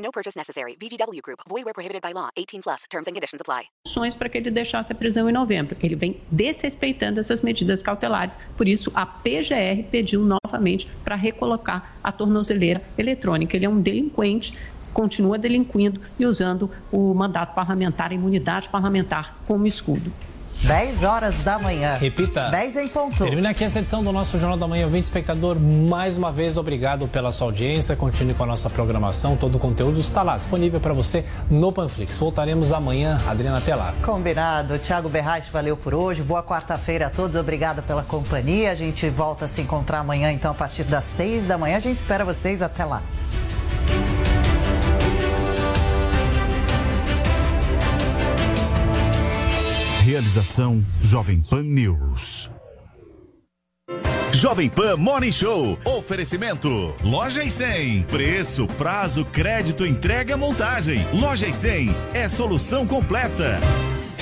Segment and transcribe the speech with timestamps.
[0.00, 0.76] No purchase necessary.
[0.80, 1.40] VGW Group.
[1.48, 2.30] Void where prohibited by law.
[2.36, 2.84] 18 plus.
[2.90, 3.68] Terms and conditions apply.
[4.18, 5.76] para que ele deixasse a prisão em novembro.
[5.82, 8.38] Ele vem desrespeitando essas medidas cautelares.
[8.56, 13.56] Por isso, a PGR pediu novamente para recolocar a tornozeleira eletrônica.
[13.56, 14.56] Ele é um delinquente
[14.92, 20.12] continua delinquindo e usando o mandato parlamentar, a imunidade parlamentar como escudo.
[20.62, 21.96] 10 horas da manhã.
[21.96, 22.50] Repita.
[22.50, 23.24] 10 em ponto.
[23.24, 24.84] Termina aqui essa edição do nosso Jornal da Manhã.
[24.84, 27.96] Ouvinte espectador, mais uma vez, obrigado pela sua audiência.
[27.96, 29.36] Continue com a nossa programação.
[29.36, 32.18] Todo o conteúdo está lá, disponível para você no Panflix.
[32.18, 33.20] Voltaremos amanhã.
[33.26, 33.94] Adriana, até lá.
[34.02, 34.78] Combinado.
[34.78, 36.22] Tiago Berraes, valeu por hoje.
[36.22, 37.36] Boa quarta-feira a todos.
[37.36, 38.70] Obrigada pela companhia.
[38.70, 41.76] A gente volta a se encontrar amanhã, então, a partir das 6 da manhã.
[41.76, 42.60] A gente espera vocês.
[42.60, 43.02] Até lá.
[50.10, 52.50] Realização Jovem Pan News.
[54.32, 55.78] Jovem Pan Morning Show.
[55.84, 56.92] Oferecimento.
[57.04, 58.02] Loja e 100.
[58.10, 61.06] Preço, prazo, crédito, entrega, montagem.
[61.12, 63.60] Loja e 100 é solução completa.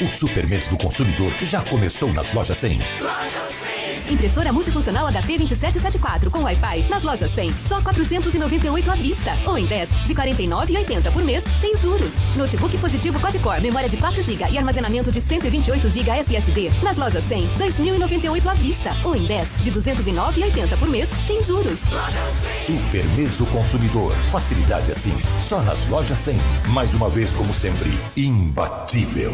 [0.06, 2.80] O super mês do consumidor já começou nas lojas 100.
[3.00, 3.67] Loja 100.
[4.10, 9.36] Impressora multifuncional HT2774 com Wi-Fi nas lojas 100, só 498 à vista.
[9.46, 12.12] Ou em 10, de 49,80 por mês, sem juros.
[12.36, 17.24] Notebook positivo quad-core, memória de 4 GB e armazenamento de 128 GB SSD nas lojas
[17.24, 18.90] 100, 2.098 à vista.
[19.04, 21.78] Ou em 10, de 209,80 por mês, sem juros.
[22.66, 24.12] Super mês do consumidor.
[24.30, 26.38] Facilidade assim, só nas lojas 100.
[26.68, 29.32] Mais uma vez, como sempre, imbatível.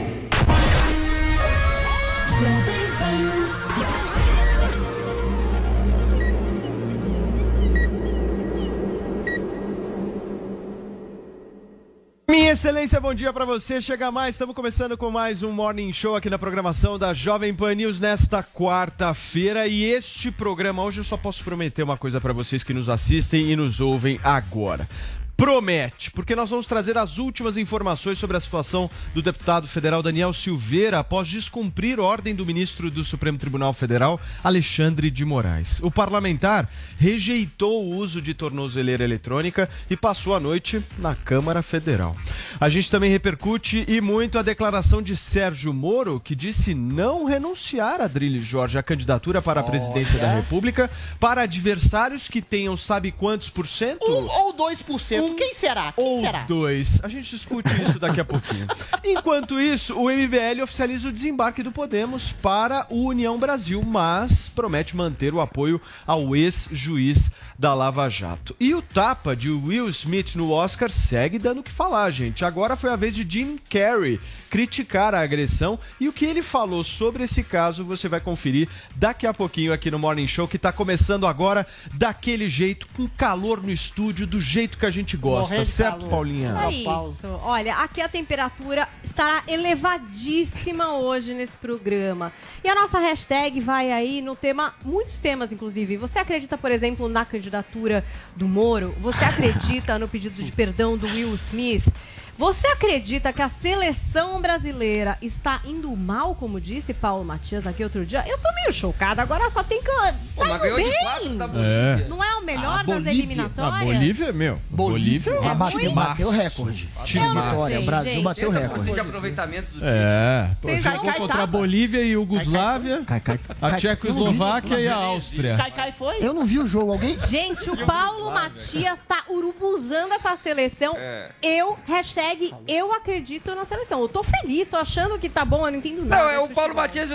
[12.27, 13.83] Minha excelência, bom dia para você.
[13.83, 17.74] Chega mais, estamos começando com mais um Morning Show aqui na programação da Jovem Pan
[17.74, 19.67] News nesta quarta-feira.
[19.67, 23.51] E este programa, hoje eu só posso prometer uma coisa para vocês que nos assistem
[23.51, 24.89] e nos ouvem agora
[25.36, 30.33] promete, porque nós vamos trazer as últimas informações sobre a situação do deputado federal Daniel
[30.33, 35.80] Silveira após descumprir ordem do ministro do Supremo Tribunal Federal, Alexandre de Moraes.
[35.83, 36.68] O parlamentar
[36.98, 42.14] rejeitou o uso de tornozeleira eletrônica e passou a noite na Câmara Federal.
[42.61, 48.01] A gente também repercute e muito a declaração de Sérgio Moro, que disse não renunciar
[48.01, 53.11] a Drilly Jorge à candidatura para a presidência da República para adversários que tenham sabe
[53.11, 54.05] quantos por cento?
[54.06, 55.92] Um ou dois por cento um Quem será?
[55.92, 56.45] Quem ou será?
[56.45, 57.01] dois.
[57.02, 58.67] A gente discute isso daqui a pouquinho.
[59.05, 64.96] Enquanto isso, o MBL oficializa o desembarque do Podemos para o União Brasil, mas promete
[64.96, 68.55] manter o apoio ao ex-juiz da Lava Jato.
[68.58, 72.45] E o tapa de Will Smith no Oscar segue dando o que falar, gente.
[72.45, 74.18] Agora foi a vez de Jim Carrey
[74.54, 79.26] criticar a agressão e o que ele falou sobre esse caso você vai conferir daqui
[79.26, 83.72] a pouquinho aqui no Morning Show que está começando agora daquele jeito, com calor no
[83.72, 86.08] estúdio, do jeito que a gente gosta, certo, calor.
[86.08, 86.56] Paulinha?
[86.66, 87.26] É isso.
[87.42, 92.32] Olha, aqui a temperatura estará elevadíssima hoje nesse programa.
[92.62, 95.96] E a nossa hashtag vai aí no tema, muitos temas inclusive.
[95.96, 98.04] Você acredita, por exemplo, na candidatura
[98.36, 98.94] do Moro?
[99.00, 101.92] Você acredita no pedido de perdão do Will Smith?
[102.36, 108.05] Você acredita que a seleção brasileira está indo mal, como disse Paulo Matias aqui outro
[108.05, 108.24] dia?
[108.27, 109.84] Eu tô meio chocada, agora só tem que.
[109.95, 110.90] Tá Pô, mas ganhou bem.
[110.90, 112.05] de quatro da Bolívia.
[112.05, 112.08] É.
[112.08, 113.12] Não é o melhor das Bolívia.
[113.12, 113.80] eliminatórias?
[113.80, 114.58] A Bolívia, meu.
[114.68, 116.89] Bolívia, Bolívia é bateu, bateu recorde.
[117.05, 118.24] Time vitória, sei, Brasil gente.
[118.24, 118.92] bateu recorde.
[118.92, 120.56] de aproveitamento do É.
[120.80, 125.56] Jogou contra a Bolívia e Iugoslávia, cai, cai, cai, a Tchecoslováquia e a Áustria.
[125.56, 126.16] Cai, cai foi?
[126.20, 127.16] Eu não vi o jogo, alguém?
[127.28, 130.94] Gente, o Paulo Matias tá urubuzando essa seleção.
[130.96, 131.31] É.
[131.40, 134.00] Eu, hashtag hashtag eu acredito na seleção.
[134.00, 136.22] Eu tô feliz, tô achando que tá bom, eu não entendo nada.
[136.22, 137.10] Não, é o Paulo Matias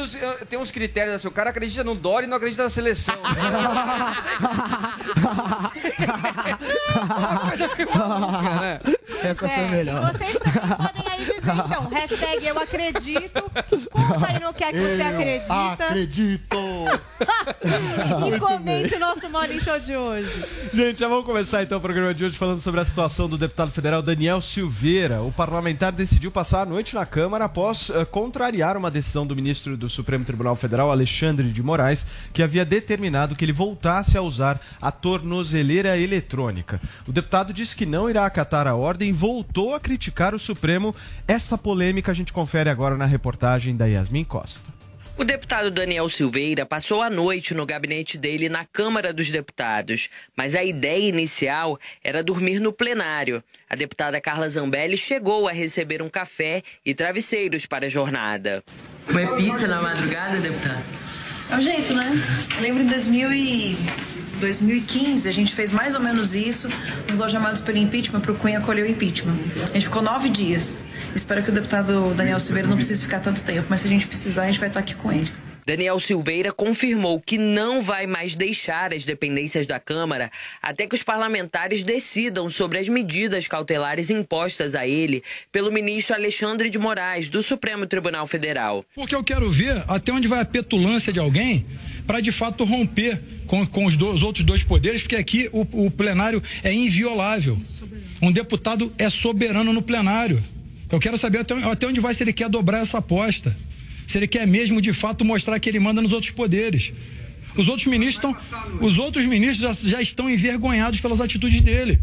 [0.47, 3.15] tem uns critérios assim, o cara acredita no Dória e não acredita na seleção.
[8.61, 8.79] né?
[9.23, 10.13] Essa é, foi melhor.
[10.13, 13.51] vocês também podem aí dizer, então, hashtag eu acredito.
[13.91, 15.85] Conta aí no que é que você acredita.
[15.85, 16.57] Acredito!
[18.35, 20.45] e comente o nosso Morning Show de hoje.
[20.71, 23.71] Gente, já vamos começar então o programa de hoje falando sobre a situação do deputado
[23.71, 24.98] federal Daniel Silveira.
[24.99, 29.77] O parlamentar decidiu passar a noite na Câmara após uh, contrariar uma decisão do ministro
[29.77, 34.59] do Supremo Tribunal Federal, Alexandre de Moraes, que havia determinado que ele voltasse a usar
[34.81, 36.81] a tornozeleira eletrônica.
[37.07, 40.93] O deputado disse que não irá acatar a ordem e voltou a criticar o Supremo.
[41.25, 44.78] Essa polêmica a gente confere agora na reportagem da Yasmin Costa.
[45.19, 50.55] O deputado Daniel Silveira passou a noite no gabinete dele na Câmara dos Deputados, mas
[50.55, 53.43] a ideia inicial era dormir no plenário.
[53.69, 58.63] A deputada Carla Zambelli chegou a receber um café e travesseiros para a jornada.
[59.07, 60.85] Foi pizza na madrugada, deputado?
[61.51, 62.13] É o jeito, né?
[62.55, 63.77] Eu lembro em 2000 e...
[64.39, 66.67] 2015, a gente fez mais ou menos isso
[67.09, 69.37] nos algemados pelo impeachment, para o Cunha colher o impeachment.
[69.69, 70.79] A gente ficou nove dias.
[71.15, 74.07] Espero que o deputado Daniel Silveira não precise ficar tanto tempo, mas se a gente
[74.07, 75.31] precisar, a gente vai estar aqui com ele.
[75.69, 80.31] Daniel Silveira confirmou que não vai mais deixar as dependências da Câmara
[80.63, 86.71] até que os parlamentares decidam sobre as medidas cautelares impostas a ele pelo ministro Alexandre
[86.71, 88.83] de Moraes, do Supremo Tribunal Federal.
[88.95, 91.63] Porque eu quero ver até onde vai a petulância de alguém
[92.09, 95.91] para de fato romper com, com os, os, outros dois poderes, porque aqui o, o
[95.91, 97.55] plenário é inviolável.
[98.19, 100.41] Um deputado é soberano no plenário.
[100.91, 103.55] Eu quero saber até, até onde vai se ele quer dobrar essa aposta.
[104.07, 106.91] Se ele quer mesmo, de fato, mostrar que ele manda nos outros poderes.
[107.55, 108.35] Os outros ministros
[108.81, 111.99] os outros ministros já, já estão envergonhados pelas atitudes dele.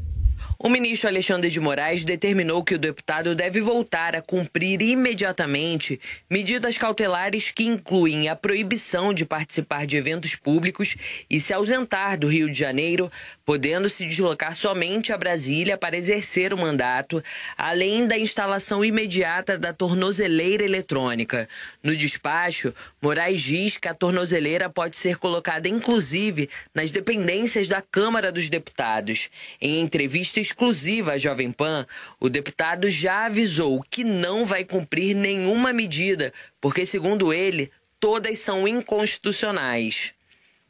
[0.58, 6.00] O ministro Alexandre de Moraes determinou que o deputado deve voltar a cumprir imediatamente
[6.30, 10.96] medidas cautelares que incluem a proibição de participar de eventos públicos
[11.28, 13.12] e se ausentar do Rio de Janeiro,
[13.46, 17.22] podendo se deslocar somente a Brasília para exercer o mandato,
[17.56, 21.48] além da instalação imediata da tornozeleira eletrônica.
[21.80, 28.32] No despacho, Moraes diz que a tornozeleira pode ser colocada inclusive nas dependências da Câmara
[28.32, 29.30] dos Deputados.
[29.60, 31.86] Em entrevista exclusiva à Jovem Pan,
[32.18, 37.70] o deputado já avisou que não vai cumprir nenhuma medida, porque, segundo ele,
[38.00, 40.15] todas são inconstitucionais.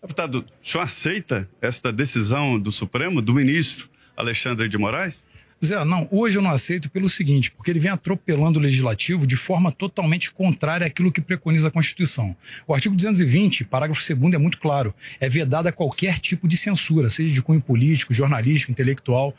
[0.07, 5.26] Deputado, o senhor aceita esta decisão do Supremo, do ministro Alexandre de Moraes?
[5.65, 9.37] Zé, não, hoje eu não aceito pelo seguinte, porque ele vem atropelando o legislativo de
[9.37, 12.37] forma totalmente contrária àquilo que preconiza a Constituição.
[12.67, 14.95] O artigo 220, parágrafo 2 é muito claro.
[15.19, 19.35] É vedada qualquer tipo de censura, seja de cunho político, jornalístico, intelectual.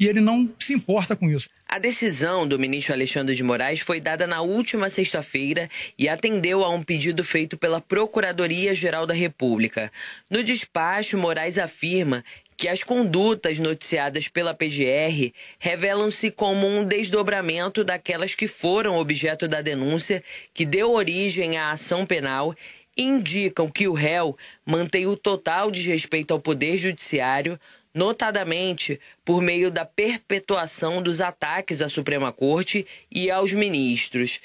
[0.00, 1.48] E ele não se importa com isso.
[1.72, 6.68] A decisão do ministro Alexandre de Moraes foi dada na última sexta-feira e atendeu a
[6.68, 9.90] um pedido feito pela Procuradoria-Geral da República.
[10.28, 12.22] No despacho, Moraes afirma
[12.62, 19.60] que as condutas noticiadas pela PGR revelam-se como um desdobramento daquelas que foram objeto da
[19.60, 20.22] denúncia
[20.54, 22.54] que deu origem à ação penal
[22.96, 27.58] e indicam que o réu mantém o total desrespeito ao Poder Judiciário,
[27.94, 34.40] notadamente por meio da perpetuação dos ataques à Suprema Corte e aos ministros.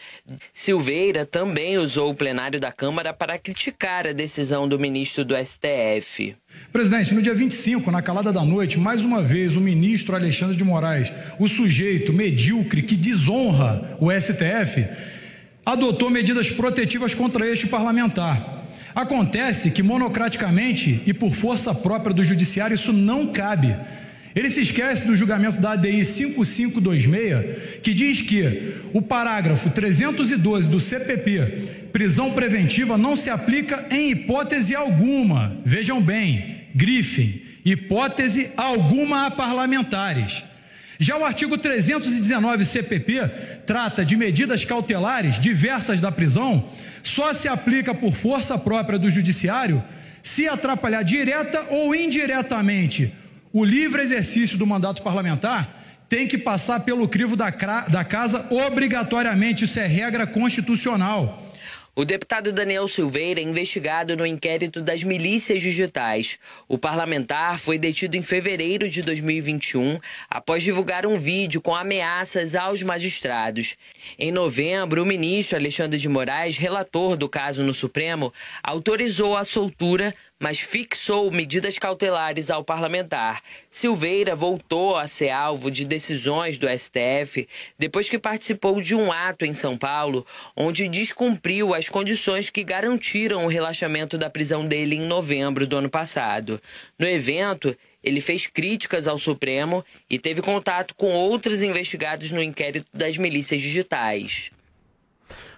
[0.53, 6.35] Silveira também usou o plenário da Câmara para criticar a decisão do ministro do STF.
[6.71, 10.63] Presidente, no dia 25, na calada da noite, mais uma vez o ministro Alexandre de
[10.63, 14.87] Moraes, o sujeito medíocre que desonra o STF,
[15.65, 18.66] adotou medidas protetivas contra este parlamentar.
[18.97, 23.77] Acontece que monocraticamente e por força própria do judiciário isso não cabe.
[24.35, 30.79] Ele se esquece do julgamento da ADI 5526, que diz que o parágrafo 312 do
[30.79, 35.55] CPP, prisão preventiva, não se aplica em hipótese alguma.
[35.63, 40.43] Vejam bem, grifem, hipótese alguma a parlamentares.
[40.99, 43.29] Já o artigo 319 CPP
[43.65, 46.69] trata de medidas cautelares diversas da prisão,
[47.03, 49.83] só se aplica por força própria do judiciário
[50.23, 53.13] se atrapalhar direta ou indiretamente
[53.53, 57.49] o livre exercício do mandato parlamentar, tem que passar pelo crivo da,
[57.87, 61.46] da casa obrigatoriamente, isso é regra constitucional.
[61.99, 66.37] O deputado Daniel Silveira é investigado no inquérito das milícias digitais.
[66.67, 69.97] O parlamentar foi detido em fevereiro de 2021
[70.29, 73.75] após divulgar um vídeo com ameaças aos magistrados.
[74.19, 80.13] Em novembro, o ministro Alexandre de Moraes, relator do caso no Supremo, autorizou a soltura
[80.39, 83.41] mas fixou medidas cautelares ao parlamentar.
[83.69, 89.45] Silveira voltou a ser alvo de decisões do STF depois que participou de um ato
[89.45, 90.25] em São Paulo,
[90.55, 95.89] onde descumpriu as condições que garantiram o relaxamento da prisão dele em novembro do ano
[95.89, 96.61] passado.
[96.97, 102.87] No evento, ele fez críticas ao Supremo e teve contato com outros investigados no inquérito
[102.93, 104.51] das milícias digitais.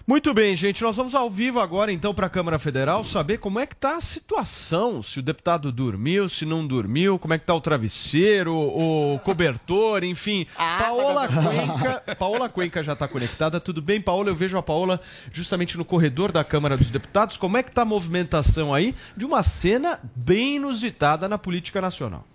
[0.10, 0.82] Muito bem, gente.
[0.82, 3.96] Nós vamos ao vivo agora, então, para a Câmara Federal saber como é que está
[3.96, 5.04] a situação.
[5.04, 10.04] Se o deputado dormiu, se não dormiu, como é que está o travesseiro, o cobertor,
[10.04, 10.48] enfim.
[10.58, 13.60] Ah, Paola Cuenca, Paola Cuenca já está conectada.
[13.60, 14.30] Tudo bem, Paola?
[14.30, 15.00] Eu vejo a Paola
[15.32, 17.38] justamente no corredor da Câmara dos Deputados.
[17.38, 22.26] Como é que está a movimentação aí de uma cena bem inusitada na política nacional?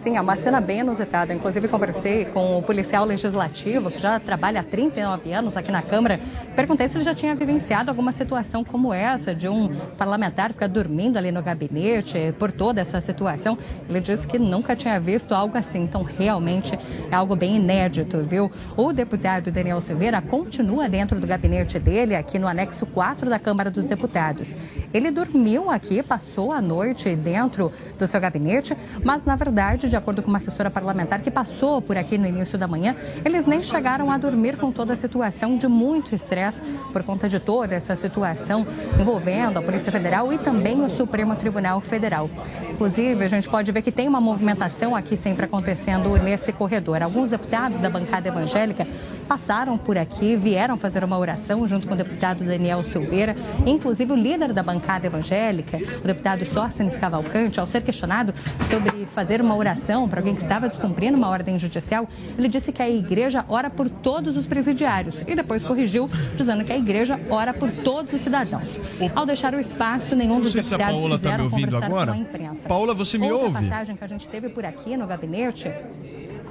[0.00, 1.34] Sim, é uma cena bem inusitada.
[1.34, 6.18] Inclusive, conversei com o policial legislativo, que já trabalha há 39 anos aqui na Câmara.
[6.56, 11.18] Perguntei se ele já tinha vivenciado alguma situação como essa, de um parlamentar ficar dormindo
[11.18, 13.58] ali no gabinete, por toda essa situação.
[13.90, 15.82] Ele disse que nunca tinha visto algo assim.
[15.82, 16.78] Então, realmente
[17.10, 18.50] é algo bem inédito, viu?
[18.78, 23.70] O deputado Daniel Silveira continua dentro do gabinete dele, aqui no anexo 4 da Câmara
[23.70, 24.56] dos Deputados.
[24.94, 30.22] Ele dormiu aqui, passou a noite dentro do seu gabinete, mas, na verdade, de acordo
[30.22, 34.10] com uma assessora parlamentar que passou por aqui no início da manhã, eles nem chegaram
[34.10, 38.66] a dormir com toda a situação de muito estresse por conta de toda essa situação
[38.98, 42.30] envolvendo a Polícia Federal e também o Supremo Tribunal Federal.
[42.70, 47.02] Inclusive, a gente pode ver que tem uma movimentação aqui sempre acontecendo nesse corredor.
[47.02, 48.86] Alguns deputados da bancada evangélica
[49.30, 54.16] passaram por aqui, vieram fazer uma oração junto com o deputado Daniel Silveira, inclusive o
[54.16, 58.34] líder da bancada evangélica, o deputado Sóstenes Cavalcante, ao ser questionado
[58.68, 62.82] sobre fazer uma oração para alguém que estava descumprindo uma ordem judicial, ele disse que
[62.82, 67.54] a igreja ora por todos os presidiários e depois corrigiu, dizendo que a igreja ora
[67.54, 68.80] por todos os cidadãos.
[69.14, 72.10] Ao deixar o espaço, nenhum dos deputados tá quiseram ouvindo conversar agora.
[72.10, 72.68] com a imprensa.
[72.68, 73.68] Paola, você me Outra ouve?
[73.68, 75.72] passagem que a gente teve por aqui no gabinete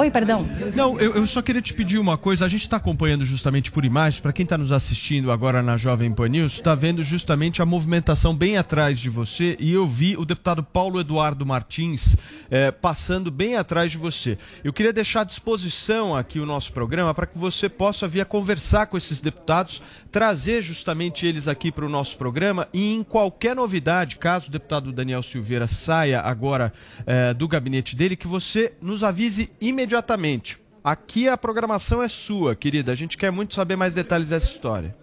[0.01, 0.47] Oi, perdão.
[0.73, 2.45] Não, eu, eu só queria te pedir uma coisa.
[2.45, 4.21] A gente está acompanhando justamente por imagens.
[4.21, 8.33] Para quem está nos assistindo agora na Jovem Pan News, está vendo justamente a movimentação
[8.33, 9.57] bem atrás de você.
[9.59, 12.15] E eu vi o deputado Paulo Eduardo Martins
[12.49, 14.37] eh, passando bem atrás de você.
[14.63, 18.85] Eu queria deixar à disposição aqui o nosso programa para que você possa vir conversar
[18.85, 24.15] com esses deputados, trazer justamente eles aqui para o nosso programa e em qualquer novidade,
[24.15, 26.71] caso o deputado Daniel Silveira saia agora
[27.05, 29.88] eh, do gabinete dele, que você nos avise imediatamente.
[30.83, 32.91] Aqui a programação é sua, querida.
[32.91, 34.95] A gente quer muito saber mais detalhes dessa história.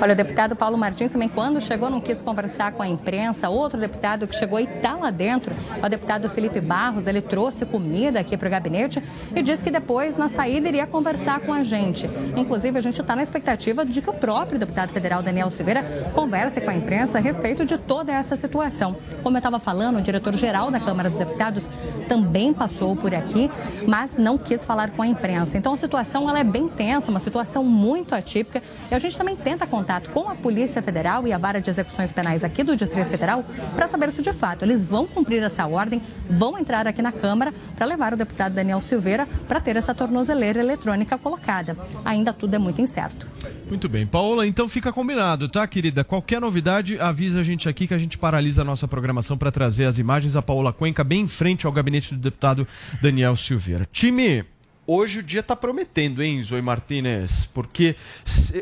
[0.00, 3.48] Olha, o deputado Paulo Martins também, quando chegou, não quis conversar com a imprensa.
[3.48, 7.06] Outro deputado que chegou e está lá dentro é o deputado Felipe Barros.
[7.06, 9.02] Ele trouxe comida aqui para o gabinete
[9.34, 12.08] e disse que depois, na saída, iria conversar com a gente.
[12.36, 15.84] Inclusive, a gente está na expectativa de que o próprio deputado federal Daniel Silveira
[16.14, 18.96] converse com a imprensa a respeito de toda essa situação.
[19.22, 21.68] Como eu estava falando, o diretor-geral da Câmara dos Deputados
[22.08, 23.50] também passou por aqui,
[23.86, 25.56] mas não quis falar com a imprensa.
[25.56, 28.62] Então, a situação ela é bem tensa, uma situação muito atípica.
[28.90, 32.12] E a gente também tenta contato com a Polícia Federal e a Vara de Execuções
[32.12, 36.02] Penais aqui do Distrito Federal para saber se de fato eles vão cumprir essa ordem,
[36.28, 40.60] vão entrar aqui na Câmara para levar o deputado Daniel Silveira para ter essa tornozeleira
[40.60, 41.76] eletrônica colocada.
[42.04, 43.26] Ainda tudo é muito incerto.
[43.68, 44.06] Muito bem.
[44.06, 46.02] Paola, então fica combinado, tá, querida?
[46.02, 49.84] Qualquer novidade, avisa a gente aqui que a gente paralisa a nossa programação para trazer
[49.84, 52.66] as imagens da Paola Cuenca bem em frente ao gabinete do deputado
[53.00, 53.88] Daniel Silveira.
[53.92, 54.44] Time,
[54.90, 57.46] hoje o dia tá prometendo, hein, Zoe Martinez?
[57.46, 57.94] Porque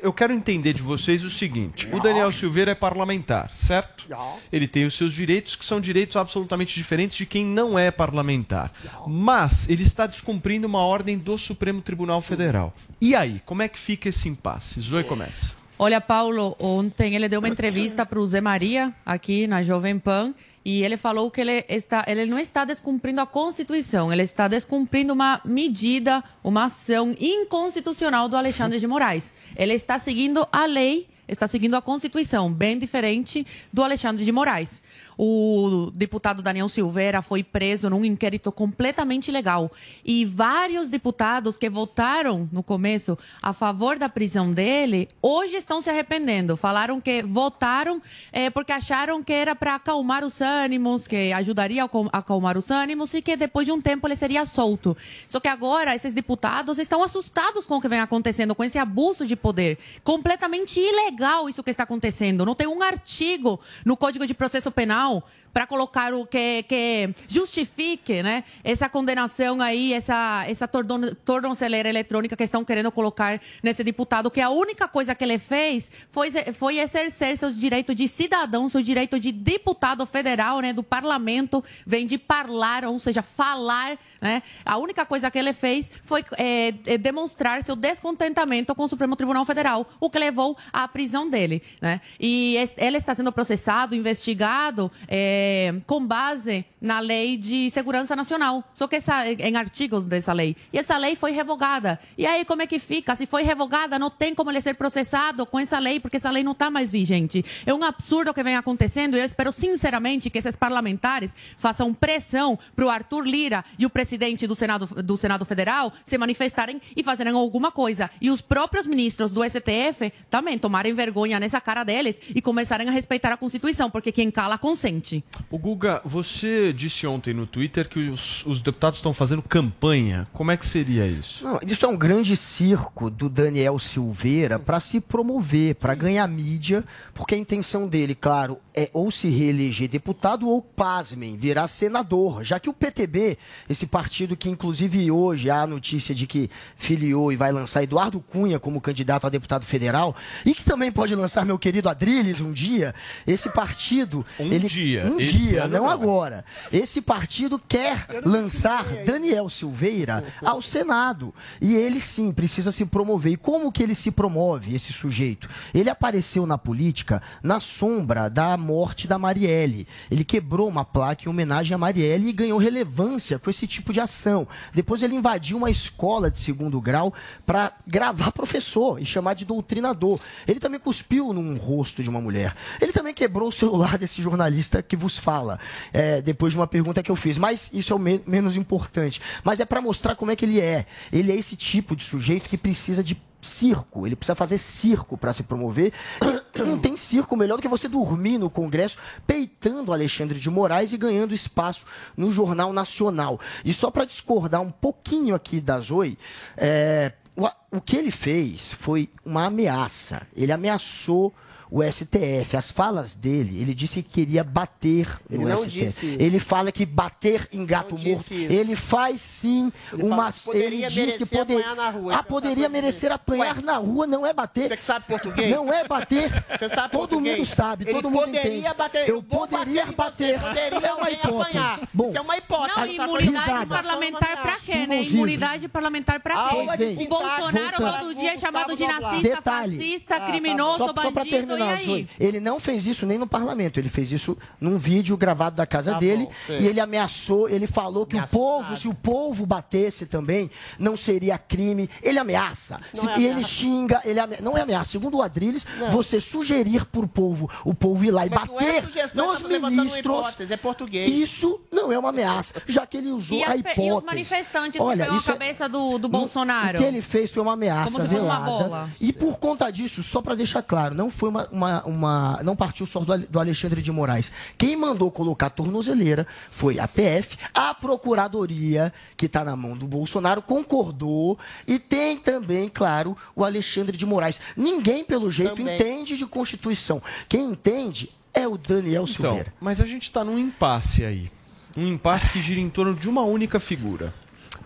[0.03, 4.07] eu quero entender de vocês o seguinte: o Daniel Silveira é parlamentar, certo?
[4.53, 8.73] Ele tem os seus direitos, que são direitos absolutamente diferentes de quem não é parlamentar.
[9.07, 12.75] Mas ele está descumprindo uma ordem do Supremo Tribunal Federal.
[13.01, 14.81] E aí, como é que fica esse impasse?
[14.81, 15.57] Zoe começa.
[15.79, 20.35] Olha, Paulo, ontem ele deu uma entrevista para o Zé Maria, aqui na Jovem Pan,
[20.69, 25.15] e ele falou que ele, está, ele não está descumprindo a Constituição, ele está descumprindo
[25.15, 29.33] uma medida, uma ação inconstitucional do Alexandre de Moraes.
[29.57, 34.83] Ele está seguindo a lei, está seguindo a Constituição, bem diferente do Alexandre de Moraes.
[35.21, 39.69] O deputado Daniel Silveira foi preso num inquérito completamente ilegal.
[40.05, 45.91] E vários deputados que votaram no começo a favor da prisão dele, hoje estão se
[45.91, 46.57] arrependendo.
[46.57, 48.01] Falaram que votaram
[48.33, 52.71] eh, porque acharam que era para acalmar os ânimos, que ajudaria a acalm- acalmar os
[52.71, 54.97] ânimos e que depois de um tempo ele seria solto.
[55.27, 59.27] Só que agora esses deputados estão assustados com o que vem acontecendo, com esse abuso
[59.27, 59.79] de poder.
[60.05, 62.47] Completamente ilegal isso que está acontecendo.
[62.47, 65.25] Não tem um artigo no Código de Processo Penal final
[65.59, 72.37] para colocar o que, que justifique né, essa condenação aí, essa, essa torno- tornozeleira eletrônica
[72.37, 76.79] que estão querendo colocar nesse deputado, que a única coisa que ele fez foi, foi
[76.79, 82.19] exercer seu direito de cidadão, seu direito de deputado federal, né, do parlamento, vem de
[82.19, 84.45] falar, ou seja, falar, né?
[84.65, 89.45] A única coisa que ele fez foi é, demonstrar seu descontentamento com o Supremo Tribunal
[89.45, 92.01] Federal, o que levou à prisão dele, né?
[92.21, 98.63] E ele está sendo processado, investigado, é, é, com base na lei de segurança nacional,
[98.73, 100.55] só que essa, em artigos dessa lei.
[100.73, 101.99] E essa lei foi revogada.
[102.17, 103.17] E aí como é que fica?
[103.17, 106.45] Se foi revogada, não tem como ele ser processado com essa lei, porque essa lei
[106.45, 107.45] não está mais vigente.
[107.65, 111.95] É um absurdo o que vem acontecendo e eu espero sinceramente que esses parlamentares façam
[111.95, 116.81] pressão para o Arthur Lira e o presidente do Senado, do Senado Federal se manifestarem
[116.95, 118.11] e fazerem alguma coisa.
[118.21, 122.93] E os próprios ministros do STF também tomarem vergonha nessa cara deles e começarem a
[122.93, 125.25] respeitar a Constituição, porque quem cala consente.
[125.51, 130.27] O Guga, você disse ontem no Twitter que os, os deputados estão fazendo campanha.
[130.33, 131.45] Como é que seria isso?
[131.45, 136.85] Não, isso é um grande circo do Daniel Silveira para se promover, para ganhar mídia,
[137.15, 142.45] porque a intenção dele, claro, é ou se reeleger deputado ou, pasmem, virar senador.
[142.45, 147.33] Já que o PTB, esse partido que inclusive hoje há a notícia de que filiou
[147.33, 151.45] e vai lançar Eduardo Cunha como candidato a deputado federal, e que também pode lançar
[151.45, 152.95] meu querido Adriles um dia,
[153.27, 154.25] esse partido.
[154.39, 155.07] Um ele, dia.
[155.07, 155.91] Um Esse dia, não não.
[155.91, 156.45] agora.
[156.73, 161.35] Esse partido quer lançar Daniel Silveira ao Senado.
[161.61, 163.33] E ele sim precisa se promover.
[163.33, 165.49] E como que ele se promove, esse sujeito?
[165.75, 169.87] Ele apareceu na política na sombra da morte da Marielle.
[170.11, 174.01] Ele quebrou uma placa em homenagem a Marielle e ganhou relevância com esse tipo de
[174.01, 174.47] ação.
[174.73, 177.13] Depois ele invadiu uma escola de segundo grau
[177.47, 180.21] para gravar professor e chamar de doutrinador.
[180.47, 182.55] Ele também cuspiu num rosto de uma mulher.
[182.81, 185.59] Ele também quebrou o celular desse jornalista que fala,
[185.93, 187.39] é, depois de uma pergunta que eu fiz.
[187.39, 189.21] Mas isso é o me- menos importante.
[189.45, 190.85] Mas é para mostrar como é que ele é.
[191.13, 195.33] Ele é esse tipo de sujeito que precisa de circo, ele precisa fazer circo para
[195.33, 195.93] se promover.
[196.59, 200.97] Não tem circo melhor do que você dormir no Congresso peitando Alexandre de Moraes e
[200.97, 201.85] ganhando espaço
[202.17, 203.39] no Jornal Nacional.
[203.65, 206.19] E só para discordar um pouquinho aqui da Zoe,
[206.57, 210.27] é, o, o que ele fez foi uma ameaça.
[210.37, 211.33] Ele ameaçou
[211.71, 212.57] o STF.
[212.57, 215.71] As falas dele, ele disse que queria bater Ele no não STF.
[215.71, 216.17] disse isso.
[216.23, 218.33] Ele fala que bater em gato Não morto.
[218.33, 220.31] Ele faz sim Ele uma.
[220.55, 222.15] ele diz que poder, apanhar na rua.
[222.17, 224.69] Ah, poderia merecer apanhar na rua, não é bater.
[224.69, 225.51] Você que sabe português?
[225.51, 226.31] Não é bater.
[226.59, 227.39] Você sabe todo português?
[227.39, 228.75] mundo sabe, Ele todo mundo poderia entende.
[228.77, 229.09] bater.
[229.09, 230.41] Eu poderia bater.
[230.41, 231.59] Poderia é uma hipótese.
[231.59, 231.81] apanhar.
[231.93, 232.77] Bom, Isso é uma hipótese.
[232.77, 235.03] Não, Essa imunidade coisa- parlamentar pra quê, né?
[235.03, 236.57] Imunidade parlamentar pra quê?
[237.05, 242.09] O Bolsonaro todo dia é chamado de nazista, fascista, criminoso, só, só pra bandido, Zoe,
[242.19, 245.93] ele não fez isso nem no parlamento, ele fez isso num vídeo gravado da casa
[245.93, 250.07] Tá dele bom, e ele ameaçou, ele falou que o povo, se o povo batesse
[250.07, 251.89] também, não seria crime.
[252.03, 252.81] Ele ameaça.
[252.97, 253.49] Não Se- é e ele ameaça.
[253.49, 254.91] xinga, ele não é ameaça.
[254.93, 255.91] Segundo o Adriles, Não.
[255.91, 259.71] você sugerir pro povo, o povo ir lá e Mas não é bater nos uma
[259.71, 260.37] ministros.
[260.51, 261.11] é português.
[261.13, 263.87] Isso não é uma ameaça, já que ele usou E, a pe- hipótese.
[263.89, 266.79] e os manifestantes Olha, que pegam a isso é- cabeça do, do o- Bolsonaro?
[266.79, 268.51] O que ele fez foi uma ameaça Como se fosse uma velada.
[268.65, 268.91] bola.
[269.01, 272.87] E por conta disso, só para deixar claro, não foi uma, uma, uma- não partiu
[272.87, 274.31] só do, do Alexandre de Moraes.
[274.57, 279.87] Quem mandou colocar a tornozeleira foi a PF, a Procuradoria, que está na mão do
[279.87, 284.41] Bolsonaro, concordou e tem também, claro, o Alexandre de Moraes.
[284.57, 285.75] Ninguém, pelo jeito, Também.
[285.75, 287.03] entende de Constituição.
[287.29, 289.53] Quem entende é o Daniel Então, Silveira.
[289.61, 291.31] mas a gente está num impasse aí.
[291.77, 294.13] Um impasse que gira em torno de uma única figura.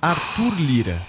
[0.00, 1.00] Arthur Lira.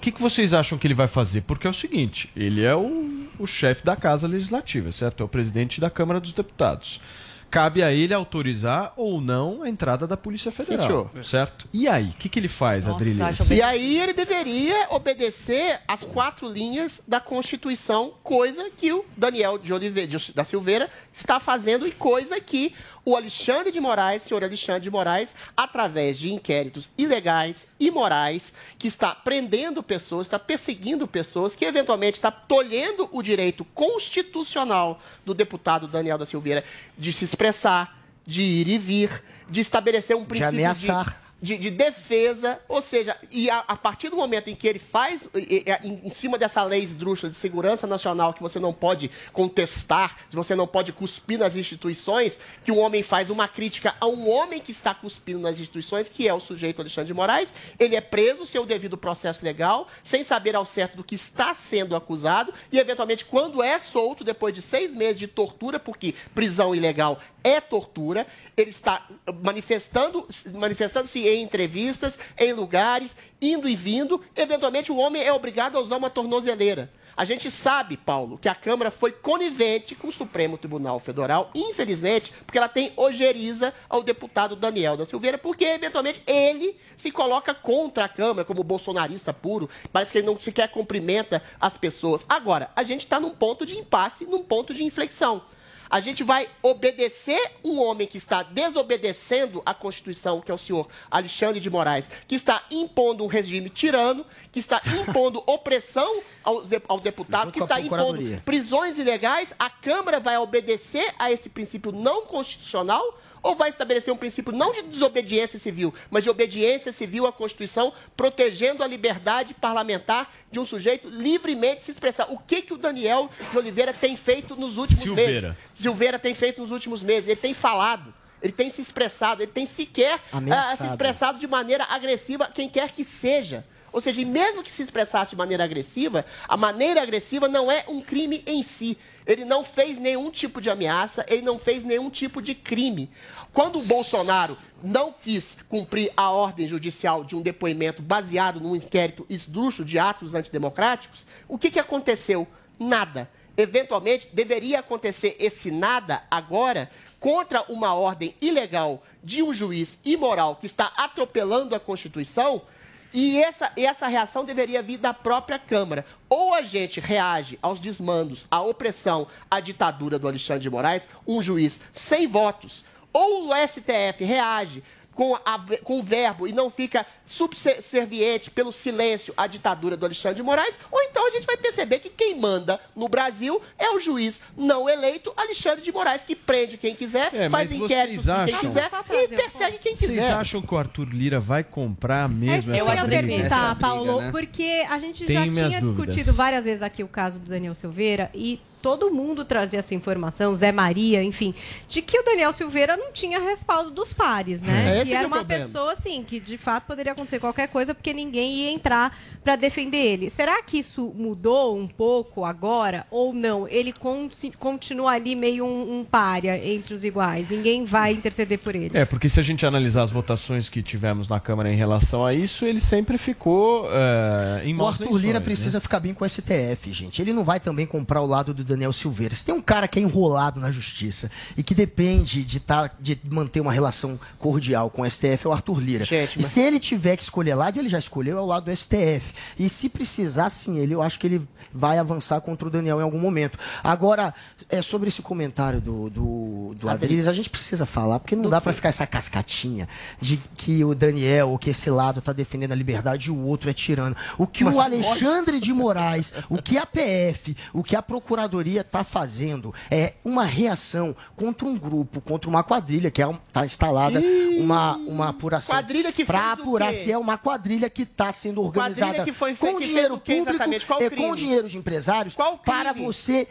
[0.00, 1.42] O que, que vocês acham que ele vai fazer?
[1.42, 5.22] Porque é o seguinte, ele é o, o chefe da Casa Legislativa, certo?
[5.22, 7.02] É o presidente da Câmara dos Deputados.
[7.50, 11.24] Cabe a ele autorizar ou não a entrada da Polícia Federal, senhor.
[11.24, 11.68] certo?
[11.70, 13.50] E aí, o que, que ele faz, Adriles?
[13.50, 19.70] E aí ele deveria obedecer às quatro linhas da Constituição, coisa que o Daniel de
[19.70, 22.72] Oliveira, da Silveira está fazendo e coisa que
[23.04, 29.14] o Alexandre de Moraes, senhor Alexandre de Moraes, através de inquéritos ilegais, imorais, que está
[29.14, 36.18] prendendo pessoas, está perseguindo pessoas, que eventualmente está tolhendo o direito constitucional do deputado Daniel
[36.18, 36.64] da Silveira
[36.96, 41.19] de se expressar, de ir e vir, de estabelecer um princípio ameaçar.
[41.42, 45.26] De, de defesa, ou seja, e a, a partir do momento em que ele faz,
[45.34, 49.10] e- e- em, em cima dessa lei esdrúxula de segurança nacional, que você não pode
[49.32, 54.06] contestar, que você não pode cuspir nas instituições, que um homem faz uma crítica a
[54.06, 57.96] um homem que está cuspindo nas instituições, que é o sujeito Alexandre de Moraes, ele
[57.96, 61.96] é preso sem o devido processo legal, sem saber ao certo do que está sendo
[61.96, 67.18] acusado, e eventualmente, quando é solto, depois de seis meses de tortura, porque prisão ilegal
[67.42, 68.26] é tortura,
[68.56, 69.06] ele está
[69.42, 74.20] manifestando, manifestando-se em entrevistas, em lugares, indo e vindo.
[74.34, 76.90] Eventualmente, o homem é obrigado a usar uma tornozeleira.
[77.16, 82.32] A gente sabe, Paulo, que a Câmara foi conivente com o Supremo Tribunal Federal, infelizmente,
[82.46, 88.06] porque ela tem ojeriza ao deputado Daniel da Silveira, porque eventualmente ele se coloca contra
[88.06, 89.68] a Câmara como bolsonarista puro.
[89.92, 92.24] Parece que ele não sequer cumprimenta as pessoas.
[92.26, 95.42] Agora, a gente está num ponto de impasse, num ponto de inflexão.
[95.90, 100.88] A gente vai obedecer um homem que está desobedecendo a Constituição, que é o senhor
[101.10, 107.00] Alexandre de Moraes, que está impondo um regime tirano, que está impondo opressão ao, ao
[107.00, 109.52] deputado, que está impondo prisões ilegais.
[109.58, 114.72] A Câmara vai obedecer a esse princípio não constitucional ou vai estabelecer um princípio não
[114.72, 120.64] de desobediência civil, mas de obediência civil à Constituição, protegendo a liberdade parlamentar de um
[120.64, 122.26] sujeito livremente se expressar?
[122.30, 125.48] O que, que o Daniel de Oliveira tem feito nos últimos Silveira.
[125.48, 125.56] meses?
[125.74, 127.28] Silveira tem feito nos últimos meses.
[127.28, 128.12] Ele tem falado.
[128.42, 130.78] Ele tem se expressado, ele tem sequer Ameaçado.
[130.78, 133.66] se expressado de maneira agressiva, quem quer que seja.
[133.92, 138.00] Ou seja, mesmo que se expressasse de maneira agressiva, a maneira agressiva não é um
[138.00, 138.96] crime em si.
[139.26, 143.10] Ele não fez nenhum tipo de ameaça, ele não fez nenhum tipo de crime.
[143.52, 149.26] Quando o Bolsonaro não quis cumprir a ordem judicial de um depoimento baseado num inquérito
[149.28, 152.46] esdrúxulo de atos antidemocráticos, o que, que aconteceu?
[152.78, 153.28] Nada.
[153.56, 160.66] Eventualmente, deveria acontecer esse nada agora contra uma ordem ilegal de um juiz imoral que
[160.66, 162.62] está atropelando a Constituição.
[163.12, 166.04] E essa, e essa reação deveria vir da própria Câmara.
[166.28, 171.42] Ou a gente reage aos desmandos, à opressão, à ditadura do Alexandre de Moraes, um
[171.42, 174.82] juiz sem votos, ou o STF reage
[175.20, 180.36] com, a, com o verbo e não fica subserviente pelo silêncio à ditadura do Alexandre
[180.36, 184.00] de Moraes, ou então a gente vai perceber que quem manda no Brasil é o
[184.00, 188.46] juiz não eleito Alexandre de Moraes, que prende quem quiser, É, faz inquéritos vocês de
[188.46, 188.70] quem acham-
[189.04, 190.32] quiser e persegue quem Vocês quiser.
[190.32, 193.22] acham que o Arthur Lira vai comprar mesmo Eu essa ia briga?
[193.26, 194.30] perguntar, Essa briga, Paulo, né?
[194.30, 196.06] porque a gente Tenho já tinha dúvidas.
[196.14, 200.54] discutido várias vezes aqui o caso do Daniel Silveira e todo mundo trazia essa informação,
[200.54, 201.54] Zé Maria, enfim,
[201.88, 205.00] de que o Daniel Silveira não tinha respaldo dos pares, né?
[205.00, 205.64] É, que é era uma problema.
[205.64, 209.98] pessoa, assim, que de fato poderia acontecer qualquer coisa porque ninguém ia entrar para defender
[209.98, 210.30] ele.
[210.30, 213.68] Será que isso mudou um pouco agora ou não?
[213.68, 218.74] Ele con- continua ali meio um, um párea entre os iguais, ninguém vai interceder por
[218.74, 218.96] ele.
[218.96, 222.32] É, porque se a gente analisar as votações que tivemos na Câmara em relação a
[222.34, 225.44] isso, ele sempre ficou é, em O Arthur Lira né?
[225.44, 227.20] precisa ficar bem com o STF, gente.
[227.20, 229.34] Ele não vai também comprar o lado do Daniel Silveira.
[229.34, 233.18] Se tem um cara que é enrolado na justiça e que depende de, tá, de
[233.30, 236.04] manter uma relação cordial com o STF, é o Arthur Lira.
[236.04, 238.64] Gente, e mas- se ele tiver que escolher lado, ele já escolheu, é o lado
[238.64, 239.32] do STF.
[239.58, 243.02] E se precisar, sim, ele, eu acho que ele vai avançar contra o Daniel em
[243.02, 243.58] algum momento.
[243.82, 244.34] Agora,
[244.68, 248.60] é, sobre esse comentário do, do, do Adriles, a gente precisa falar, porque não dá
[248.60, 249.88] pra ficar essa cascatinha
[250.20, 253.68] de que o Daniel, ou que esse lado tá defendendo a liberdade e o outro
[253.68, 254.16] é tirano.
[254.38, 254.94] O que Mas o pode.
[254.94, 260.44] Alexandre de Moraes, o que a PF, o que a Procuradoria está fazendo é uma
[260.44, 264.20] reação contra um grupo, contra uma quadrilha que está instalada
[264.58, 265.74] uma, uma apuração.
[265.74, 270.18] Quadrilha que Para apurar se é uma quadrilha que está sendo organizada foi com dinheiro
[270.18, 270.58] público
[270.98, 271.16] crime?
[271.16, 273.46] com dinheiro de empresários para você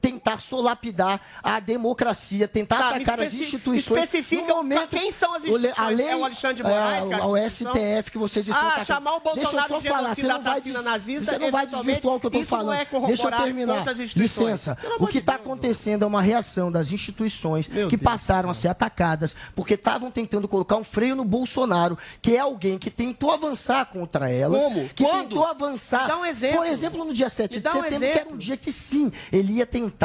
[0.00, 4.04] tentar solapidar a democracia, tentar Tá, atacar as instituições.
[4.04, 5.74] especifica no momento, quem são as instituições?
[5.78, 7.36] A lei, É o Alexandre de Moraes, é, que é o?
[7.36, 8.86] STF que vocês estão Ah, atacando.
[8.86, 11.50] chamar o Deixa eu Bolsonaro só de falar, você não vai, des- nazista, você não
[11.50, 12.76] vai desvirtuar o que eu estou falando.
[12.76, 13.84] é Deixa eu terminar.
[14.14, 14.78] Licença.
[14.98, 19.74] O que está acontecendo é uma reação das instituições que passaram a ser atacadas porque
[19.74, 24.62] estavam tentando colocar um freio no Bolsonaro, que é alguém que tentou avançar contra elas.
[24.62, 24.88] Como?
[24.90, 25.28] Que Quando?
[25.30, 26.06] tentou avançar.
[26.06, 26.56] Dá um exemplo.
[26.58, 29.10] Por exemplo, no dia 7 Me de um setembro, que era um dia que sim,
[29.32, 29.95] ele ia tentar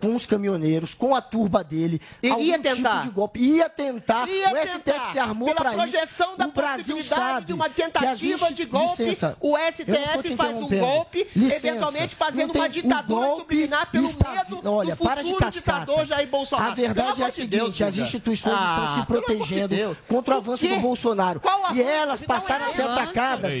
[0.00, 2.90] com os caminhoneiros, com a turba dele, Ele algum ia tentar.
[3.00, 3.40] tipo de golpe.
[3.40, 4.28] Ia tentar.
[4.28, 5.12] Ia o STF tentar.
[5.12, 5.78] se armou Pela para isso.
[5.82, 10.56] projeção da o Brasil possibilidade sabe de uma tentativa de golpe, Licença, o STF faz
[10.56, 15.34] um golpe, Licença, eventualmente fazendo uma ditadura subliminar pelo está- medo Olha, do para de
[15.34, 15.80] cascata.
[15.86, 16.72] ditador Jair Bolsonaro.
[16.72, 19.68] A verdade Pelo é a de seguinte, Deus, as instituições Ah, estão se de protegendo
[19.74, 19.96] Deus.
[20.08, 21.40] contra o avanço do Bolsonaro.
[21.40, 23.54] Qual E elas passaram a ser atacadas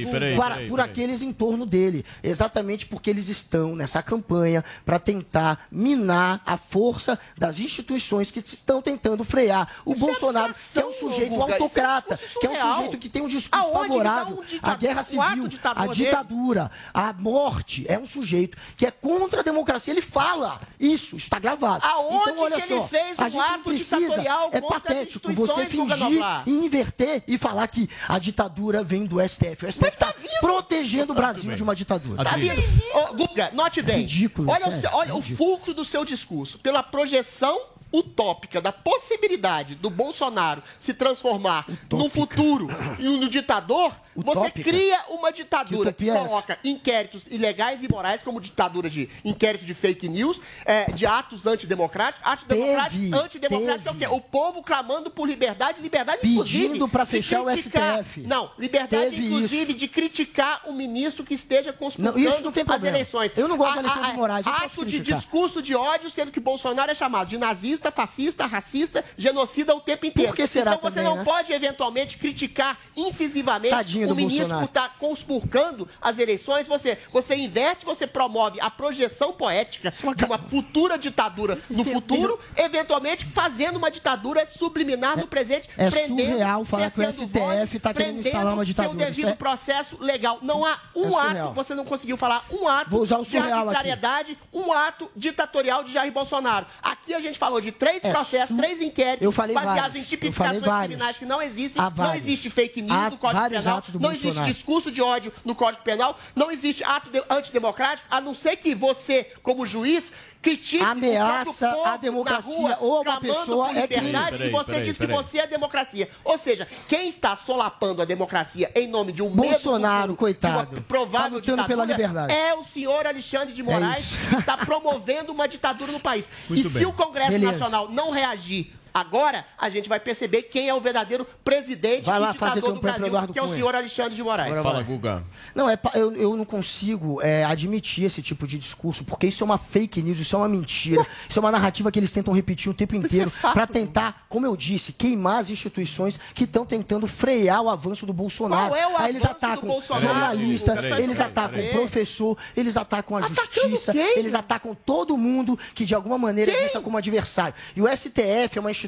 [0.68, 2.04] por aqueles em torno dele.
[2.22, 8.80] Exatamente porque eles estão nessa campanha para tentar minar a força das instituições que estão
[8.80, 12.50] tentando frear o Bolsonaro, que é um sujeito Guga, isso é um autocrata, que é
[12.50, 16.70] um sujeito que tem um discurso Aonde favorável um à guerra um civil, à ditadura,
[16.92, 17.84] à morte.
[17.88, 19.92] É um sujeito que é contra a democracia.
[19.92, 21.84] Ele fala isso, está gravado.
[21.84, 25.64] Aonde então, olha que ele só, fez a um gente ato precisa, é patético você
[25.66, 29.66] fingir e inverter e falar que a ditadura vem do STF.
[29.66, 32.24] O STF está protegendo o Brasil de uma ditadura.
[32.24, 32.60] Tá vindo.
[32.94, 34.00] Ô, Guga, note bem.
[34.00, 35.55] Ridículo, olha, o sério, olha o ridículo.
[35.56, 36.58] Fulcro do seu discurso.
[36.58, 37.58] Pela projeção
[37.92, 42.66] utópica da possibilidade do Bolsonaro se transformar no futuro
[42.98, 44.70] e no ditador, Você Utópica.
[44.70, 49.64] cria uma ditadura que, Que é coloca inquéritos ilegais e imorais, como ditadura de inquérito
[49.64, 52.26] de fake news, é, de atos antidemocráticos.
[52.26, 54.06] Atos democráticos, Teve, antidemocráticos é o quê?
[54.16, 58.22] O povo clamando por liberdade, liberdade Pedindo inclusive, de fechar o STF.
[58.22, 62.62] Não, liberdade Teve inclusive de criticar o ministro que esteja conspurcando Não, isso não tem
[62.62, 62.96] as problema.
[62.96, 63.32] eleições.
[63.36, 66.90] Eu não gosto A- a- de Moraes, Ato de discurso de ódio, sendo que Bolsonaro
[66.90, 70.30] é chamado de nazista, fascista, racista, genocida o tempo inteiro.
[70.30, 71.24] Por que será então você também, não né?
[71.24, 76.68] pode eventualmente criticar incisivamente Tadinho o ministro por estar conspurcando as eleições.
[76.68, 83.24] Você, você inverte, você promove a projeção poética de uma futura ditadura no futuro, eventualmente
[83.24, 88.54] fazendo uma ditadura subliminar no presente, é surreal falar que o STF tá querendo instalar
[88.54, 89.04] uma seu ditadura.
[89.06, 90.38] devido Isso é- processo legal.
[90.42, 93.28] Não há um É ato, você não conseguiu falar um ato Vou usar o de
[93.28, 93.56] surreal aqui.
[93.60, 96.66] arbitrariedade, um ato ditatorial de Jair Bolsonaro.
[96.82, 99.96] Aqui a gente falou de três É processos, su- três inquéritos Eu falei baseados vários.
[100.06, 101.82] em tipificações criminais que não existem.
[101.96, 103.82] Não existe fake news Há no Código Penal.
[104.00, 106.18] Não existe discurso de ódio no Código Penal.
[106.34, 110.12] Não existe ato de- antidemocrático, a não ser que você, como juiz,
[110.46, 114.50] critique Ameaça o próprio povo a democracia ou a uma pessoa por é liberdade e
[114.50, 116.08] você Peraí, diz que você é democracia.
[116.24, 120.82] Ou seja, quem está solapando a democracia em nome de um medo Bolsonaro, uma coitado,
[120.82, 122.32] provável tá lutando pela ditadura, liberdade.
[122.32, 124.28] É o senhor Alexandre de Moraes isso.
[124.28, 126.28] que está promovendo uma ditadura no país.
[126.48, 126.86] Muito e se bem.
[126.86, 127.52] o Congresso Beleza.
[127.52, 132.30] Nacional não reagir agora, a gente vai perceber quem é o verdadeiro presidente Vai lá
[132.30, 134.62] e fazer ditador do Brasil, Eduardo que é o senhor Alexandre de Moraes.
[134.62, 135.24] Fala, Guga.
[135.54, 139.44] Não, é, eu, eu não consigo é, admitir esse tipo de discurso, porque isso é
[139.44, 142.70] uma fake news, isso é uma mentira, isso é uma narrativa que eles tentam repetir
[142.70, 147.62] o tempo inteiro para tentar, como eu disse, queimar as instituições que estão tentando frear
[147.62, 148.70] o avanço do Bolsonaro.
[148.70, 150.06] Qual é o Aí eles atacam Bolsonaro?
[150.06, 151.72] jornalista, Peraí, eles peraí, atacam peraí.
[151.72, 156.96] professor, eles atacam a justiça, eles atacam todo mundo que de alguma maneira exista como
[156.96, 157.54] adversário.
[157.74, 158.85] E o STF é uma instituição,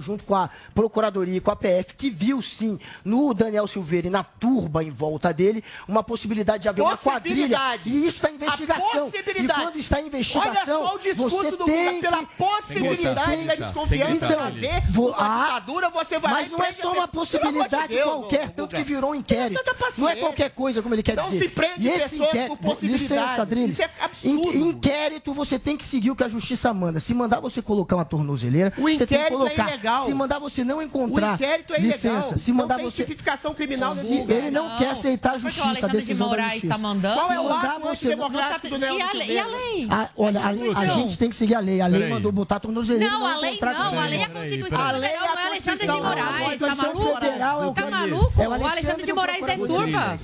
[0.00, 4.10] junto com a Procuradoria e com a PF, que viu sim no Daniel Silveira e
[4.10, 7.58] na turba em volta dele uma possibilidade de haver uma quadrilha.
[7.84, 9.10] E isso está em investigação.
[9.36, 13.44] E quando está em investigação, Olha só o discurso você do tem Lula, pela possibilidade
[13.44, 17.08] da desconfiança Então, haver vou- uma ah, ditadura, você vai Mas não é só uma
[17.08, 19.62] possibilidade qualquer, tanto que virou um inquérito.
[19.64, 21.38] Ter Não é qualquer coisa, como ele quer Não dizer.
[21.40, 23.02] se prende e esse pessoas inquérito, por possibilidade.
[23.02, 23.54] licença.
[23.64, 24.52] Isso é absurdo.
[24.56, 26.98] In- Inquérito, você tem que seguir o que a justiça manda.
[27.00, 29.68] Se mandar você colocar uma tornozeleira, O você tem que inquérito é colocar.
[29.72, 30.04] ilegal.
[30.06, 32.08] Se mandar você não encontrar, O inquérito é licença.
[32.08, 32.38] ilegal.
[32.38, 34.36] Se mandar não tem você tipificação criminal Se lugar.
[34.36, 36.74] ele não, quer aceitar a justiça, a Alexandre de da Moraes justiça.
[36.74, 37.14] tá mandando.
[37.20, 39.30] Qual é o mandar ato você antidemocrático do E a lei?
[39.30, 39.88] E a lei?
[40.16, 41.80] Olha, a, a gente tem que seguir a lei.
[41.80, 42.12] A lei Peraí.
[42.14, 43.12] mandou botar tornozeleira.
[43.12, 45.24] Não, a lei encontrar não, com a lei é a Constituição A lei é não
[45.24, 45.92] é a Alexandre de.
[45.92, 47.20] Moraes, tá maluco?
[47.20, 48.42] Federal é o Tá maluco?
[48.42, 49.82] É o Alexandre de Moraes é Procurador.
[49.84, 50.16] turba.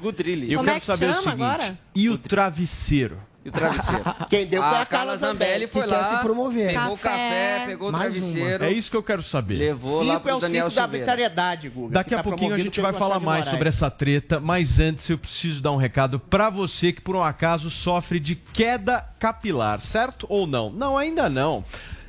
[0.00, 0.52] Gudrilli.
[0.52, 1.78] Eu Como quero é que saber o chama seguinte: agora?
[1.94, 3.18] e o travesseiro?
[3.44, 4.02] E o travesseiro.
[4.30, 6.72] Quem deu foi a a Carla Zambelli foi que quer lá, se promover.
[6.72, 7.18] pegou o Café.
[7.18, 8.22] café, pegou o Mais uma.
[8.22, 9.56] travesseiro, É isso que eu quero saber.
[9.58, 11.12] levou lá Cinco é pro o Daniel ciclo da Silveira.
[11.12, 11.92] arbitrariedade, Guga.
[11.94, 13.50] Daqui que a tá pouquinho a gente vai falar mais Moraes.
[13.50, 17.22] sobre essa treta, mas antes eu preciso dar um recado pra você que por um
[17.22, 20.70] acaso sofre de queda capilar, certo ou não?
[20.70, 21.62] Não, ainda não.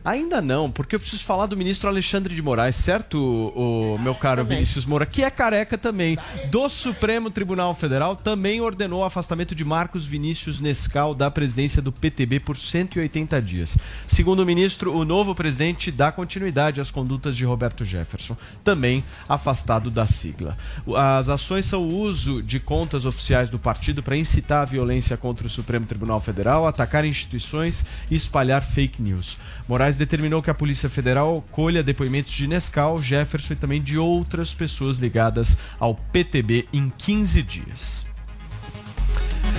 [0.05, 4.43] Ainda não, porque eu preciso falar do ministro Alexandre de Moraes, certo, o, meu caro
[4.43, 4.57] Também.
[4.57, 6.15] Vinícius Moura, que é careca também,
[6.51, 11.91] do Supremo Tribunal Federal, também ordenou o afastamento de Marcos Vinícius Nescau da presidência do
[11.91, 13.79] PTB por 180 dias.
[14.05, 19.89] Segundo o ministro, o novo presidente dá continuidade às condutas de Roberto Jefferson, também afastado
[19.89, 20.55] da sigla.
[20.95, 25.47] As ações são o uso de contas oficiais do partido para incitar a violência contra
[25.47, 29.37] o Supremo Tribunal Federal, atacar instituições e espalhar fake news.
[29.67, 34.53] Moraes determinou que a Polícia Federal colha depoimentos de Nescau, Jefferson e também de outras
[34.53, 38.05] pessoas ligadas ao PTB em 15 dias.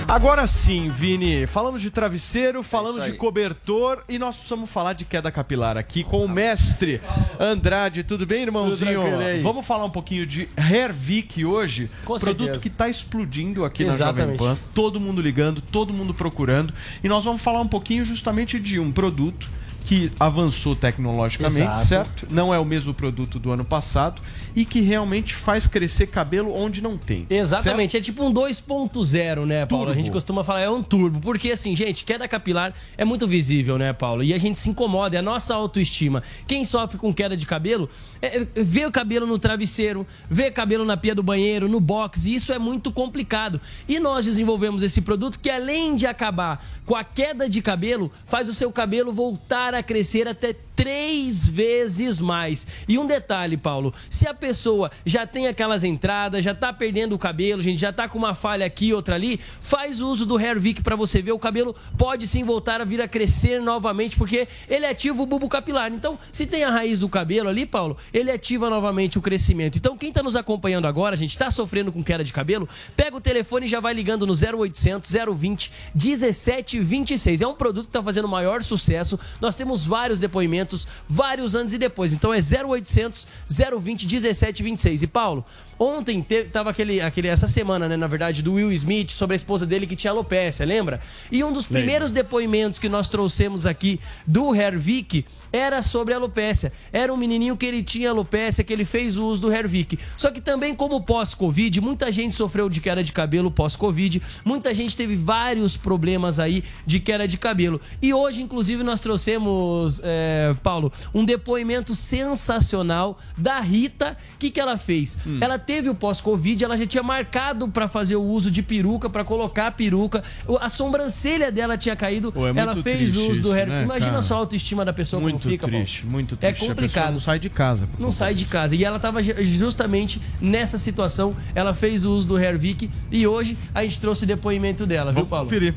[0.07, 3.11] Agora sim, Vini, falamos de travesseiro, falamos aí.
[3.11, 7.01] de cobertor e nós precisamos falar de queda capilar aqui com o mestre
[7.37, 8.03] Andrade.
[8.03, 9.19] Tudo bem, irmãozinho?
[9.19, 9.41] aí?
[9.41, 12.59] Vamos falar um pouquinho de Hervik hoje, Com produto certeza.
[12.61, 14.39] que está explodindo aqui na Jovem Exatamente.
[14.39, 14.57] Pan.
[14.73, 16.73] Todo mundo ligando, todo mundo procurando.
[17.03, 19.49] E nós vamos falar um pouquinho justamente de um produto
[19.87, 21.85] que avançou tecnologicamente, Exato.
[21.85, 22.27] certo?
[22.29, 24.21] Não é o mesmo produto do ano passado
[24.53, 27.25] e que realmente faz crescer cabelo onde não tem.
[27.29, 29.85] Exatamente, é tipo um 2.0, né, Paulo?
[29.85, 29.91] Turbo.
[29.93, 33.77] A gente costuma falar é um turbo, porque assim, gente, queda capilar é muito visível,
[33.77, 34.23] né, Paulo?
[34.23, 36.21] E a gente se incomoda, é a nossa autoestima.
[36.45, 37.89] Quem sofre com queda de cabelo,
[38.21, 42.25] é, é, vê o cabelo no travesseiro, vê cabelo na pia do banheiro, no box,
[42.25, 43.61] e isso é muito complicado.
[43.87, 48.49] E nós desenvolvemos esse produto que além de acabar com a queda de cabelo, faz
[48.49, 52.67] o seu cabelo voltar a crescer até três vezes mais.
[52.87, 57.19] E um detalhe, Paulo, se a pessoa já tem aquelas entradas, já tá perdendo o
[57.19, 60.95] cabelo, gente, já tá com uma falha aqui, outra ali, faz uso do Hairvic para
[60.95, 65.19] você ver, o cabelo pode sim voltar a vir a crescer novamente, porque ele ativa
[65.19, 65.91] o bulbo capilar.
[65.91, 69.77] Então, se tem a raiz do cabelo ali, Paulo, ele ativa novamente o crescimento.
[69.79, 73.17] Então, quem tá nos acompanhando agora, a gente tá sofrendo com queda de cabelo, pega
[73.17, 77.41] o telefone e já vai ligando no 0800 020 1726.
[77.41, 79.19] É um produto que tá fazendo maior sucesso.
[79.41, 82.13] Nós temos vários depoimentos, vários anos e depois.
[82.13, 85.03] Então é 0800 020 1726.
[85.03, 85.45] E Paulo,
[85.79, 89.37] ontem teve, tava aquele, aquele, essa semana, né, na verdade, do Will Smith sobre a
[89.37, 90.99] esposa dele que tinha alopecia, lembra?
[91.31, 96.71] E um dos primeiros depoimentos que nós trouxemos aqui do Hervik era sobre a alopecia.
[96.91, 99.97] Era um menininho que ele tinha alopecia, que ele fez o uso do Hervik.
[100.15, 104.95] Só que também como pós-Covid, muita gente sofreu de queda de cabelo pós-Covid, muita gente
[104.95, 107.79] teve vários problemas aí de queda de cabelo.
[108.01, 114.17] E hoje, inclusive, nós trouxemos, é, Paulo, um depoimento sensacional da Rita.
[114.35, 115.17] O que, que ela fez?
[115.41, 119.23] Ela teve o pós-Covid, ela já tinha marcado para fazer o uso de peruca, para
[119.25, 120.23] colocar a peruca.
[120.47, 123.67] O- A sobrancelha dela tinha caído, Pô, é ela fez uso do isso, Hair.
[123.67, 124.21] né, Imagina cara?
[124.21, 126.11] só a autoestima da pessoa Muito como fica, triste, Paulo.
[126.13, 126.47] muito É triste.
[126.47, 127.11] A pessoa complicado.
[127.13, 127.89] não sai de casa.
[127.99, 128.75] Não sai de casa.
[128.77, 131.35] E ela estava justamente nessa situação.
[131.53, 135.25] Ela fez o uso do Hervik e hoje a gente trouxe o depoimento dela, viu,
[135.25, 135.45] Paulo?
[135.45, 135.73] Conferir.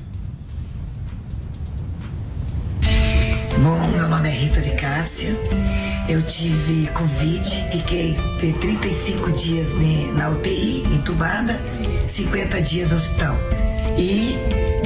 [3.63, 5.37] Bom, meu nome é Rita de Cássia.
[6.11, 9.69] Eu tive Covid, fiquei de 35 dias
[10.17, 11.57] na UTI, entubada,
[12.09, 13.39] 50 dias no hospital.
[13.97, 14.35] E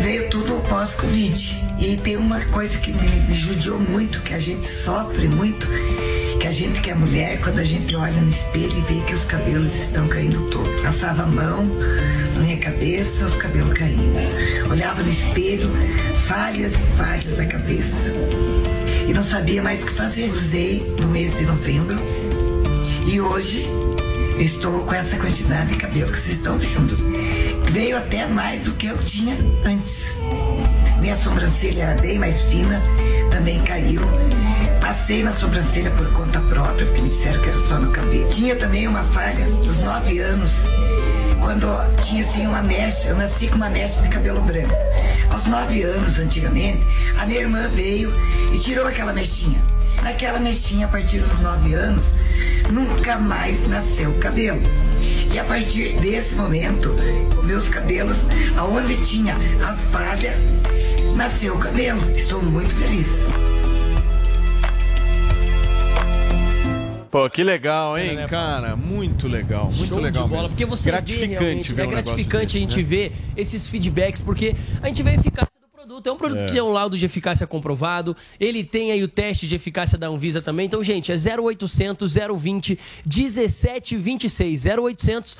[0.02, 1.64] veio tudo pós-Covid.
[1.78, 5.66] E tem uma coisa que me, judiou muito, que a gente sofre muito,
[6.38, 9.14] que a gente que é mulher, quando a gente olha no espelho e vê que
[9.14, 10.82] os cabelos estão caindo todos.
[10.82, 11.64] Passava a mão
[12.34, 14.18] na minha cabeça, os cabelos caindo.
[14.70, 15.72] Olhava no espelho,
[16.26, 18.12] falhas e falhas da cabeça
[19.06, 20.30] e não sabia mais o que fazer.
[20.30, 21.98] Usei no mês de novembro
[23.06, 23.66] e hoje
[24.38, 26.96] estou com essa quantidade de cabelo que vocês estão vendo.
[27.70, 29.94] Veio até mais do que eu tinha antes.
[31.00, 32.82] Minha sobrancelha era bem mais fina,
[33.30, 34.00] também caiu.
[34.80, 38.28] Passei na sobrancelha por conta própria, porque me disseram que era só no cabelo.
[38.28, 40.50] Tinha também uma falha dos nove anos,
[41.44, 41.68] quando
[42.02, 44.74] tinha assim uma mecha, eu nasci com uma mecha de cabelo branco.
[45.30, 46.82] Aos nove anos, antigamente,
[47.20, 48.12] a minha irmã veio
[48.52, 49.60] e tirou aquela mechinha.
[50.02, 52.06] Naquela mechinha, a partir dos nove anos,
[52.72, 54.62] nunca mais nasceu cabelo.
[55.32, 56.96] E a partir desse momento,
[57.42, 58.16] meus cabelos,
[58.56, 60.34] aonde tinha a falha,
[61.14, 62.10] nasceu o cabelo.
[62.12, 63.08] Estou muito feliz.
[67.14, 68.74] Pô, que legal, hein, cara?
[68.74, 70.48] Muito legal, muito Show legal de bola, mesmo.
[70.48, 72.82] porque você gratificante vê realmente, é gratificante a gente né?
[72.82, 75.53] ver esses feedbacks, porque a gente eficácia do
[75.94, 76.06] produto.
[76.08, 76.46] É um produto É.
[76.46, 80.06] que tem um laudo de eficácia comprovado, ele tem aí o teste de eficácia da
[80.08, 80.66] Anvisa também.
[80.66, 84.64] Então, gente, é 0800 020 1726.
[84.66, 85.36] 0800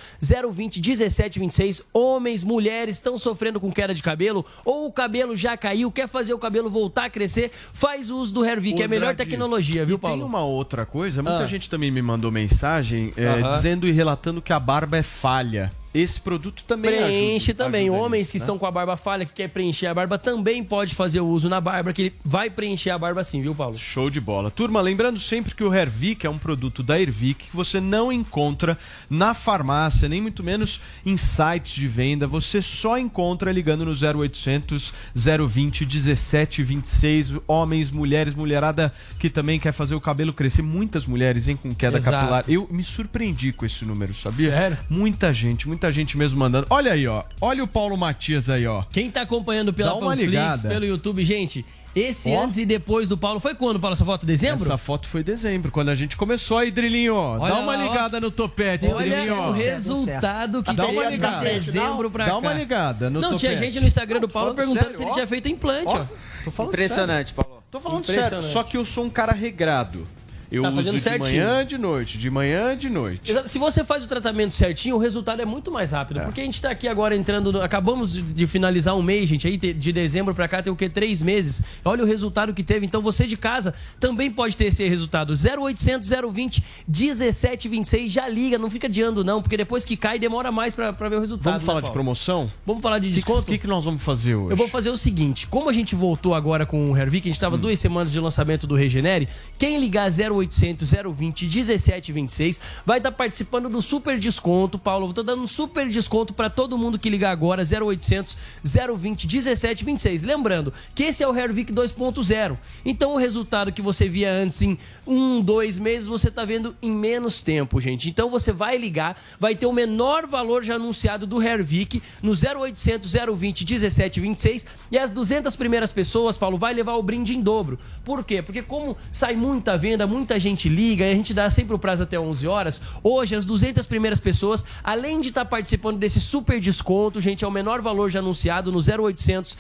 [0.53, 1.83] 020 1726.
[1.93, 6.35] Homens, mulheres estão sofrendo com queda de cabelo ou o cabelo já caiu, quer fazer
[6.35, 9.97] o cabelo voltar a crescer, faz o uso do Hervik, é a melhor tecnologia, viu,
[9.97, 10.19] e Paulo?
[10.19, 11.47] Tem uma outra coisa, muita Ah.
[11.47, 13.57] gente também me mandou mensagem é, Aham.
[13.57, 15.73] dizendo e relatando que a barba é falha.
[15.95, 17.89] Esse produto também Preenche ajuda, também.
[17.89, 18.43] ajuda Homens nisso, que né?
[18.43, 21.49] estão com a barba falha, que quer preencher a barba, também pode fazer o uso
[21.49, 23.79] na barba, que ele vai preencher a barba sim, viu, Paulo?
[23.79, 24.51] Show de bola.
[24.51, 28.77] Turma, lembrando sempre que o Hervik é um produto da Ervic que você não encontra
[29.09, 32.27] na farmácia, nem muito menos em sites de venda.
[32.27, 37.33] Você só encontra ligando no 0800 020 1726.
[37.47, 40.63] Homens, mulheres, mulherada que também quer fazer o cabelo crescer.
[40.63, 42.17] Muitas mulheres, hein, com queda Exato.
[42.17, 42.45] capilar.
[42.49, 44.51] Eu me surpreendi com esse número, sabia?
[44.51, 44.79] Sério?
[44.89, 46.67] Muita gente, muita gente mesmo mandando.
[46.71, 47.23] Olha aí, ó.
[47.41, 48.83] Olha o Paulo Matias aí, ó.
[48.91, 50.69] Quem tá acompanhando pela Dá uma Panflix, ligada.
[50.69, 52.43] pelo YouTube, gente, esse Ó.
[52.45, 54.27] antes e depois do Paulo, foi quando, Paulo, essa foto?
[54.27, 54.65] Dezembro?
[54.65, 57.15] Essa foto foi dezembro, quando a gente começou aí, Drilinho.
[57.15, 57.89] Olha Dá uma lá, ó.
[57.89, 59.37] ligada no topete, Olha Drilinho.
[59.51, 61.45] o resultado que Dá uma ligada.
[61.49, 62.39] de dezembro pra Dá cá.
[62.39, 63.47] uma ligada no Não, topete.
[63.47, 65.15] tinha gente no Instagram do Paulo perguntando sério, se ele ó.
[65.15, 66.05] tinha feito implante, ó.
[66.45, 67.45] Tô falando Impressionante, sério.
[67.45, 67.63] Paulo.
[67.71, 70.07] Tô falando sério, só que eu sou um cara regrado.
[70.55, 71.25] Eu Tá uso de certinho.
[71.25, 73.31] manhã de noite, de manhã de noite.
[73.31, 73.49] Exato.
[73.49, 76.21] Se você faz o tratamento certinho, o resultado é muito mais rápido.
[76.21, 77.53] Porque a gente tá aqui agora entrando.
[77.53, 79.47] no- Acabamos de- de finalizar um mês, gente.
[79.47, 80.89] Aí de dezembro pra cá tem o quê?
[80.89, 81.63] Três meses.
[81.85, 82.87] Olha o resultado que teve.
[82.87, 85.35] Então você de casa também pode ter esse resultado.
[85.37, 88.11] 0800 020 1726.
[88.13, 89.43] Já liga, não fica adiando, não.
[89.43, 91.45] Porque depois que cai, demora mais pra, pra ver o resultado.
[91.45, 91.95] Vamos né, falar de Paulo?
[91.95, 92.51] promoção?
[92.67, 93.45] Vamos falar de O que, desconto?
[93.47, 94.53] que, que nós vamos fazer hoje?
[94.53, 97.39] Eu vou fazer o seguinte: como a gente voltou agora com o Hervik, a gente
[97.39, 97.41] Hum.
[97.41, 100.09] tava duas semanas de lançamento do Regenere, quem ligar
[100.45, 102.61] 0800 020 1726.
[102.85, 105.09] Vai estar participando do super desconto, Paulo.
[105.09, 110.23] Estou dando um super desconto para todo mundo que ligar agora, 0800 020 1726.
[110.23, 112.57] Lembrando que esse é o Hervik 2.0.
[112.85, 116.91] Então o resultado que você via antes em um, dois meses, você está vendo em
[116.91, 118.09] menos tempo, gente.
[118.09, 123.13] Então você vai ligar, vai ter o menor valor já anunciado do Hervik no 0800
[123.13, 127.79] 020 1726 e as 200 primeiras pessoas, Paulo, vai levar o brinde em dobro.
[128.05, 128.43] Por quê?
[128.43, 132.03] Porque como sai muita venda, muita gente liga e a gente dá sempre o prazo
[132.03, 137.21] até 11 horas, hoje as 200 primeiras pessoas, além de estar participando desse super desconto,
[137.21, 139.57] gente, é o menor valor já anunciado no 0800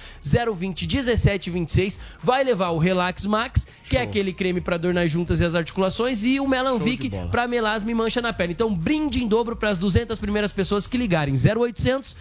[0.56, 5.40] 020 1726, vai levar o Relax Max, que é aquele creme para dor nas juntas
[5.40, 8.52] e as articulações, e o Melanvic para melasma e mancha na pele.
[8.52, 12.16] Então, brinde em dobro para as 200 primeiras pessoas que ligarem 0800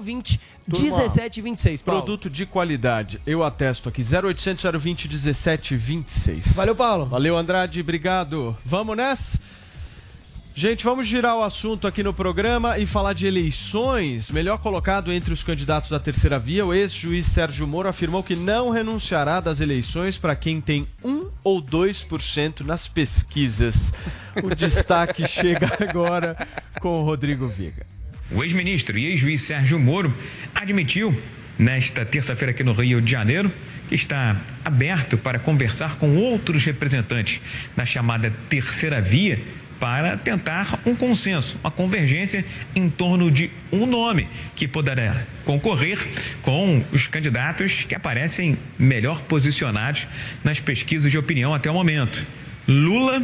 [0.00, 1.82] 020 1726.
[1.82, 2.02] Paulo.
[2.02, 3.20] Produto de qualidade.
[3.26, 4.02] Eu atesto aqui.
[4.02, 6.52] 0800 020 1726.
[6.52, 7.06] Valeu, Paulo.
[7.06, 7.77] Valeu, Andrade.
[7.80, 8.56] Obrigado.
[8.64, 9.38] Vamos nessa?
[10.58, 14.28] Gente, vamos girar o assunto aqui no programa e falar de eleições.
[14.28, 18.70] Melhor colocado entre os candidatos da terceira via, o ex-juiz Sérgio Moro afirmou que não
[18.70, 23.94] renunciará das eleições para quem tem 1 ou 2% nas pesquisas.
[24.42, 26.36] O destaque chega agora
[26.80, 27.86] com o Rodrigo Viga.
[28.32, 30.12] O ex-ministro e ex-juiz Sérgio Moro
[30.52, 31.16] admitiu
[31.56, 33.52] nesta terça-feira aqui no Rio de Janeiro
[33.88, 37.40] que está aberto para conversar com outros representantes
[37.76, 39.42] da chamada terceira via
[39.80, 45.98] para tentar um consenso, uma convergência em torno de um nome que poderá concorrer
[46.42, 50.06] com os candidatos que aparecem melhor posicionados
[50.42, 52.26] nas pesquisas de opinião até o momento.
[52.68, 53.22] Lula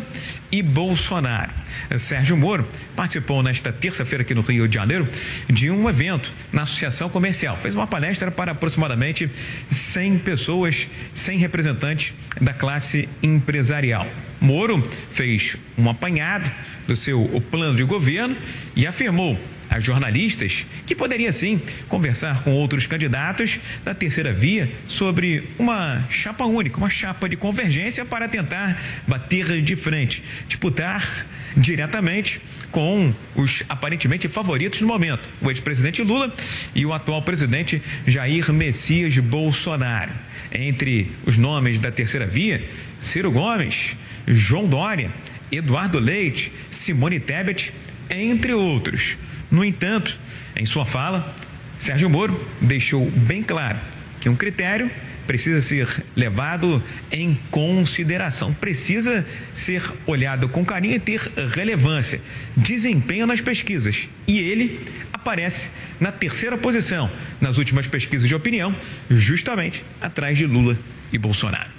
[0.51, 1.53] e Bolsonaro.
[1.99, 2.67] Sérgio Moro
[2.97, 5.07] participou nesta terça-feira aqui no Rio de Janeiro
[5.47, 7.59] de um evento na Associação Comercial.
[7.59, 9.31] Fez uma palestra para aproximadamente
[9.69, 14.07] 100 pessoas, 100 representantes da classe empresarial.
[14.41, 16.51] Moro fez um apanhado
[16.87, 18.37] do seu plano de governo
[18.75, 19.39] e afirmou
[19.69, 26.45] a jornalistas que poderia sim conversar com outros candidatos da terceira via sobre uma chapa
[26.45, 32.41] única, uma chapa de convergência para tentar bater de frente, disputar diretamente
[32.71, 36.33] com os aparentemente favoritos no momento, o ex-presidente Lula
[36.75, 40.13] e o atual presidente Jair Messias Bolsonaro.
[40.53, 42.65] Entre os nomes da terceira via,
[42.99, 43.97] Ciro Gomes,
[44.27, 45.13] João Dória,
[45.51, 47.73] Eduardo Leite, Simone Tebet,
[48.11, 49.17] entre outros.
[49.55, 50.19] No entanto,
[50.57, 51.33] em sua fala,
[51.79, 53.79] Sérgio Moro deixou bem claro
[54.21, 54.91] que um critério
[55.29, 61.21] precisa ser levado em consideração, precisa ser olhado com carinho e ter
[61.53, 62.21] relevância,
[62.57, 64.09] desempenho nas pesquisas.
[64.27, 67.09] E ele aparece na terceira posição
[67.41, 68.75] nas últimas pesquisas de opinião,
[69.09, 70.77] justamente atrás de Lula
[71.13, 71.71] e Bolsonaro.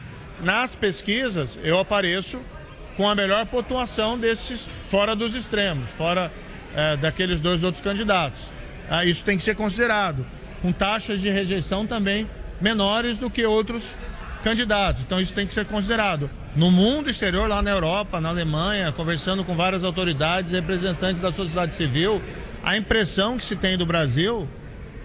[0.42, 2.40] Nas pesquisas, eu apareço
[2.96, 6.32] com a melhor pontuação desses fora dos extremos, fora
[6.76, 8.50] é, daqueles dois outros candidatos.
[8.90, 10.26] Ah, isso tem que ser considerado,
[10.62, 12.30] com taxas de rejeição também
[12.62, 13.84] menores do que outros
[14.44, 15.02] candidatos.
[15.02, 16.30] Então isso tem que ser considerado.
[16.56, 21.74] No mundo exterior, lá na Europa, na Alemanha, conversando com várias autoridades, representantes da sociedade
[21.74, 22.22] civil,
[22.64, 24.48] a impressão que se tem do Brasil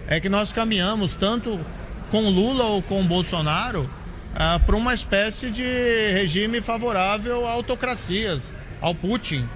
[0.07, 1.59] é que nós caminhamos tanto
[2.11, 3.89] com Lula ou com Bolsonaro
[4.35, 9.47] ah, para uma espécie de regime favorável a autocracias, ao Putin.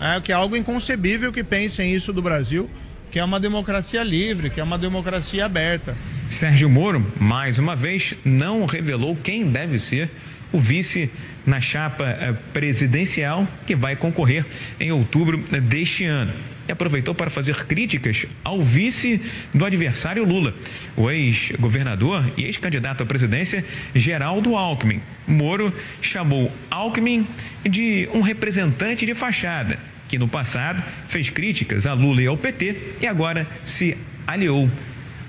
[0.00, 2.68] É, que é algo inconcebível que pensem isso do Brasil,
[3.10, 5.96] que é uma democracia livre, que é uma democracia aberta.
[6.28, 10.10] Sérgio Moro, mais uma vez, não revelou quem deve ser
[10.52, 11.10] o vice
[11.44, 14.46] na chapa eh, presidencial que vai concorrer
[14.78, 16.32] em outubro deste ano.
[16.66, 19.20] E aproveitou para fazer críticas ao vice
[19.52, 20.54] do adversário Lula,
[20.96, 25.00] o ex-governador e ex-candidato à presidência Geraldo Alckmin.
[25.26, 27.26] Moro chamou Alckmin
[27.68, 32.94] de um representante de fachada, que no passado fez críticas a Lula e ao PT
[33.02, 33.96] e agora se
[34.26, 34.70] aliou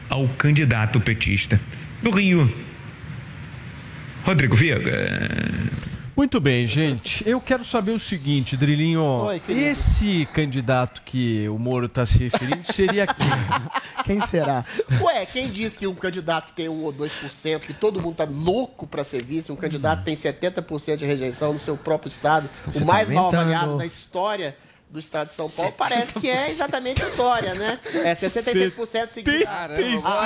[0.10, 1.60] ao candidato petista.
[2.02, 2.50] Do Rio,
[4.24, 5.10] Rodrigo Viega.
[6.16, 7.28] Muito bem, gente.
[7.28, 9.02] Eu quero saber o seguinte, Drilinho.
[9.04, 9.66] Oi, querido.
[9.66, 13.26] esse candidato que o Moro está se referindo seria quem?
[14.06, 14.64] Quem será?
[15.02, 18.28] Ué, quem diz que um candidato que tem 1 ou 2%, que todo mundo tá
[18.30, 22.48] louco para ser vice, um candidato que tem 70% de rejeição no seu próprio estado,
[22.68, 23.42] Você o tá mais mal aumentando.
[23.42, 24.56] avaliado da história
[24.90, 27.80] do estado de São Paulo, parece que é exatamente a Dória, né?
[28.06, 29.44] É 76% seguido.
[29.44, 29.82] Caramba,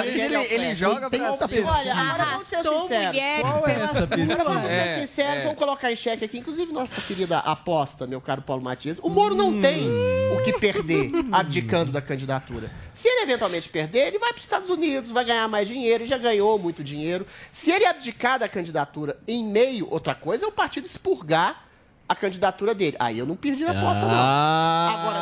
[0.05, 1.71] ele- ele joga pra cima.
[1.71, 3.07] Olha, agora vamos ser Arrastou sinceros.
[3.07, 4.43] mulheres Qual é essa pesquisa?
[4.43, 5.41] Vamos ser É, sinceros, é.
[5.43, 8.99] vamos colocar em xeque aqui, inclusive nossa querida aposta, meu caro Paulo Matias.
[9.01, 12.69] O Moro não tem o que perder abdicando da candidatura.
[12.93, 16.09] Se ele eventualmente perder, ele vai para os Estados Unidos, vai ganhar mais dinheiro, ele
[16.09, 17.25] já ganhou muito dinheiro.
[17.51, 21.68] Se ele abdicar da candidatura em meio, outra coisa é o partido expurgar
[22.09, 22.97] a candidatura dele.
[22.99, 24.09] Aí eu não perdi a aposta, não.
[24.11, 25.19] Ah, Agora,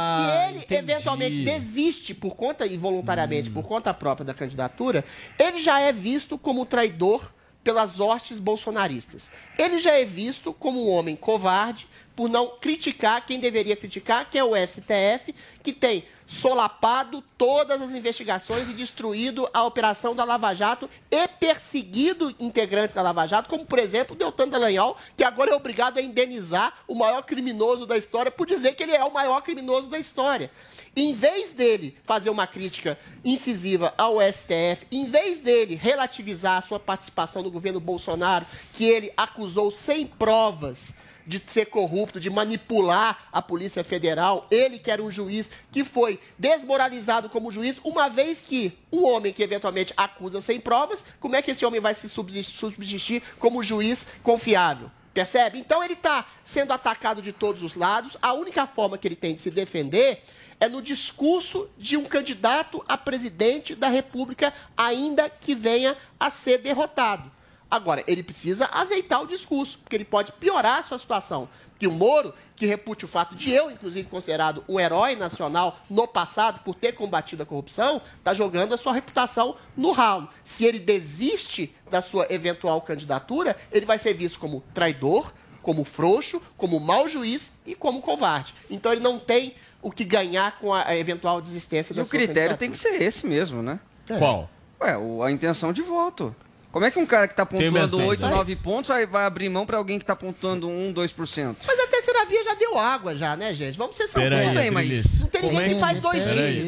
[0.47, 0.91] se ele entendi.
[0.91, 5.03] eventualmente desiste por conta e voluntariamente por conta própria da candidatura,
[5.38, 9.29] ele já é visto como traidor pelas hostes bolsonaristas.
[9.59, 11.85] Ele já é visto como um homem covarde
[12.18, 17.91] por não criticar quem deveria criticar, que é o STF, que tem solapado todas as
[17.91, 23.68] investigações e destruído a operação da Lava Jato e perseguido integrantes da Lava Jato, como,
[23.68, 28.32] por exemplo, Deltan Dallagnol, que agora é obrigado a indenizar o maior criminoso da história
[28.32, 30.49] por dizer que ele é o maior criminoso da história.
[30.95, 36.80] Em vez dele fazer uma crítica incisiva ao STF, em vez dele relativizar a sua
[36.80, 38.43] participação no governo Bolsonaro,
[38.74, 40.97] que ele acusou sem provas
[41.28, 46.19] de ser corrupto, de manipular a Polícia Federal, ele que era um juiz que foi
[46.39, 51.41] desmoralizado como juiz, uma vez que um homem que eventualmente acusa sem provas, como é
[51.41, 54.89] que esse homem vai se subsistir, como juiz confiável?
[55.13, 55.59] Percebe?
[55.59, 58.15] Então ele está sendo atacado de todos os lados.
[58.21, 60.21] A única forma que ele tem de se defender
[60.59, 66.59] é no discurso de um candidato a presidente da República, ainda que venha a ser
[66.59, 67.32] derrotado.
[67.70, 71.49] Agora, ele precisa azeitar o discurso, porque ele pode piorar a sua situação.
[71.78, 76.07] Que o Moro, que repute o fato de eu, inclusive, considerado um herói nacional no
[76.07, 80.30] passado por ter combatido a corrupção, está jogando a sua reputação no ralo.
[80.45, 86.41] Se ele desiste da sua eventual candidatura, ele vai ser visto como traidor, como frouxo,
[86.55, 88.53] como mau juiz e como covarde.
[88.70, 92.11] Então ele não tem o que ganhar com a eventual desistência E da o sua
[92.11, 92.57] critério candidatura.
[92.57, 93.78] tem que ser esse mesmo, né?
[94.09, 94.18] É.
[94.18, 94.49] Qual?
[94.80, 96.34] Ué, o- a intenção de voto.
[96.72, 97.34] Como é que um cara que
[97.72, 98.30] minhas pontuando 8, dúvidas.
[98.38, 101.55] 9 pontos vai, vai abrir mão para alguém que está pontuando 1, 2%?
[101.65, 103.78] Mas a terceira via já deu água, já, né, gente?
[103.78, 104.53] Vamos ser sinceros.
[104.53, 105.22] Bem, mas Adriles.
[105.22, 106.24] Não tem ninguém é que faz dois.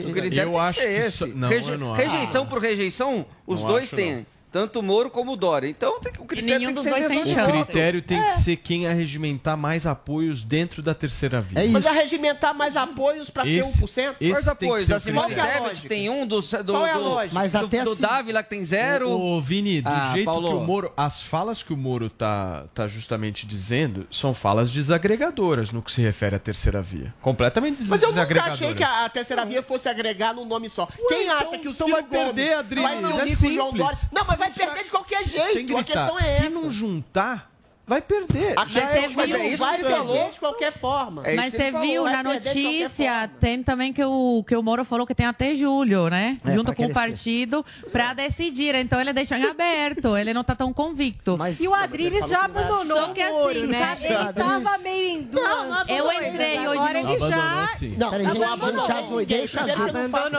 [0.06, 1.18] O critério eu acho que esse.
[1.18, 2.02] só- não, Reje- eu não acho.
[2.02, 4.26] rejeição por rejeição, os Não dois acho, têm.
[4.52, 5.68] Tanto o Moro como o Dória.
[5.68, 8.26] Então tem, que- o critério nenhum tem que dos ser tem O critério tem É.
[8.28, 11.64] que ser quem arregimentar mais apoios dentro da terceira via.
[11.64, 14.16] É Mas arregimentar mais apoios para ter Esse- 1%?
[14.20, 14.90] esse tem que apoios?
[14.90, 15.30] o Simone critério.
[15.30, 15.88] Qual que é a lógica?
[15.90, 17.34] tem um, do, do, Qual é a lógica?
[17.36, 19.10] Mas do, até do assim- Dávila que tem zero.
[19.12, 20.48] Ô, Vini, do Ah, jeito Paulo.
[20.50, 20.92] que o Moro.
[20.98, 26.02] As falas que o Moro tá, tá justamente dizendo são falas desagregadoras no que se
[26.02, 27.14] refere à terceira via.
[27.22, 28.62] Completamente des Mas eu nunca desagregadoras.
[28.62, 30.86] achei que a a terceira via fosse agregar num nome só.
[31.08, 33.38] Quem então- acha que o então Ciro vai perder, Gomes Adriles, vai se é unir
[33.38, 33.74] com o João.
[33.74, 33.98] Dória?
[34.12, 35.78] Não, mas vai Se perder de qualquer jeito.
[35.78, 36.50] A questão é Se essa.
[36.50, 37.52] não juntar,
[37.90, 38.54] vai perder.
[38.56, 39.38] A Já questão é é mas viu?
[39.38, 40.30] É isso vai perder falou.
[40.30, 41.28] de qualquer forma.
[41.28, 45.16] É Mas você viu na notícia, tem também que o, que o Moro falou que
[45.16, 46.38] tem até julho, né?
[46.46, 48.76] É, Junto com o partido, pra decidir.
[48.76, 51.36] Então ele deixou em aberto, ele não tá tão convicto.
[51.38, 53.80] Mas E o Adriles já abandonou Só que assim, né?
[53.80, 53.96] né?
[54.02, 55.90] Ele tava meio em duas.
[55.90, 57.68] Eu entrei hoje Agora ele já...
[57.78, 57.96] Sim.
[57.98, 59.86] Não, Peraí, gente, azul, deixa azul.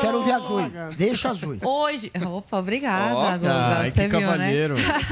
[0.01, 0.61] Quero ver azul.
[0.97, 1.59] Deixa azul.
[1.63, 2.13] Hoje.
[2.33, 3.91] Opa, obrigada, Guga.
[3.91, 4.53] Você que viu, né?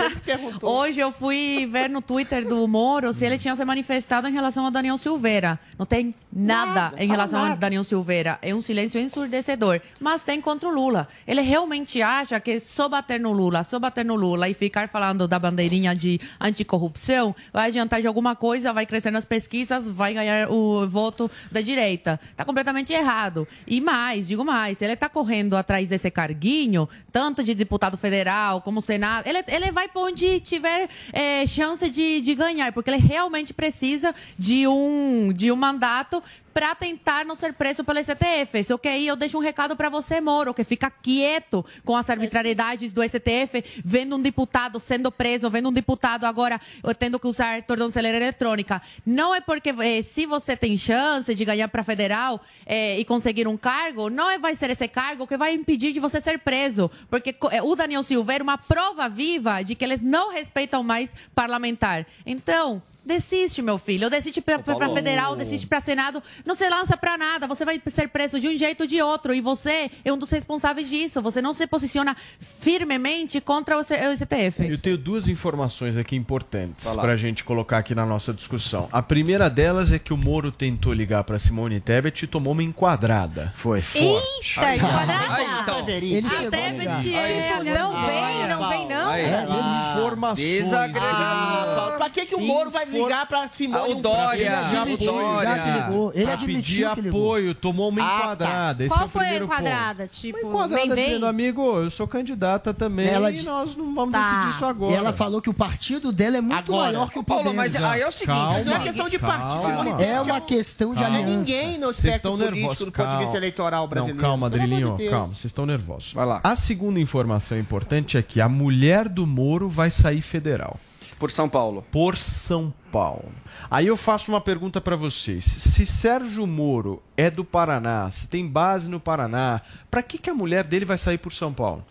[0.63, 4.67] Hoje eu fui ver no Twitter do Moro se ele tinha se manifestado em relação
[4.67, 5.59] a Daniel Silveira.
[5.79, 8.39] Não tem nada, em relação a Daniel Silveira.
[8.43, 9.81] É um silêncio ensurdecedor.
[9.99, 11.09] Mas tem contra o Lula.
[11.27, 15.27] Ele realmente acha que só bater no Lula, só bater no Lula e ficar falando
[15.27, 20.51] da bandeirinha de anticorrupção vai adiantar de alguma coisa, vai crescer nas pesquisas, vai ganhar
[20.51, 22.21] o voto da direita.
[22.37, 23.49] Tá completamente errado.
[23.67, 28.81] E mais, digo mais, ele tá correndo atrás desse carguinho, tanto de deputado federal como
[28.81, 33.53] senado, ele, ele vai para onde tiver eh, chance de, de ganhar, porque ele realmente
[33.53, 36.23] precisa de um, de um mandato
[36.59, 38.65] para tentar não ser preso pelo STF.
[38.65, 42.11] Só que aí eu deixo um recado para você, Moro, que fica quieto com as
[42.11, 47.29] arbitrariedades do STF, vendo um deputado sendo preso, vendo um deputado agora eh, tendo que
[47.29, 48.83] usar tornozeleira eletrônica.
[49.07, 53.47] Não é porque eh, se você tem chance de ganhar para federal eh, e conseguir
[53.47, 56.91] um cargo, não é, vai ser esse cargo que vai impedir de você ser preso.
[57.09, 62.05] Porque o Daniel Silveira é uma prova viva de que eles não respeitam mais parlamentar.
[62.27, 64.11] Então, Desiste, meu filho.
[64.11, 66.23] Desiste pra, pra, pra federal, desiste pra senado.
[66.45, 67.47] Não se lança pra nada.
[67.47, 69.33] Você vai ser preso de um jeito ou de outro.
[69.33, 71.23] E você é um dos responsáveis disso.
[71.23, 72.15] Você não se posiciona
[72.61, 74.69] firmemente contra o C- o STF.
[74.69, 77.03] Eu tenho duas informações aqui importantes Vai lá.
[77.03, 78.89] para a gente colocar aqui na nossa discussão.
[78.93, 82.63] A primeira delas é que o Moro tentou ligar para Simone Tebet e tomou uma
[82.63, 83.53] enquadrada.
[83.57, 83.83] Foi.
[83.95, 85.43] Eita, Aí, enquadrada.
[85.63, 85.89] então.
[85.89, 87.63] Ele A Tebet é...
[87.65, 89.11] Não vem, não vem, não.
[89.11, 89.47] Aí, É,
[89.95, 90.47] Informações.
[90.65, 91.09] Desagregador.
[91.09, 93.93] Ah, pra que, que o Moro vai ligar pra Simone?
[93.93, 94.41] Ah, o Dória.
[94.41, 95.49] Ele admitiu Dória.
[95.49, 96.13] já que ligou.
[96.15, 96.45] Ele Pra pedir
[96.85, 97.21] admitiu que ligou.
[97.21, 98.17] apoio, tomou uma Ah, tá.
[98.17, 98.85] enquadrada.
[98.85, 100.03] Esse é Qual o foi a primeiro enquadrada?
[100.05, 100.13] Ponto.
[100.21, 101.05] Tipo, Uma enquadrada vem?
[101.05, 104.23] dizendo, amigo, eu sou candidata também Ela e nós não vamos Tá.
[104.31, 104.93] decidir isso agora.
[104.93, 106.93] E ela falou que o partido dela é muito Agora.
[106.93, 107.73] maior que o Paulo, Podemos.
[107.73, 108.27] mas aí é o seguinte.
[108.37, 108.59] Calma.
[108.65, 109.73] Não é questão de partido.
[109.85, 110.03] Calma.
[110.03, 111.27] É uma questão de é aliança.
[111.31, 112.85] ninguém no Vocês espectro estão político nervosos.
[112.87, 114.21] do ponto de vista eleitoral brasileiro.
[114.23, 116.13] Não, calma, Adrilinho, calma, vocês estão nervosos.
[116.13, 116.41] Vai lá.
[116.43, 120.77] A segunda informação importante é que a mulher do Moro vai sair federal.
[121.19, 121.85] Por São Paulo.
[121.91, 123.33] Por São Paulo.
[123.71, 125.45] Aí eu faço uma pergunta para vocês.
[125.45, 129.61] Se Sérgio Moro é do Paraná, se tem base no Paraná,
[129.91, 131.85] para que, que a mulher dele vai sair por São Paulo?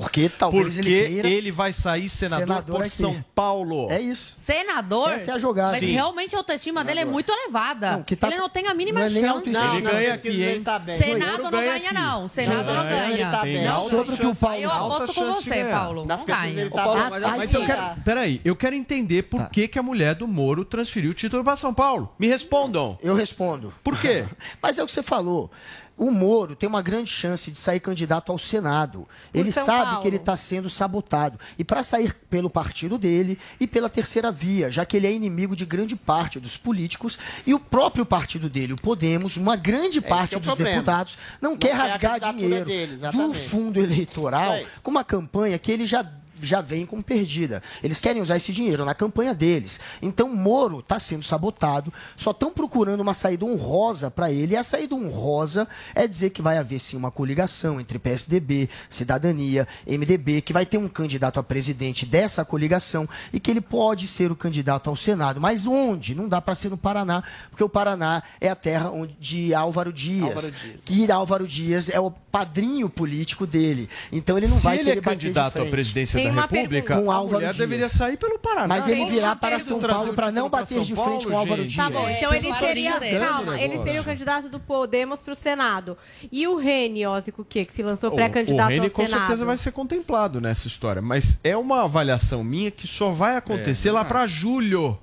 [0.00, 1.28] Porque talvez Porque ele queira...
[1.28, 2.90] ele vai sair senador, Senador por aqui.
[2.90, 3.88] São Paulo.
[3.92, 4.32] É isso.
[4.36, 5.12] Senador?
[5.12, 5.70] Essa é a jogada.
[5.72, 5.92] Mas Sim.
[5.92, 7.92] realmente a autoestima dele é muito elevada.
[7.92, 9.26] Não, que tá- Ele não tem a mínima não é chance.
[9.26, 9.74] autoestima.
[9.76, 10.62] Ele ganha aqui, hein?
[10.64, 10.98] Tá bem.
[10.98, 11.94] Senado não ganha aqui.
[11.94, 12.28] não.
[12.28, 13.30] Senado não Ganha, ganha.
[13.30, 13.44] tá.
[13.46, 15.64] Não, Sobre o que o Paulo eu aposto com você.
[15.64, 16.04] Paulo.
[16.04, 16.70] Nas Não ganha.
[16.70, 17.10] tá Paulo, bem.
[17.10, 17.56] mas- mas sim.
[17.56, 21.14] eu quero- Peraí, eu quero entender por que, que a mulher do Moro transferiu o
[21.14, 22.12] título para São Paulo.
[22.18, 22.98] Me respondam.
[23.00, 23.72] Eu respondo.
[23.84, 24.24] Por quê?
[24.60, 25.50] Mas é o que você falou.
[25.96, 29.06] O Moro tem uma grande chance de sair candidato ao Senado.
[29.32, 30.02] Ele sabe Paulo.
[30.02, 31.38] que ele está sendo sabotado.
[31.56, 35.54] E para sair pelo partido dele e pela terceira via, já que ele é inimigo
[35.54, 37.16] de grande parte dos políticos
[37.46, 40.70] e o próprio partido dele, o Podemos, uma grande parte é dos problema.
[40.72, 45.86] deputados, não, Não quer rasgar dinheiro dele, do fundo eleitoral com uma campanha que ele
[45.86, 46.04] já
[46.46, 47.62] já vem como perdida.
[47.82, 49.80] Eles querem usar esse dinheiro na campanha deles.
[50.00, 54.54] Então Moro está sendo sabotado, só estão procurando uma saída honrosa para ele.
[54.54, 59.66] E a saída honrosa é dizer que vai haver sim uma coligação entre PSDB, Cidadania,
[59.86, 64.30] MDB, que vai ter um candidato a presidente dessa coligação e que ele pode ser
[64.30, 65.40] o candidato ao Senado.
[65.40, 66.14] Mas onde?
[66.14, 69.92] Não dá para ser no Paraná, porque o Paraná é a terra onde, de Álvaro
[69.92, 70.80] Dias, Álvaro Dias.
[70.84, 73.88] que Álvaro Dias é o padrinho político dele.
[74.10, 76.96] Então ele não Se vai ele querer é candidato à presidência Tem da República.
[77.00, 77.56] Com a Álvaro mulher Dias.
[77.56, 78.68] deveria sair pelo Paraná.
[78.68, 79.58] Mas ele virá para.
[79.58, 81.72] São Paulo o para não bater de frente com Álvaro gente.
[81.74, 81.84] Dias.
[81.84, 82.96] Tá bom, É, então você ele seria.
[82.96, 85.96] o Calma, ele seria o candidato do Podemos pro Senado.
[86.30, 89.20] E o Reni Ósico, que, que se lançou O- pré-candidato O Reni ao com Senado.
[89.20, 93.90] certeza vai ser contemplado nessa história, mas é uma avaliação minha que só vai acontecer
[93.90, 94.98] lá para julho.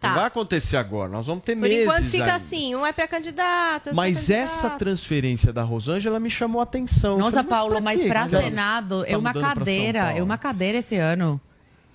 [0.00, 0.08] Tá.
[0.08, 2.36] Não vai acontecer agora, nós vamos ter Por meses enquanto fica ainda.
[2.36, 3.90] assim, um é pré-candidato.
[3.90, 7.18] é Mas essa transferência da Rosângela me chamou a atenção.
[7.18, 10.96] Nossa, falei, Paulo, mas que tá- Senado tá é uma cadeira, é uma cadeira esse
[10.96, 11.40] ano.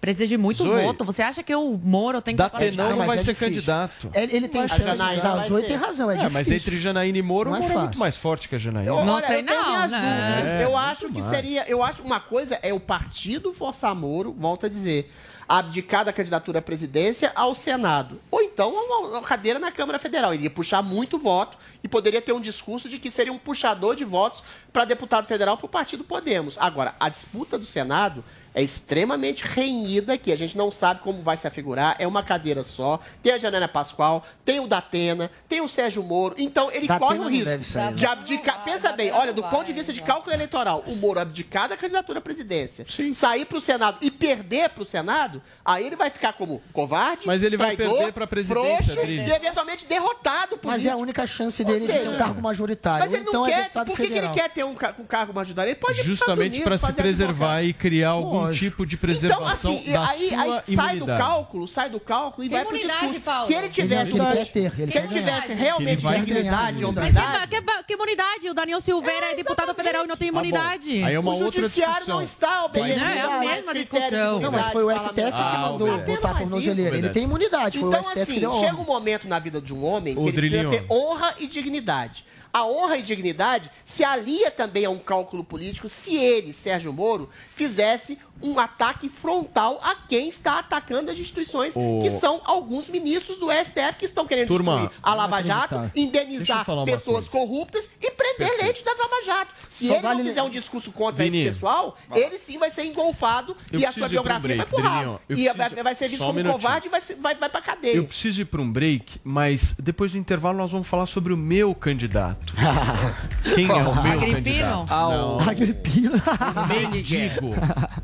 [0.01, 1.03] Precisa de muito Zoe, voto.
[1.03, 2.77] Você acha que o Moro tem capacidade?
[2.77, 3.49] Datenão não mas vai é ser difícil.
[3.53, 4.09] candidato.
[4.13, 4.81] Ele, ele tem A chance.
[4.97, 6.33] Janaína A Zoe tem razão, é, É, difícil.
[6.33, 8.57] mas entre Janaína e Moro, Não o é Moro é muito mais forte que a
[8.57, 8.89] Janaína.
[8.89, 10.61] Eu, Não olha, sei eu não, né?
[10.61, 11.25] É, eu acho que mais.
[11.35, 11.67] seria.
[11.69, 15.11] Eu acho uma coisa é o partido forçar Moro, volto a dizer,
[15.49, 18.21] abdicar da candidatura à presidência ao Senado.
[18.29, 20.31] Ou então uma, cadeira na Câmara Federal.
[20.31, 24.05] Iria puxar muito voto e poderia ter um discurso de que seria um puxador de
[24.05, 26.55] votos para deputado federal para o partido Podemos.
[26.59, 28.23] Agora, a disputa do Senado
[28.59, 30.33] é extremamente renhida aqui.
[30.33, 31.95] A gente não sabe como vai se afigurar.
[31.97, 32.99] É uma cadeira só.
[33.23, 36.35] Tem a Janaina Pascoal, tem o Datena, tem o Sérgio Moro.
[36.37, 38.11] Então ele Datena corre o não risco sair, de não.
[38.11, 38.63] abdicar.
[38.65, 42.19] Pensa bem, olha, do ponto de vista de cálculo eleitoral, o Moro abdicar da candidatura
[42.19, 46.33] à presidência, sair para o Senado e perder para o Senado, aí ele vai ficar
[46.33, 50.85] como covarde, Mas ele vai traidor, perder pra presidência, frouxo e eventualmente derrotado por Mas
[50.85, 53.05] é a única chance dele de ter um cargo majoritário.
[53.05, 53.61] Mas ele Ou então não é quer.
[53.61, 55.69] deputado Por que, que ele quer ter um, um cargo majoritário?
[55.71, 58.65] Ele pode Justamente para se preservar e criar algum Lógico.
[58.65, 61.19] tipo de Então, preservação assim, da aí, sua aí sai do imunidade.
[61.23, 63.21] cálculo, sai do cálculo e Tem vai pro imunidade, discurso.
[63.21, 63.47] Paulo.
[63.47, 66.81] Se ele tivesse, Ele quer ter, ele se ele tivesse realmente Ele dignidade e.
[66.81, 68.49] Mas hombridade, que, que, que imunidade?
[68.49, 71.03] O Daniel Silveira é, deputado federal e não tem Tá imunidade.
[71.03, 72.15] Aí é uma o outra judiciário discussão.
[72.17, 74.39] não está obedecendo Não, é a mesma discussão.
[74.39, 75.59] Não, mas foi o STF que parlamentar.
[75.71, 76.97] mandou tem botar a tornozeleira.
[76.97, 79.61] Ele tem imunidade, foi Então, o STF que assim, deu chega um momento na vida
[79.61, 82.25] de um homem que ele precisa ter honra e dignidade.
[82.51, 87.29] A honra e dignidade se alia também a um cálculo político se ele, Sérgio Moro,
[87.55, 91.99] fizesse um ataque frontal a quem está atacando as instituições, Ô.
[92.01, 96.65] que são alguns ministros do STF que estão querendo Turma, destruir a Lava Jato, indenizar
[96.85, 97.29] pessoas coisa.
[97.29, 99.51] corruptas e prender leitos da Lava Jato.
[99.69, 101.41] Se Só ele vale- não fizer um discurso contra Vini.
[101.43, 104.65] esse pessoal, ele sim vai ser engolfado Eu e a sua pra um biografia vai
[104.65, 106.61] pro E vai, preciso- vai ser visto só um como minutinho.
[106.61, 107.95] covarde e vai, ser- vai, vai pra cadeia.
[107.95, 111.37] Eu preciso ir para um break, mas depois do intervalo nós vamos falar sobre o
[111.37, 112.53] meu candidato.
[113.55, 114.33] Quem é o meu Agripino?
[114.35, 114.85] candidato?
[114.89, 115.37] Ah, Não.
[115.37, 116.23] o- Agripina.
[116.67, 117.53] Mendigo.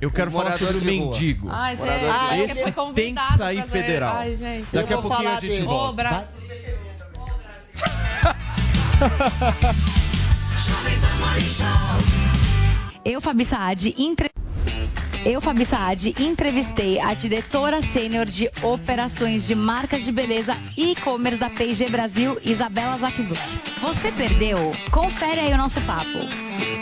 [0.02, 1.48] Eu quero O falar sobre o mendigo.
[1.52, 4.16] Ai, você Morador de- acho que Esse foi tem que sair federal.
[4.16, 4.68] Ai, gente.
[4.74, 5.64] Daqui a pouquinho a gente dele.
[5.64, 5.94] Ô, volta.
[5.94, 6.28] Bra...
[13.04, 14.30] Eu, Fabi Saad, entre...
[15.24, 21.40] Eu, Fabi Saad, entrevistei a diretora sênior de operações de marcas de beleza e e-commerce
[21.40, 23.40] da P&G Brasil, Isabela Zakzuk.
[23.82, 24.58] Você perdeu?
[24.92, 26.08] Confere aí o nosso papo.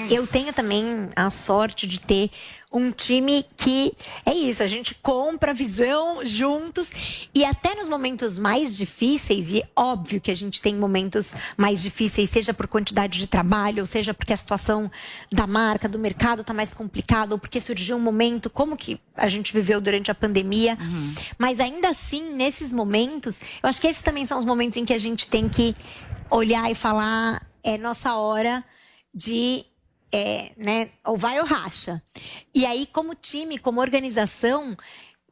[0.10, 2.30] Eu tenho também a sorte de ter
[2.74, 3.94] um time que
[4.26, 6.90] é isso, a gente compra visão juntos
[7.34, 11.84] e até nos momentos mais difíceis, e é óbvio que a gente tem momentos mais
[11.84, 14.90] difíceis, seja por quantidade de trabalho, ou seja porque a situação
[15.32, 19.30] da marca, do mercado está mais complicada, ou porque surgiu um momento como que a
[19.30, 20.76] gente viveu durante a pandemia.
[21.38, 24.94] Mas ainda assim, nesses momentos, eu acho que esses também são os momentos em que
[24.94, 25.76] a gente tem que
[26.30, 28.64] olhar e falar, é nossa hora
[29.14, 29.64] de
[30.14, 32.02] é, né, ou vai ou racha.
[32.54, 34.78] E aí, como time, como organização,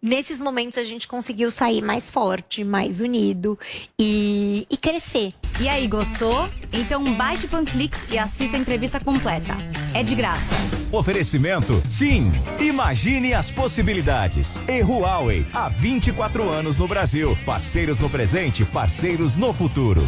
[0.02, 3.58] nesses momentos a gente conseguiu sair mais forte, mais unido
[4.00, 5.34] e, e crescer.
[5.60, 6.50] E aí, gostou?
[6.74, 9.56] Então baixe o Panflix e assista a entrevista completa.
[9.94, 10.56] É de graça.
[10.92, 12.32] Oferecimento TIM.
[12.60, 14.62] Imagine as possibilidades.
[14.68, 17.38] E Huawei, há 24 anos no Brasil.
[17.46, 20.02] Parceiros no presente, parceiros no futuro.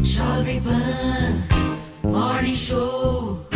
[0.00, 1.57] Jovem Pan
[2.08, 3.46] Morning Show.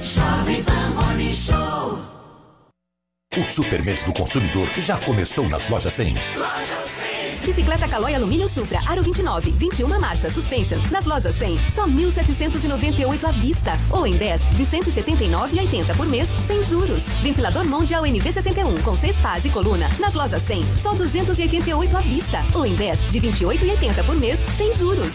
[0.00, 1.98] Jovem Pan Morning Show.
[3.36, 6.14] O Super Mês do Consumidor já começou nas lojas 100.
[6.36, 6.99] Loja 100.
[7.44, 10.78] Bicicleta Caloi Alumínio Supra, Aro 29, 21 marcha, suspension.
[10.90, 13.72] Nas lojas 100, só 1.798 à vista.
[13.90, 17.02] Ou em 10, de 179,80 por mês, sem juros.
[17.22, 19.88] Ventilador Mondial NV61, com 6 pás e coluna.
[19.98, 22.42] Nas lojas 100, só 288 à vista.
[22.54, 25.12] Ou em 10, de 28,80 por mês, sem juros.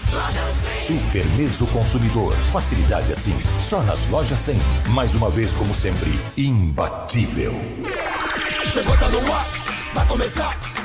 [0.85, 2.33] Super Mês do Consumidor.
[2.51, 4.57] Facilidade assim, só nas lojas 100.
[4.89, 7.53] Mais uma vez, como sempre, imbatível.
[8.67, 9.47] Chegou, tá no ar,
[9.93, 10.84] vai começar.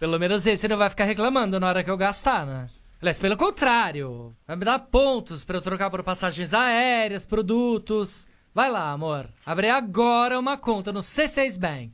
[0.00, 2.68] Pelo menos esse não vai ficar reclamando na hora que eu gastar, né?
[3.02, 8.26] Aliás, pelo contrário, vai me dar pontos pra eu trocar por passagens aéreas, produtos.
[8.54, 9.28] Vai lá, amor.
[9.44, 11.92] Abre agora uma conta no C6 Bank.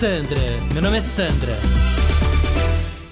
[0.00, 0.40] Sandra,
[0.72, 1.56] meu nome é Sandra.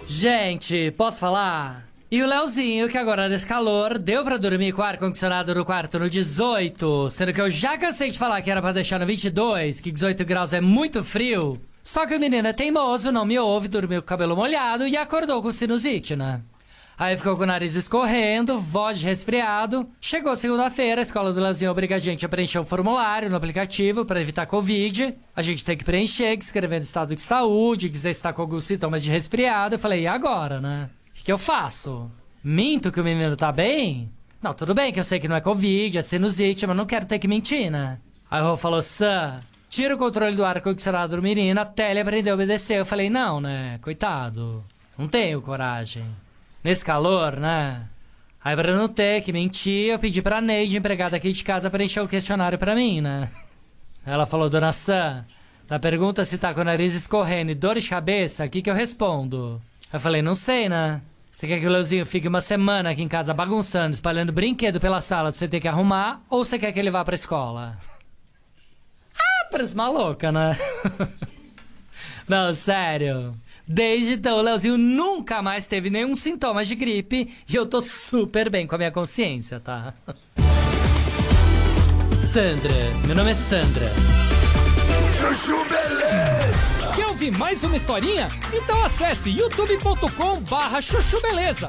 [0.05, 1.88] Gente, posso falar?
[2.11, 5.99] E o Leozinho, que agora nesse calor, deu pra dormir com o ar-condicionado no quarto
[5.99, 9.79] no 18, sendo que eu já cansei de falar que era pra deixar no 22,
[9.79, 11.61] que 18 graus é muito frio.
[11.83, 14.97] Só que o menino é teimoso, não me ouve, dormiu com o cabelo molhado e
[14.97, 16.41] acordou com sinusite, né?
[16.97, 19.87] Aí ficou com o nariz escorrendo, voz de resfriado.
[20.01, 24.07] Chegou segunda-feira, a escola do Leozinho obriga a gente a preencher um formulário no aplicativo
[24.07, 25.15] para evitar Covid.
[25.37, 29.05] A gente tem que preencher, escrevendo estado de saúde, dizer se tá com alguns sintomas
[29.05, 29.75] de resfriado.
[29.75, 30.89] Eu falei, e agora, né?
[31.29, 32.11] Que eu faço?
[32.43, 34.11] Minto que o menino tá bem?
[34.41, 37.05] Não, tudo bem que eu sei que não é Covid, é sinusite, mas não quero
[37.05, 37.99] ter que mentir, né?
[38.31, 42.31] Aí o Rô falou, Sam, tira o controle do ar-condicionado do menino até ele aprender
[42.31, 42.79] a obedecer.
[42.79, 43.79] Eu falei, não, né?
[43.83, 44.65] Coitado.
[44.97, 46.07] Não tenho coragem.
[46.65, 47.83] Nesse calor, né?
[48.43, 52.01] Aí pra não ter que mentir, eu pedi pra Neide, empregada aqui de casa, preencher
[52.01, 53.29] o questionário pra mim, né?
[54.07, 55.27] Ela falou, dona Sam,
[55.69, 58.71] na pergunta se tá com o nariz escorrendo e dor de cabeça, o que que
[58.71, 59.61] eu respondo?
[59.93, 61.03] Eu falei, não sei, né?
[61.39, 65.01] Você quer que o Leozinho fique uma semana aqui em casa bagunçando, espalhando brinquedo pela
[65.01, 67.79] sala pra você ter que arrumar, ou você quer que ele vá pra escola?
[69.17, 70.59] Ah, parece maluca, né?
[72.27, 73.37] não, sério.
[73.65, 78.51] Desde então, o Leozinho nunca mais teve nenhum sintoma de gripe e eu tô super
[78.51, 79.95] bem com a minha consciência, tá?
[82.33, 82.75] Sandra,
[83.07, 83.93] meu nome é Sandra.
[85.17, 85.65] Chuchu
[87.19, 88.29] ouvir mais uma historinha?
[88.53, 91.67] Então acesse youtube.com barra chuchu beleza.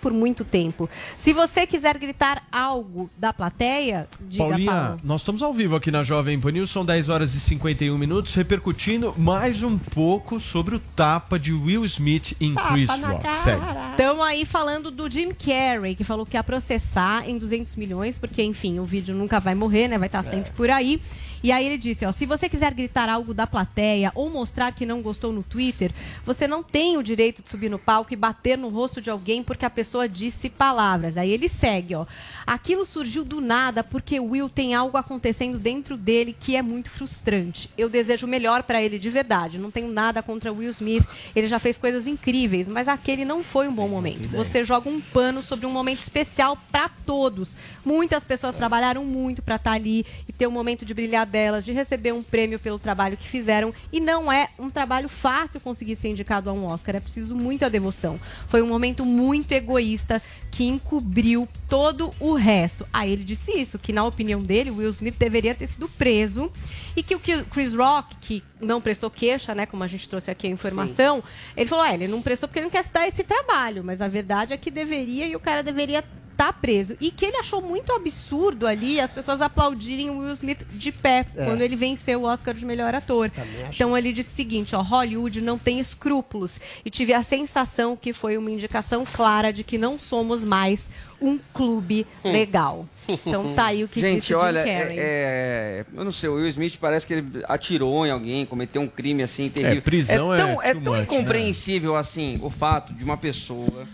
[0.00, 0.88] por muito tempo.
[1.16, 5.00] Se você quiser gritar algo da plateia, diga, Paulinha, Paulo.
[5.02, 8.34] nós estamos ao vivo aqui na Jovem Pan News, são 10 horas e 51 minutos,
[8.34, 13.36] repercutindo mais um pouco sobre o tapa de Will Smith em Chris Rock.
[13.38, 13.62] Segue.
[13.90, 18.42] Estamos aí falando do Jim Carrey, que falou que ia processar em 200 milhões, porque,
[18.42, 19.98] enfim, o vídeo nunca vai morrer, né?
[19.98, 21.02] Vai estar sempre por aí.
[21.42, 24.86] E aí ele disse, ó, se você quiser gritar algo da plateia ou mostrar que
[24.86, 25.92] não gostou no Twitter,
[26.24, 29.42] você não tem o direito de subir no palco e bater no rosto de alguém
[29.42, 31.16] porque a pessoa disse palavras.
[31.16, 32.06] Aí ele segue, ó.
[32.46, 36.90] Aquilo surgiu do nada porque o Will tem algo acontecendo dentro dele que é muito
[36.90, 37.70] frustrante.
[37.76, 39.58] Eu desejo o melhor para ele de verdade.
[39.58, 41.04] Não tenho nada contra Will Smith.
[41.34, 44.28] Ele já fez coisas incríveis, mas aquele não foi um bom momento.
[44.28, 47.54] Você joga um pano sobre um momento especial para todos.
[47.84, 51.72] Muitas pessoas trabalharam muito para estar ali e ter um momento de brilhar delas, de
[51.72, 53.72] receber um prêmio pelo trabalho que fizeram.
[53.92, 57.70] E não é um trabalho fácil conseguir ser indicado a um Oscar, é preciso muita
[57.70, 58.18] devoção.
[58.48, 60.20] Foi um momento muito egoísta
[60.50, 62.86] que encobriu todo o resto.
[62.92, 66.50] Aí ele disse isso, que na opinião dele, Will Smith deveria ter sido preso
[66.96, 70.46] e que o Chris Rock, que não prestou queixa, né, como a gente trouxe aqui
[70.46, 71.22] a informação,
[71.56, 74.08] ele falou, ele não prestou porque ele não quer se dar esse trabalho, mas a
[74.08, 76.02] verdade é que deveria e o cara deveria
[76.38, 76.96] estar preso.
[77.00, 81.26] E que ele achou muito absurdo ali as pessoas aplaudirem o Will Smith de pé
[81.36, 81.44] É.
[81.44, 83.30] quando ele venceu o Oscar de melhor ator.
[83.70, 88.12] Então ele disse o seguinte, ó, Hollywood não tem escrúpulos e tive a sensação que
[88.12, 90.84] foi uma indicação clara de que não somos mais
[91.20, 92.30] um clube Hum.
[92.30, 92.86] legal.
[93.08, 96.34] Então tá aí o que Gente, disse Jim olha, é, é- eu não sei, o
[96.34, 99.82] Will Smith parece que ele atirou em alguém, cometeu um crime assim terrível.
[99.82, 101.02] prisão é tão, é tão much, né?
[101.02, 103.88] incompreensível assim o fato de uma pessoa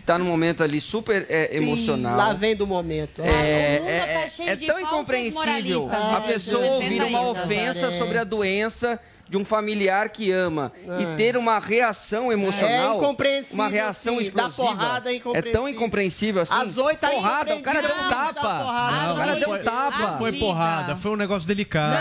[0.00, 2.16] que tá num momento ali super é, emocional.
[2.16, 3.22] Lá vem do momento.
[3.22, 6.26] É, Ah, é, o mundo é- tá cheio é de tão incompreensível a né?
[6.26, 7.98] pessoa ouvir uma isso, ofensa Nazaré.
[7.98, 8.98] sobre a doença
[9.30, 11.02] de um familiar que ama É.
[11.02, 14.56] e ter uma reação emocional, É incompreensível, uma reação sim, explosiva.
[14.64, 16.42] porrada é é tão incompreensível.
[16.42, 16.52] assim.
[16.52, 18.34] Às oito porrada, o cara deu um tapa.
[18.34, 18.96] porrada.
[19.06, 19.98] Não, o cara não deu foi- um tapa.
[19.98, 21.96] Não foi porrada, foi um negócio delicado.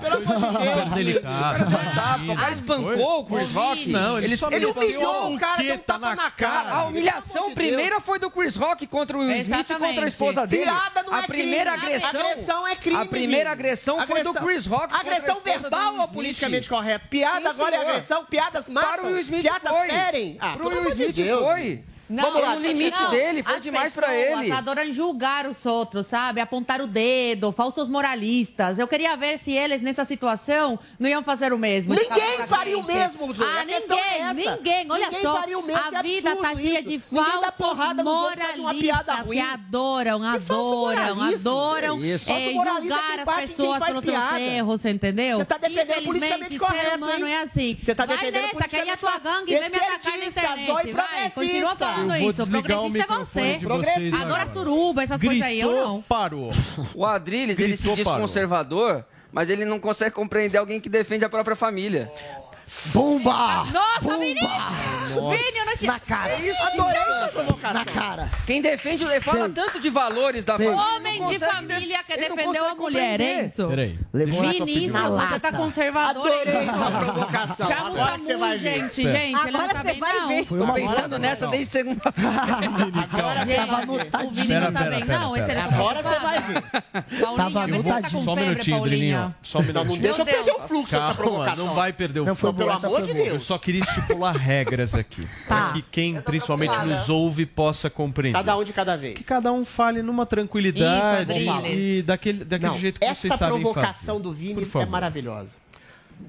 [0.00, 0.94] Deus.
[0.94, 1.64] delicado.
[2.32, 3.88] O cara espancou o Chris Rock.
[3.90, 6.70] Não, ele, só ele humilhou o cara, deu um tapa na cara.
[6.72, 10.46] A humilhação primeira foi do Chris Rock contra o Will Smith e contra a esposa
[10.46, 10.64] dele.
[10.64, 11.86] Piada não a é primeira crime.
[11.94, 14.34] agressão, Agressão é crime, A primeira agressão foi do.
[14.34, 14.88] Chris Rock.
[14.92, 17.06] contra a Agressão verbal ou Politicamente correto?
[17.08, 17.90] Piada Sim, agora é senhor.
[17.90, 18.24] agressão?
[18.24, 18.90] Piadas matam?
[18.90, 19.88] Para o Will Smith Piadas foi.
[19.88, 20.36] ferem?
[20.40, 21.42] Ah, Pro pelo Will amor de Smith Deus.
[21.44, 21.84] foi.
[22.10, 24.50] Vamos lá, no limite não, dele, foi As demais pra ele.
[24.50, 26.40] adoram julgar os outros, sabe?
[26.40, 28.78] Apontar o dedo, falsos moralistas.
[28.78, 31.94] Eu queria ver se eles, nessa situação, não iam fazer o mesmo.
[31.94, 33.46] Ninguém faria o mesmo, Zoe.
[33.46, 34.56] Ah, A questão ninguém, é essa.
[34.56, 34.90] ninguém.
[34.90, 39.40] Olha Ninguém só, faria o mesmo, a é vida tá cheia de falsos moralistas que
[39.40, 42.08] adoram, adoram, adoram É
[42.48, 44.40] é, julgar as pessoas pelos seus piada.
[44.40, 45.38] erros, entendeu?
[45.38, 47.34] Você tá defendendo politicamente ser correto, humano hein?
[47.34, 47.78] é assim.
[47.82, 50.92] Você tá vai defendendo nessa, que aí a tua gangue vem me atacar na internet.
[50.92, 51.97] Vai, continua progressista.
[51.98, 52.42] Falando Eu isso.
[52.42, 53.58] o Progressista é você.
[53.58, 54.52] vocês Adora agora.
[54.52, 56.02] suruba, essas coisas aí, eu não.
[56.02, 56.50] parou.
[56.94, 58.20] O Adrilles, ele se diz parou.
[58.20, 62.10] conservador, mas ele não consegue compreender alguém que defende a própria família.
[62.92, 63.64] Bomba!
[63.72, 64.46] Nossa, menino!
[64.48, 65.36] Nossa.
[65.36, 65.92] Vini, eu não tinha...
[65.92, 66.34] Na cara.
[66.34, 67.72] Adorei essa provocação.
[67.74, 68.28] Na cara.
[68.46, 70.76] Quem defende, fala tanto de valores da família.
[70.76, 73.66] Homem de família quer defender uma mulher, é isso?
[73.68, 73.98] Peraí.
[74.12, 76.68] Vinícius, você tá conservador, Adorei hein?
[76.68, 77.66] essa provocação.
[77.66, 78.58] Chama o Agora Samu, ver.
[78.58, 79.06] gente, gente.
[79.08, 80.28] Ele não Agora tá você bem, vai não.
[80.28, 80.44] ver.
[80.46, 82.00] Foi Tô uma pensando nessa desde segunda
[83.12, 84.26] Agora você Gente, ver.
[84.26, 85.34] o Vini não tá bem, não?
[85.34, 86.62] Agora você vai ver.
[87.36, 89.36] Tava Paulinha, você tá com Só um febre, minutinho, Paulinha.
[89.42, 90.02] Só um Não, não minutinho.
[90.02, 91.66] deixa eu perder o fluxo dessa provocação.
[91.66, 93.24] não vai perder o Não, boa, Pelo essa amor de boa.
[93.24, 93.42] Eu Deus.
[93.44, 95.26] só queria estipular regras aqui.
[95.48, 98.38] Para que quem principalmente nos ouve possa compreender.
[98.38, 99.14] Cada um de cada vez.
[99.14, 103.36] Que cada um fale numa tranquilidade Isso, e daquele, daquele Não, jeito que vocês essa
[103.36, 104.22] sabem provocação fazer.
[104.22, 105.56] do Vini é maravilhosa.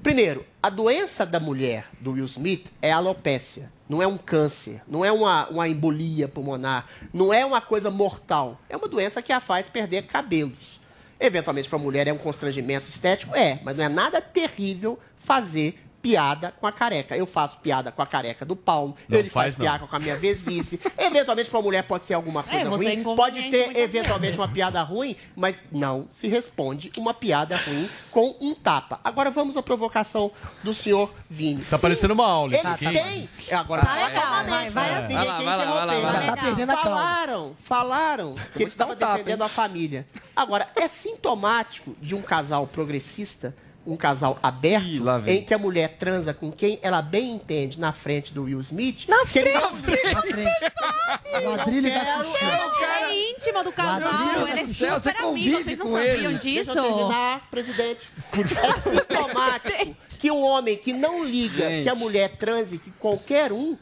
[0.02, 3.70] Primeiro, a doença da mulher do Will Smith é alopécia.
[3.88, 8.58] Não é um câncer, não é uma, uma embolia pulmonar, não é uma coisa mortal.
[8.68, 10.80] É uma doença que a faz perder cabelos.
[11.18, 13.34] Eventualmente, para a mulher é um constrangimento estético?
[13.34, 17.16] É, mas não é nada terrível fazer piada com a careca.
[17.16, 19.98] Eu faço piada com a careca do Paulo, Não ele faz, faz, piada com a
[19.98, 20.80] minha vesguice.
[20.98, 24.38] Eventualmente, para a mulher pode ser alguma coisa É, é ruim, pode ter eventualmente vezes.
[24.38, 28.98] uma piada ruim, mas não se responde uma piada ruim com um tapa.
[29.04, 30.30] Agora vamos à provocação
[30.62, 31.62] do senhor Vini.
[31.64, 32.86] Tá parecendo uma aula Eles aqui.
[32.92, 33.28] têm.
[33.48, 34.96] É, Agora Tá vai legal, vai, vai né?
[34.98, 35.14] assim.
[35.16, 36.20] Ninguém Vai lá, quer vai lá, vai lá, interromper, vai lá.
[36.20, 36.26] né?
[36.36, 36.90] Tá perdendo a calma.
[37.00, 39.46] Falaram, falaram que ele estava um defendendo hein?
[39.46, 40.06] a família.
[40.34, 43.54] Agora, é sintomático de um casal progressista,
[43.92, 45.38] um casal aberto, Ih, lá vem.
[45.38, 49.06] em que a mulher transa com quem ela bem entende na frente do Will Smith.
[49.08, 52.48] Na que ele não O Adriles quero, assistiu.
[52.48, 56.42] eu É íntimo do casal, Adriles ele é super convive vocês não sabiam eles.
[56.42, 56.72] disso?
[56.74, 58.08] Deixa eu terminar, presidente.
[58.32, 61.82] É sintomático que um homem que não liga Gente.
[61.84, 63.76] que a mulher transe com qualquer um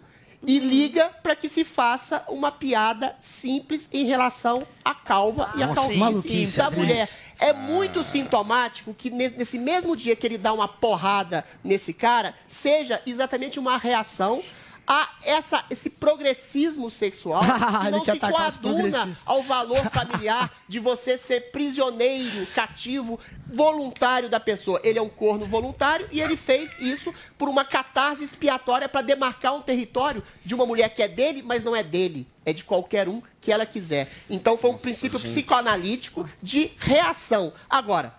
[0.46, 5.66] e liga para que se faça uma piada simples em relação à calva e à
[5.74, 7.08] calvície da mulher.
[7.40, 12.34] É muito sintomático que ne- nesse mesmo dia que ele dá uma porrada nesse cara,
[12.48, 14.42] seja exatamente uma reação
[14.88, 17.42] a essa, esse progressismo sexual
[17.84, 24.80] que não se coaduna ao valor familiar de você ser prisioneiro, cativo, voluntário da pessoa.
[24.82, 29.54] Ele é um corno voluntário e ele fez isso por uma catarse expiatória para demarcar
[29.54, 32.26] um território de uma mulher que é dele, mas não é dele.
[32.46, 34.10] É de qualquer um que ela quiser.
[34.30, 37.52] Então foi um princípio psicoanalítico de reação.
[37.68, 38.14] Agora,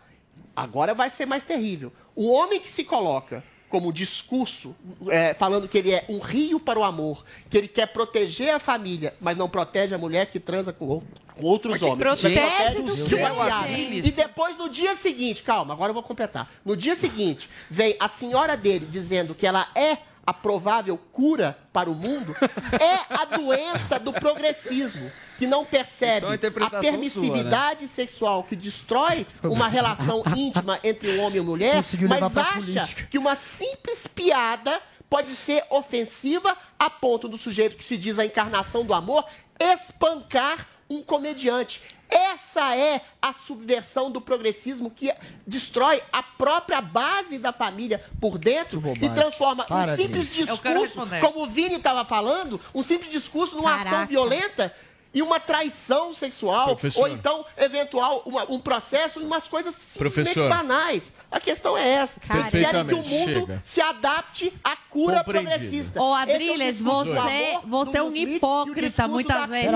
[0.56, 1.92] agora vai ser mais terrível.
[2.16, 4.76] O homem que se coloca como discurso,
[5.10, 8.60] é, falando que ele é um rio para o amor, que ele quer proteger a
[8.60, 11.04] família, mas não protege a mulher que transa com, ou-
[11.36, 12.00] com outros homens.
[12.00, 13.16] protege do protege
[13.46, 13.68] piada.
[13.68, 13.80] gente?
[14.08, 16.50] E depois, no dia seguinte, calma, agora eu vou completar.
[16.66, 20.00] No dia seguinte, vem a senhora dele dizendo que ela é
[20.30, 22.36] a provável cura para o mundo,
[22.80, 29.68] é a doença do progressismo, que não percebe é a permissividade sexual que destrói uma
[29.68, 35.34] relação íntima entre um homem e uma mulher, mas acha que uma simples piada pode
[35.34, 39.26] ser ofensiva a ponto do sujeito que se diz a encarnação do amor
[39.60, 41.82] espancar um comediante.
[42.10, 45.14] Essa é a subversão do progressismo que
[45.46, 50.54] destrói a própria base da família por dentro e transforma Para um simples disso.
[50.54, 54.08] Discurso, como o Vini estava falando, um simples discurso numa ação Caraca.
[54.08, 54.74] violenta
[55.14, 57.02] e uma traição sexual, Professor.
[57.02, 60.50] ou então, eventual, uma- um processo umas coisas simplesmente Professor.
[60.50, 61.04] banais.
[61.32, 62.20] A questão é essa.
[62.32, 63.62] Eles querem que o mundo chega.
[63.66, 66.02] se adapte à cura progressista.
[66.02, 69.68] Ô, é Adriles, do você, você é um hipócrita muitas vezes.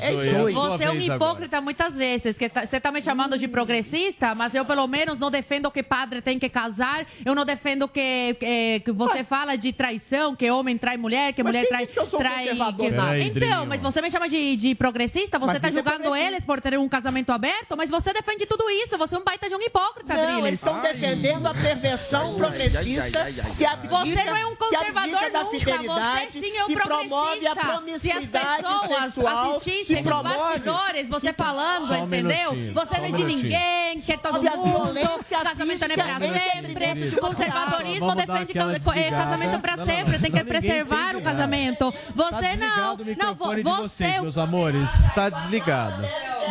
[0.00, 0.08] É
[0.52, 2.36] Você é um hipócrita muitas vezes.
[2.38, 5.82] que tá- Você tá me chamando de progressista, mas eu pelo menos não defendo que
[5.82, 7.06] padre tem que casar.
[7.24, 11.42] Eu não defendo que, que, que você fala de traição, que homem trai mulher, que
[11.42, 11.86] Mas mulher trai.
[11.86, 15.38] trai conservador, Então, mas você me chama de, de progressista?
[15.38, 16.32] Você Mas tá é julgando progressista.
[16.32, 17.76] eles por terem um casamento aberto?
[17.76, 18.96] Mas você defende tudo isso.
[18.98, 20.46] Você é um baita de um hipócrita, Não, Adriles.
[20.46, 23.24] eles estão defendendo a perversão progressista
[23.56, 27.46] que abdica, Você não é um conservador da nunca, você sim é um que promove
[27.46, 28.00] a progressista.
[28.00, 32.52] Se as promiscuidade pessoas sexual, assistissem promove bastidores, você falando, um entendeu?
[32.74, 36.20] Você não é de ninguém, quer todo Sabe, a mundo, violência casamento não é pra
[36.20, 38.52] sempre, entre conservadorismo defende
[38.98, 41.94] é, casamento pra sempre, tem que preservar o casamento.
[42.14, 45.00] Você Tá não, desligado o não, microfone vo- de você vocês, meus amores.
[45.00, 46.02] Está desligado.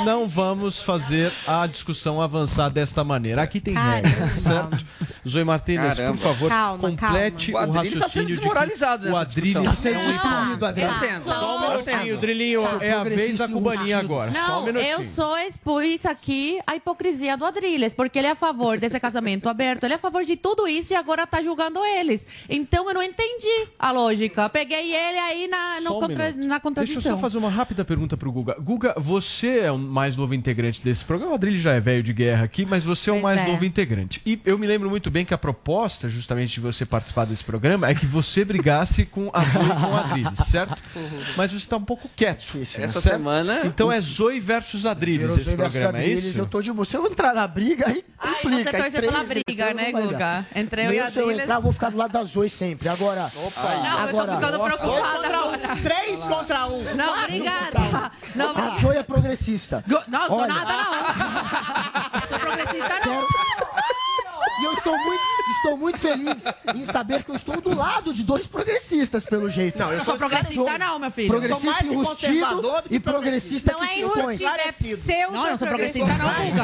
[0.03, 3.41] Não vamos fazer a discussão avançar desta maneira.
[3.41, 4.85] Aqui tem regras, certo?
[5.27, 6.17] Zoe Martínez, por Caramba.
[6.17, 7.67] favor, Calma, complete calma.
[7.67, 9.91] o O tá sendo raciocínio de desmoralizado o nessa Adriles discussão.
[9.91, 10.91] é um Excluído, Adriles.
[10.93, 11.23] Tá sendo.
[11.23, 14.31] Só um minutinho, Drilinho, é a vez da cubaninha agora.
[14.33, 14.91] Só um Não, minutinho.
[14.91, 19.49] eu só expus aqui a hipocrisia do Adriles, porque ele é a favor desse casamento
[19.49, 22.27] aberto, ele é a favor de tudo isso e agora tá julgando eles.
[22.47, 24.47] Então eu não entendi a lógica.
[24.49, 26.95] Peguei ele aí na, no um contra- na contradição.
[27.01, 28.55] Deixa eu só fazer uma rápida pergunta pro Guga.
[28.59, 31.31] Guga, você é o mais novo integrante desse programa.
[31.31, 33.51] O Adrilho já é velho de guerra aqui, mas você é o Pois mais é.
[33.51, 34.21] novo integrante.
[34.25, 37.87] E eu me lembro muito bem que a proposta, justamente, de você participar desse programa
[37.89, 40.81] é que você brigasse com a Zoe e com o Adrilles, certo?
[41.37, 42.43] Mas você tá um pouco quieto.
[42.61, 43.01] Essa certo?
[43.01, 46.39] semana- Então é Zoe versus Virou esse Zoe programa, é isso?
[46.39, 46.85] Eu tô de boa.
[46.85, 48.69] Se eu entrar na briga, aí Ai, complica.
[48.71, 49.91] você aí torce pela briga, né.
[49.91, 50.45] Guga?
[50.55, 52.87] Entre eu e Mesmo se eu entrar, eu vou ficar do lado da Zoe sempre.
[52.89, 55.59] Agora, Não, eu tô agora ficando preocupada na hora.
[55.81, 56.95] Três contra um.
[56.95, 57.79] Não, obrigada.
[57.79, 58.37] um.
[58.37, 58.69] Não, a.
[58.79, 59.74] Zoe é progressista.
[60.07, 60.53] Não, sou Olha.
[60.53, 62.21] nada, não.
[62.21, 63.25] Eu sou progressista, não.
[64.57, 65.21] E eu estou muito,
[65.57, 69.77] estou muito feliz em saber que eu estou do lado de dois progressistas, pelo jeito.
[69.77, 71.27] Não, eu Eu sou progressista, não, meu filho.
[71.27, 74.37] Sou Progressista mais enrustido conservador do que e progressista Não que é se expõe.
[74.45, 74.71] é
[75.31, 76.63] Não, eu não sou progressista, não, Guga.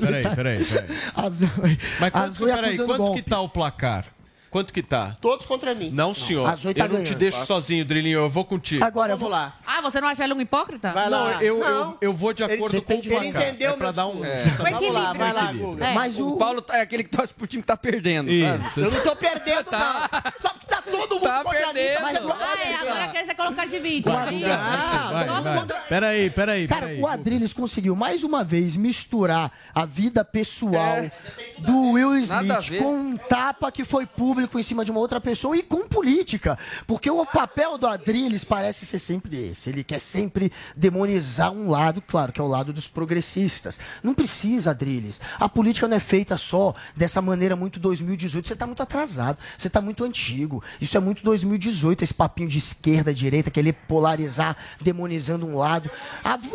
[0.00, 1.78] Peraí, peraí, peraí.
[2.00, 4.04] Mas quanto, peraí, quanto que tá o placar?
[4.52, 5.16] Quanto que tá?
[5.18, 5.88] Todos contra mim.
[5.94, 6.44] Não, senhor.
[6.44, 6.74] Tá eu não te
[7.04, 7.14] ganhando.
[7.18, 8.18] deixo sozinho, Drilinho.
[8.20, 8.84] Eu vou contigo.
[8.84, 9.30] Agora, eu vou...
[9.30, 9.54] lá.
[9.66, 10.92] Ah, você não acha ele um hipócrita?
[10.92, 11.42] Vai Não, lá.
[11.42, 11.66] eu, Não.
[11.68, 13.16] eu, eu vou de acordo Ele com o placar.
[13.22, 14.20] ele entendeu é pra meu dar um...
[14.20, 15.52] Vamos lá, vai lá.
[15.54, 15.86] Guga.
[15.86, 15.94] É.
[15.94, 16.36] Mas O o...
[16.36, 18.66] Paulo é aquele que torce pro time que tá perdendo, sabe?
[18.66, 18.80] Isso.
[18.80, 20.32] Eu não tô perdendo, não.
[20.38, 21.96] Só que tá todo mundo Tá contra perdendo.
[21.96, 22.02] mim.
[22.02, 24.14] Mas o- Ah, é, agora quer você colocar de vítima.
[24.16, 25.54] Vai, Ih, Guga, Ah, vai, todo vai.
[25.60, 31.10] mundo- Peraí, peraí, Cara, o Adrilles conseguiu mais uma vez misturar a vida pessoal
[31.58, 35.56] do Will Smith com um tapa que foi público em cima de uma outra pessoa
[35.56, 36.58] e com política.
[36.86, 39.70] Porque o papel do Adrilles parece ser sempre esse.
[39.70, 43.78] Ele quer sempre demonizar um lado, claro, que é o lado dos progressistas.
[44.02, 45.20] Não precisa, Adrilles.
[45.38, 48.48] A política não é feita só dessa maneira muito 2018.
[48.48, 49.38] Você está muito atrasado.
[49.56, 50.62] Você está muito antigo.
[50.80, 55.90] Isso é muito 2018, esse papinho de esquerda, direita, querer polarizar, demonizando um lado.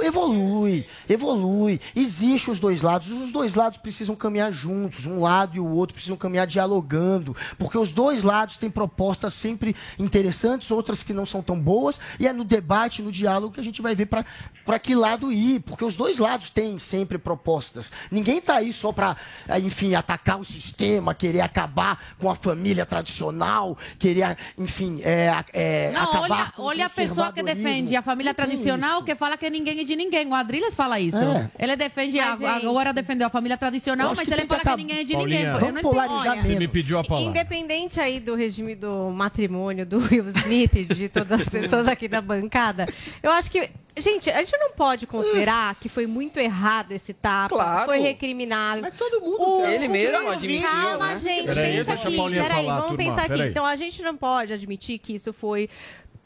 [0.01, 1.79] Evolui, evolui.
[1.95, 3.11] Existe os dois lados.
[3.11, 5.05] Os dois lados precisam caminhar juntos.
[5.05, 7.35] Um lado e o outro precisam caminhar dialogando.
[7.57, 11.99] Porque os dois lados têm propostas sempre interessantes, outras que não são tão boas.
[12.19, 15.61] E é no debate, no diálogo, que a gente vai ver para que lado ir.
[15.61, 17.91] Porque os dois lados têm sempre propostas.
[18.11, 19.15] Ninguém está aí só para,
[19.63, 26.03] enfim, atacar o sistema, querer acabar com a família tradicional, querer, enfim, é, é, Não,
[26.03, 29.79] acabar olha, com olha a pessoa que defende a família tradicional, que fala que ninguém
[29.79, 30.27] é de ninguém.
[30.27, 31.17] O Adriles fala isso.
[31.17, 31.49] É.
[31.59, 34.55] Ele defende, Mas, a- agora defendeu a família tradicional, Eu mas que ele fala que
[34.55, 35.53] que, acabar- ninguém é de Paulinha, ninguém.
[35.53, 36.31] Eu Vamos não polarizar.
[36.33, 37.31] Olha, Você me pediu a palavra.
[37.67, 42.21] Independente aí do regime do matrimônio do Will Smith, de todas as pessoas aqui da
[42.21, 42.87] bancada,
[43.21, 47.55] eu acho que Gente, a gente não pode considerar que foi muito errado esse tapa.
[47.55, 47.85] Claro.
[47.85, 48.81] Foi recriminado.
[48.81, 49.41] Mas todo mundo.
[49.41, 51.17] O, Ele o mesmo admitiu, Calma, né?
[51.17, 51.47] gente.
[51.47, 52.15] Pensa aqui.
[52.15, 53.41] Peraí, vamos turma, pensar aqui.
[53.41, 55.67] Então a gente não pode admitir que isso foi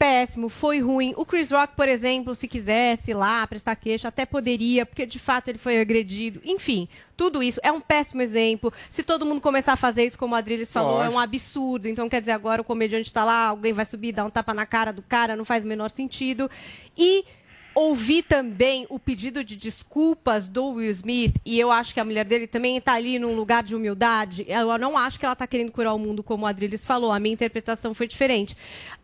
[0.02, 1.14] péssimo, foi ruim.
[1.16, 5.20] O Chris Rock, por exemplo, se quisesse ir lá prestar queixa, até poderia, porque de
[5.20, 6.40] fato ele foi agredido.
[6.44, 8.72] Enfim, tudo isso é um péssimo exemplo.
[8.90, 11.86] Se todo mundo começar a fazer isso, como a Adriles falou, é um absurdo.
[11.86, 14.66] Então, quer dizer, agora o comediante está lá, alguém vai subir, dar um tapa na
[14.66, 16.50] cara do cara, não faz o menor sentido.
[16.98, 17.24] E
[17.72, 22.24] ouvi também o pedido de desculpas do Will Smith, e eu acho que a mulher
[22.24, 24.44] dele também está ali num lugar de humildade.
[24.48, 27.12] Eu não acho que ela está querendo curar o mundo, como a Adriles falou.
[27.12, 28.56] A minha interpretação foi diferente.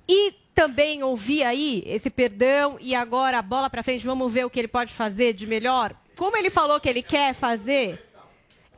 [0.09, 4.59] E também ouvi aí esse perdão e agora bola para frente, vamos ver o que
[4.59, 5.94] ele pode fazer de melhor.
[6.16, 8.02] Como ele falou que ele quer fazer,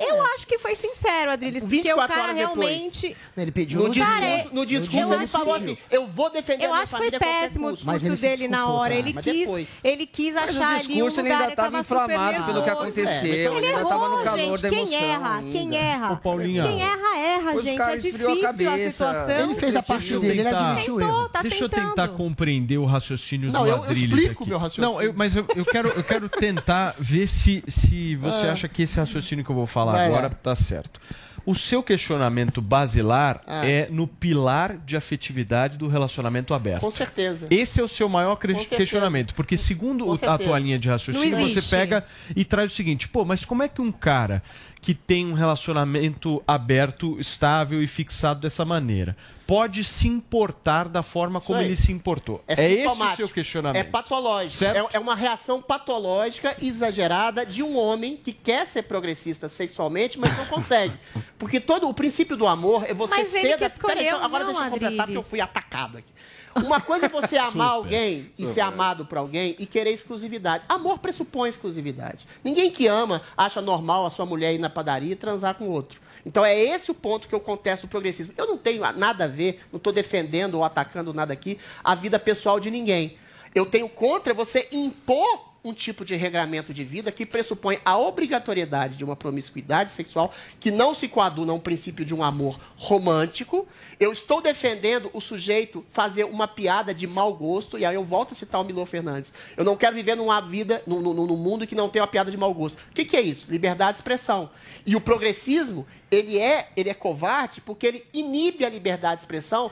[0.00, 2.58] eu acho que foi sincero, Adriles, porque o 24 cara horas depois.
[2.58, 6.06] realmente Ele pediu No discurso, Cara, no discurso eu ele acho falou que- assim: eu
[6.08, 8.48] vou defender Eu a minha acho que foi família a qualquer péssimo o discurso dele
[8.48, 8.94] na hora.
[8.94, 9.68] Ele quis, depois.
[9.84, 11.80] ele quis Mas o achar ali um discurso ele lugar, ainda ele tava estava
[12.12, 13.24] inflamado pelo que aconteceu.
[13.24, 14.62] Ele Ele ainda estava no errou, calor gente.
[14.62, 15.36] da Quem emoção erra?
[15.36, 15.50] ainda.
[15.52, 16.12] Quem erra?
[16.12, 16.62] Ô, Paulinha.
[16.64, 17.80] Quem erra, erra, o gente.
[17.80, 18.90] É a difícil a, cabeça.
[18.90, 19.38] situação.
[19.40, 20.98] Ele fez a parte eu dele, ele admitiu
[21.32, 24.90] tá Deixa eu tentar compreender o raciocínio Não, do eu- eu Adrilles explico meu raciocínio.
[24.94, 28.52] Não, eu- mas eu, eu quero, eu quero tentar ver se, se você Ah.
[28.52, 30.30] acha que esse raciocínio que eu vou falar Vai agora lá.
[30.30, 31.00] tá certo.
[31.46, 33.66] O seu questionamento basilar Ah.
[33.66, 36.80] é no pilar de afetividade do relacionamento aberto.
[36.82, 37.46] Com certeza.
[37.50, 42.04] Esse é o seu maior questionamento, porque segundo a tua linha de raciocínio, você pega
[42.36, 44.42] e traz o seguinte, pô, mas como é que um cara
[44.80, 49.14] que tem um relacionamento aberto, estável e fixado dessa maneira,
[49.46, 51.66] pode se importar da forma Isso como aí.
[51.66, 52.42] ele se importou?
[52.46, 53.84] É, esse o seu questionamento?
[53.84, 54.64] É patológico.
[54.64, 60.36] É, é uma reação patológica exagerada de um homem que quer ser progressista sexualmente, mas
[60.38, 60.94] não consegue.
[61.38, 63.66] Porque todo o princípio do amor é você Mas ele ser que da...
[63.66, 65.26] escolheu, Peraí, então, agora não, deixa eu completar, porque eu Adriles.
[65.26, 66.12] fui atacado aqui.
[66.54, 68.60] Uma coisa é você amar alguém e ser super.
[68.62, 70.64] amado por alguém e querer exclusividade.
[70.68, 72.26] Amor pressupõe exclusividade.
[72.42, 76.00] Ninguém que ama acha normal a sua mulher ir na padaria e transar com outro.
[76.24, 78.34] Então é esse o ponto que eu contesto o progressismo.
[78.36, 82.18] Eu não tenho nada a ver, não estou defendendo ou atacando nada aqui, a vida
[82.18, 83.16] pessoal de ninguém.
[83.54, 88.96] Eu tenho contra você impor um tipo de regramento de vida que pressupõe a obrigatoriedade
[88.96, 93.68] de uma promiscuidade sexual que não se coaduna a um princípio de um amor romântico.
[93.98, 98.32] Eu estou defendendo o sujeito fazer uma piada de mau gosto, e aí eu volto
[98.32, 99.32] a citar o Milor Fernandes.
[99.56, 102.30] Eu não quero viver numa vida, num, num- num mundo que não tem uma piada
[102.30, 102.78] de mau gosto.
[102.90, 103.46] O que, que é isso?
[103.50, 104.50] Liberdade de expressão.
[104.86, 109.70] E o progressismo, ele é, ele é covarde porque ele inibe a liberdade de expressão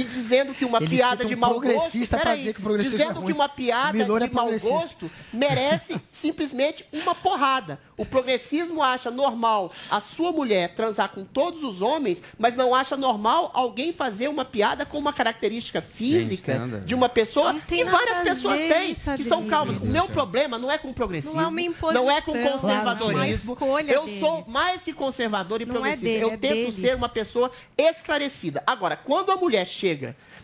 [0.00, 1.62] e dizendo que uma Ele piada de um mau gosto.
[1.62, 4.50] progressista peraí, dizer que o progressismo dizendo é que uma piada Milor é de mau
[4.58, 7.78] gosto merece simplesmente uma porrada.
[7.96, 12.96] O progressismo acha normal a sua mulher transar com todos os homens, mas não acha
[12.96, 16.86] normal alguém fazer uma piada com uma característica física Gente, nada a ver.
[16.86, 19.76] de uma pessoa Não tem que várias pessoas ver têm, que são calmas.
[19.78, 22.50] O meu problema não é com o progressismo, Não é uma não é com o
[22.50, 23.18] conservadorismo.
[23.22, 24.20] é uma escolha Eu deles.
[24.20, 26.04] sou mais que conservador e Não é progressista.
[26.06, 26.74] dele, Eu é tento deles.
[26.74, 28.62] ser uma pessoa esclarecida.
[28.66, 29.85] Agora, quando a mulher chega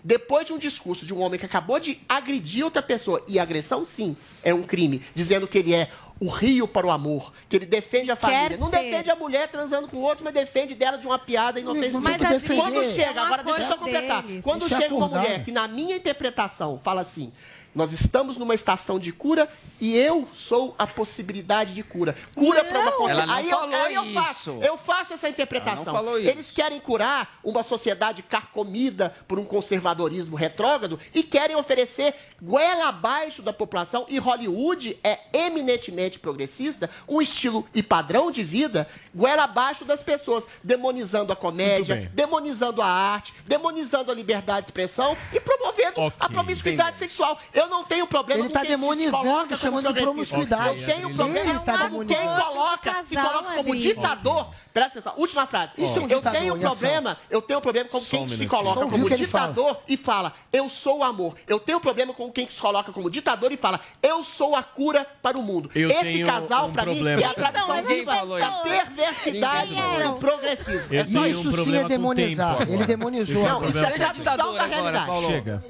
[0.05, 3.84] depois de um discurso de um homem que acabou de agredir outra pessoa, e agressão
[3.84, 5.88] sim é um crime, dizendo que ele é
[6.22, 8.57] o rio para o amor, que ele defende a família.
[8.57, 8.78] Não ser.
[8.78, 12.01] defende a mulher transando com outros, mas defende dela de uma piada inofensiva.
[12.01, 12.16] Mas
[12.47, 14.22] quando chega, uma agora deixa eu só completar.
[14.22, 14.45] deles.
[14.45, 15.26] Quando Isso é chega uma acordado.
[15.26, 17.32] mulher que, na minha interpretação, fala assim.
[17.74, 19.48] Nós estamos numa estação de cura
[19.80, 22.14] e eu sou a possibilidade de cura.
[22.34, 26.18] Cura para uma não Aí, eu, aí eu faço, eu faço essa interpretação.
[26.18, 33.42] Eles querem curar uma sociedade carcomida por um conservadorismo retrógrado e querem oferecer goela abaixo
[33.42, 34.06] da população.
[34.08, 40.44] E Hollywood é eminentemente progressista, um estilo e padrão de vida goela abaixo das pessoas,
[40.62, 46.28] demonizando a comédia, demonizando a arte, demonizando a liberdade de expressão e promovendo Ok, a
[46.28, 47.38] promiscuidade sexual.
[47.52, 50.80] Eu não tenho problema Ele com tá quem demonizando, como chamando de promiscuidade.
[50.80, 53.82] Eu tenho problema ele tá com quem coloca, se coloca como Adriles.
[53.82, 54.48] ditador.
[54.72, 55.72] Presta atenção, última frase.
[55.76, 58.86] Isso é um eu ditador tenho problema, eu tenho problema com quem um se coloca
[58.86, 61.34] como ditador e fala, eu sou o amor.
[61.46, 65.06] Eu tenho problema com quem se coloca como ditador e fala, eu sou a cura
[65.20, 65.70] para o mundo.
[65.74, 70.86] Eu Esse casal, um pra mim, é a tradição Ninguém viva da perversidade do progressismo.
[70.90, 71.64] Eu É isso.
[71.64, 72.62] Sim é demonizar.
[72.62, 73.42] Ele demonizou.
[73.42, 75.26] Não, isso é tradução ditador da realidade.
[75.26, 75.64] Chega.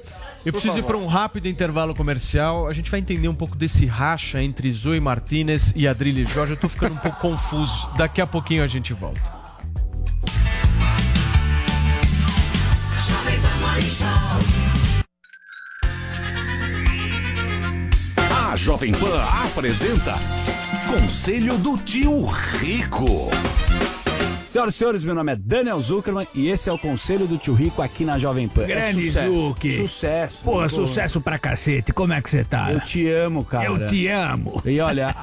[0.45, 2.67] Eu preciso ir para um rápido intervalo comercial.
[2.67, 6.53] A gente vai entender um pouco desse racha entre Zoe Martinez e Adrilles Jorge.
[6.53, 7.89] Eu tô ficando um pouco confuso.
[7.95, 9.21] Daqui a pouquinho a gente volta.
[18.51, 20.15] A Jovem Pan apresenta
[20.87, 23.29] Conselho do Tio Rico.
[24.53, 27.55] Senhoras e senhores, meu nome é Daniel Zuckerman e esse é o Conselho do Tio
[27.55, 28.67] Rico aqui na Jovem Pan.
[28.67, 29.35] Grande é sucesso.
[29.35, 29.77] Zuc.
[29.77, 30.37] Sucesso.
[30.43, 30.69] Porra, Pô.
[30.69, 31.91] sucesso pra cacete.
[31.91, 32.71] Como é que você tá?
[32.71, 33.65] Eu te amo, cara.
[33.65, 34.61] Eu te amo.
[34.63, 35.15] E olha,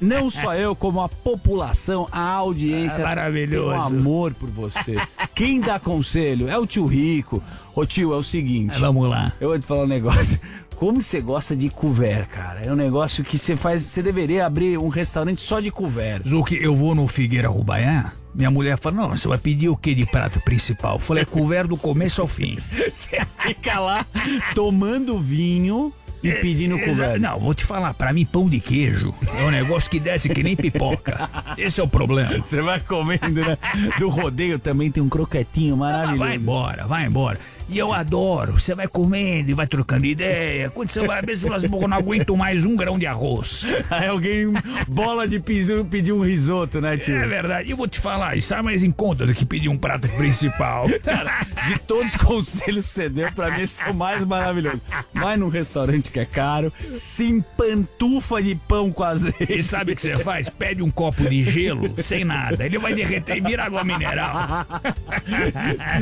[0.00, 3.02] não só eu, como a população, a audiência.
[3.02, 3.88] É maravilhoso.
[3.88, 4.96] Tem um amor por você.
[5.34, 7.42] Quem dá conselho é o tio Rico.
[7.74, 8.78] Ô tio, é o seguinte.
[8.78, 9.34] É, vamos lá.
[9.38, 10.40] Eu vou te falar um negócio.
[10.76, 12.60] Como você gosta de couvert, cara?
[12.60, 13.82] É um negócio que você faz.
[13.82, 16.26] Você deveria abrir um restaurante só de couvert.
[16.26, 18.12] Zuc, eu vou no Figueira Rubaiá.
[18.38, 20.94] Minha mulher fala: Não, você vai pedir o que de prato principal?
[20.94, 22.56] Eu falei: é couvert do começo ao fim.
[22.88, 24.06] Você fica lá
[24.54, 25.92] tomando vinho
[26.22, 27.20] e pedindo couvert.
[27.20, 30.42] Não, vou te falar, pra mim pão de queijo é um negócio que desce que
[30.44, 31.28] nem pipoca.
[31.58, 32.38] Esse é o problema.
[32.38, 33.58] Você vai comendo, né?
[33.98, 36.18] Do rodeio também tem um croquetinho maravilhoso.
[36.20, 37.38] vai embora, vai embora.
[37.68, 38.52] E eu adoro.
[38.52, 40.70] Você vai comendo e vai trocando ideia.
[40.70, 43.64] Quando você vai ver você não aguento mais um grão de arroz.
[43.90, 44.46] Aí alguém
[44.88, 47.16] bola de piso pedir um risoto, né, tio?
[47.16, 47.68] É verdade.
[47.68, 50.08] E eu vou te falar, isso é mais em conta do que pedir um prato
[50.08, 50.86] principal.
[51.02, 54.80] Cara, de todos os conselhos que você deu, pra mim esse é o mais maravilhoso.
[55.12, 59.58] Vai num restaurante que é caro, se empantufa de pão com azeite.
[59.58, 60.48] E sabe o que você faz?
[60.48, 62.64] Pede um copo de gelo sem nada.
[62.64, 64.66] Ele vai derreter e vira água mineral.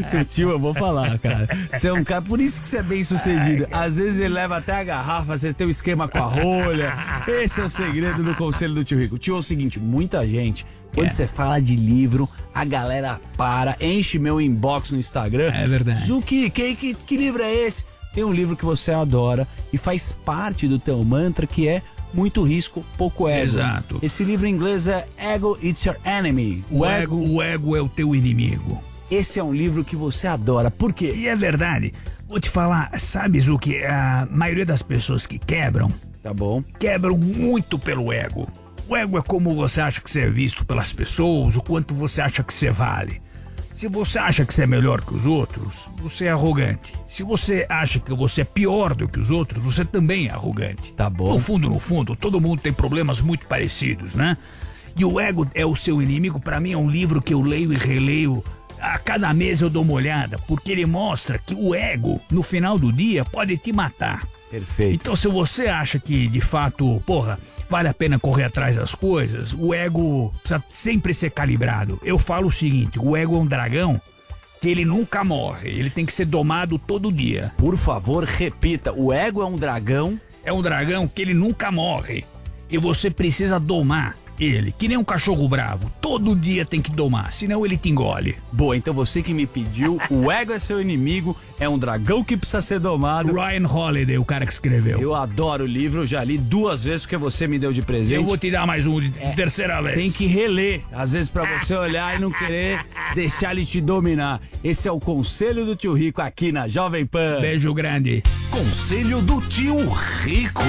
[0.09, 1.56] Seu tio, eu vou falar, cara.
[1.73, 3.67] Você é um cara, por isso que você é bem sucedido.
[3.73, 6.95] Às vezes ele leva até a garrafa, você tem um esquema com a rolha.
[7.29, 9.19] Esse é o segredo do conselho do tio Rico.
[9.19, 11.11] Tio, é o seguinte, muita gente, quando É.
[11.11, 15.53] você fala de livro, a galera para, enche meu inbox no Instagram.
[15.55, 16.07] É verdade.
[16.07, 17.85] Zuki, que, que, que livro é esse?
[18.15, 21.83] Tem um livro que você adora e faz parte do teu mantra que é
[22.15, 23.43] muito risco, pouco ego.
[23.45, 23.99] Exato.
[24.01, 26.65] Esse livro em inglês é Ego It's Your Enemy.
[26.71, 28.83] O ego, o ego é o teu inimigo.
[29.11, 30.71] Esse é um livro que você adora.
[30.71, 31.13] Por quê?
[31.17, 31.93] E é verdade.
[32.29, 35.89] Vou te falar, sabe, Zuki, a maioria das pessoas que quebram,
[36.23, 36.61] Tá bom.
[36.79, 38.49] quebram muito pelo ego.
[38.89, 42.21] O ego é como você acha que você é visto pelas pessoas, o quanto você
[42.21, 43.23] acha que você vale.
[43.75, 46.93] Se você acha que você é melhor que os outros, você é arrogante.
[47.09, 50.93] Se você acha que você é pior do que os outros, você também é arrogante.
[50.95, 51.29] Tá bom.
[51.35, 54.37] No fundo, no fundo, todo mundo tem problemas muito parecidos, né?
[54.97, 57.73] E o ego é o seu inimigo, para mim é um livro que eu leio
[57.73, 58.43] e releio.
[58.87, 62.79] A cada mês eu dou uma olhada, porque ele mostra que o ego, no final
[62.79, 64.25] do dia, pode te matar.
[64.49, 64.95] Perfeito.
[64.95, 67.37] Então, se você acha que, de fato, porra,
[67.69, 71.99] vale a pena correr atrás das coisas, o ego precisa sempre ser calibrado.
[72.01, 74.01] Eu falo o seguinte: o ego é um dragão
[74.61, 77.53] que ele nunca morre, ele tem que ser domado todo dia.
[77.57, 78.93] Por favor, repita.
[78.93, 80.19] O ego é um dragão.
[80.45, 82.25] É um dragão que ele nunca morre.
[82.71, 85.91] E você precisa domar ele, que nem um cachorro bravo.
[86.01, 88.37] Todo dia tem que domar, senão ele te engole.
[88.53, 92.37] Boa, então você que me pediu, o ego é seu inimigo, é um dragão que
[92.37, 93.33] precisa ser domado.
[93.33, 95.01] Ryan Holiday, o cara que escreveu.
[95.01, 98.15] Eu adoro o livro, eu já li duas vezes porque você me deu de presente.
[98.17, 99.95] Eu vou te dar mais um de É, terceira vez.
[99.97, 102.85] Tem que reler, às vezes pra você olhar e não querer
[103.15, 104.41] deixar ele te dominar.
[104.63, 107.41] Esse é o conselho do tio Rico aqui na Jovem Pan.
[107.41, 108.23] Beijo grande.
[108.51, 109.77] Conselho do tio
[110.23, 110.63] Rico.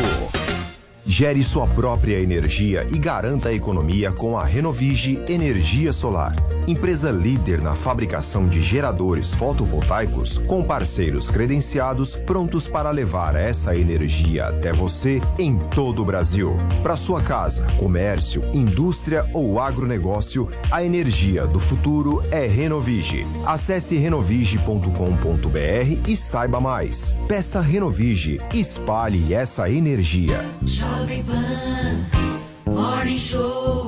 [1.07, 6.56] Gere sua própria energia e garanta a economia com a Renovige Energia Solar.
[6.67, 14.47] Empresa líder na fabricação de geradores fotovoltaicos, com parceiros credenciados prontos para levar essa energia
[14.47, 16.57] até você em todo o Brasil.
[16.83, 23.25] Para sua casa, comércio, indústria ou agronegócio, a energia do futuro é Renovige.
[23.45, 27.15] Acesse renovige.com.br e saiba mais.
[27.29, 28.41] Peça Renovige.
[28.53, 30.43] Espalhe essa energia.
[30.63, 32.27] Jovem Pan
[32.69, 33.86] Morning Show.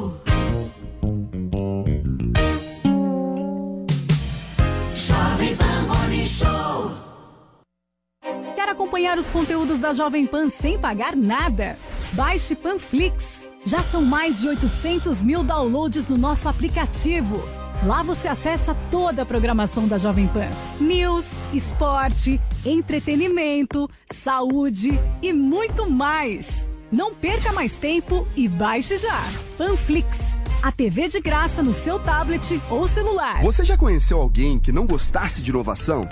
[8.99, 11.77] Acompanhar os conteúdos da Jovem Pan sem pagar nada?
[12.11, 13.41] Baixe Panflix.
[13.63, 17.41] Já são mais de 800 mil downloads no nosso aplicativo.
[17.85, 20.49] Lá você acessa toda a programação da Jovem Pan:
[20.81, 26.67] news, esporte, entretenimento, saúde e muito mais.
[26.91, 29.23] Não perca mais tempo e baixe já.
[29.57, 33.41] Panflix, a TV de graça no seu tablet ou celular.
[33.43, 36.07] Você já conheceu alguém que não gostasse de inovação?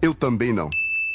[0.00, 0.70] Eu também não.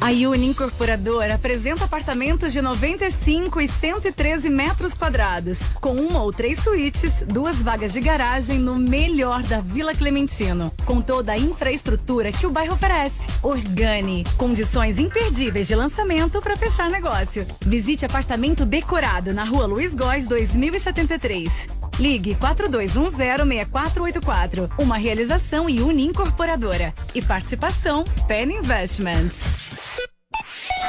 [0.00, 6.60] A Uni Incorporadora apresenta apartamentos de 95 e 113 metros quadrados, com uma ou três
[6.60, 12.46] suítes, duas vagas de garagem no melhor da Vila Clementino, com toda a infraestrutura que
[12.46, 13.26] o bairro oferece.
[13.42, 17.44] Organi, condições imperdíveis de lançamento para fechar negócio.
[17.60, 21.66] Visite apartamento decorado na Rua Luiz Góes 2073.
[21.98, 24.70] Ligue 4210-6484.
[24.78, 26.94] Uma realização Uni Incorporadora.
[27.12, 29.77] E participação Penn Investments.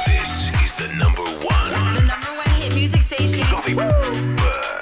[0.06, 1.94] This is the number one.
[1.94, 3.40] The number one hit music station.
[3.50, 4.36] Jovem Pan.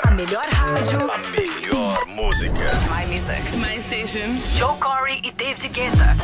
[0.05, 0.99] A melhor rádio.
[1.11, 2.67] A melhor música.
[2.91, 3.43] My music.
[3.57, 4.39] My station.
[4.57, 6.17] Joe Corey e David Guetta.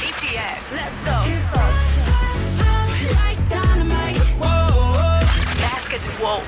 [0.00, 0.64] BTS.
[0.76, 1.18] Let's go.
[5.60, 6.44] Basket Wolf.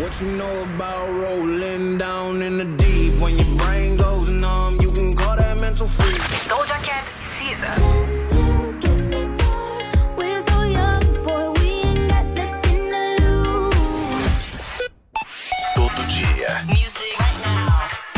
[0.00, 3.20] What you know about rolling down in the deep?
[3.20, 4.79] When your brain goes numb,
[5.80, 6.48] mental freak.
[6.48, 7.74] Doja Cat e Caesar.
[15.74, 16.62] Todo dia.
[16.66, 17.16] Music.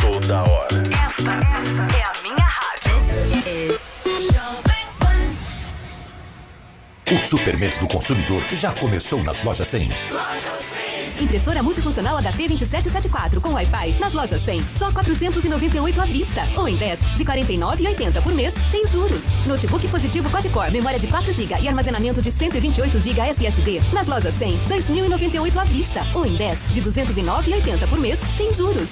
[0.00, 0.82] Toda hora.
[1.06, 1.32] Esta
[1.96, 2.92] é a minha rádio.
[7.10, 9.90] O Super Mês do Consumidor já começou nas lojas 100.
[11.22, 16.42] Impressora multifuncional HT2774 com Wi-Fi nas lojas 100, só 498 à vista.
[16.56, 19.22] Ou em 10, de 49,80 por mês, sem juros.
[19.46, 23.80] Notebook positivo quad-core, memória de 4 GB e armazenamento de 128 GB SSD.
[23.92, 26.00] Nas lojas 100, 2.098 à vista.
[26.12, 28.88] Ou em 10, de 209,80 por mês, sem juros.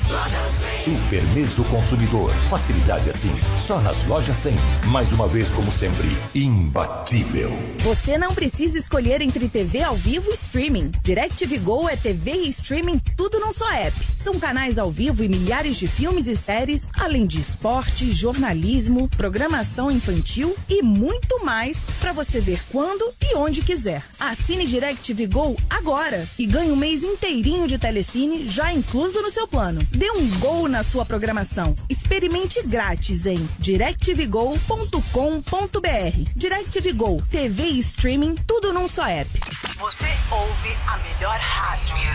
[0.84, 2.30] Super Mês do Consumidor.
[2.48, 4.54] Facilidade assim, só nas lojas 100.
[4.86, 7.50] Mais uma vez, como sempre, imbatível.
[7.78, 10.92] Você não precisa escolher entre TV ao vivo e streaming.
[11.02, 13.96] DirecTV Go é TV e streaming tudo num só app.
[14.18, 19.90] São canais ao vivo e milhares de filmes e séries, além de esporte, jornalismo, programação
[19.90, 24.04] infantil e muito mais para você ver quando e onde quiser.
[24.18, 29.48] Assine DirecTV Go agora e ganhe um mês inteirinho de telecine já incluso no seu
[29.48, 29.80] plano.
[29.90, 31.74] Dê um gol na sua programação.
[31.88, 36.30] Experimente grátis em directvgo.com.br.
[36.36, 39.30] DirecTV Go, TV e streaming tudo num só app.
[39.78, 42.09] Você ouve a melhor rádio.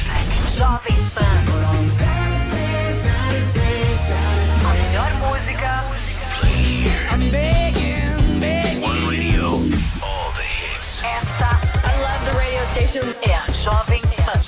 [0.56, 1.24] Jovem Pan.
[4.64, 5.84] A melhor música.
[7.12, 8.82] I'm begging, begging.
[8.82, 9.52] One radio.
[10.02, 11.02] All the hits.
[11.04, 14.42] Esta, I love the radio station, é a Jovem Pan.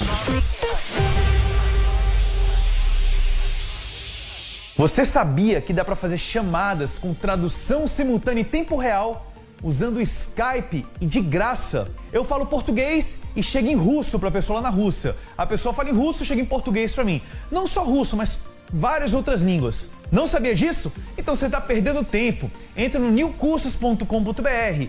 [4.75, 9.26] Você sabia que dá para fazer chamadas com tradução simultânea em tempo real
[9.63, 11.87] usando Skype e de graça?
[12.11, 15.15] Eu falo português e chega em russo para a pessoa lá na Rússia.
[15.37, 17.21] A pessoa fala em russo chega em português para mim.
[17.51, 18.39] Não só russo, mas
[18.71, 19.89] várias outras línguas.
[20.11, 20.91] Não sabia disso?
[21.17, 22.49] Então você está perdendo tempo.
[22.75, 24.87] Entre no newcursos.com.br,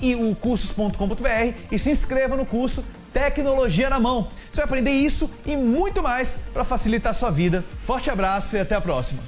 [0.00, 2.82] niucursos.com.br e se inscreva no curso
[3.16, 4.28] Tecnologia na Mão.
[4.52, 7.64] Você vai aprender isso e muito mais para facilitar a sua vida.
[7.82, 9.22] Forte abraço e até a próxima.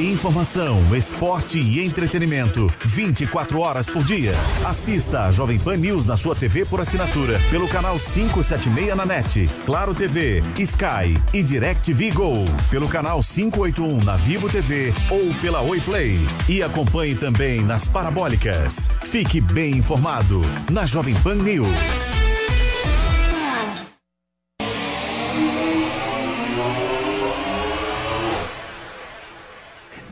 [0.00, 2.66] Informação, esporte e entretenimento.
[2.84, 4.32] 24 horas por dia.
[4.66, 9.48] Assista a Jovem Pan News na sua TV por assinatura pelo canal 576 na NET,
[9.64, 12.44] Claro TV, Sky e DirecTV Go.
[12.68, 16.18] Pelo canal 581 na Vivo TV ou pela Oi Play.
[16.48, 18.90] E acompanhe também nas parabólicas.
[19.04, 22.24] Fique bem informado na Jovem Pan News.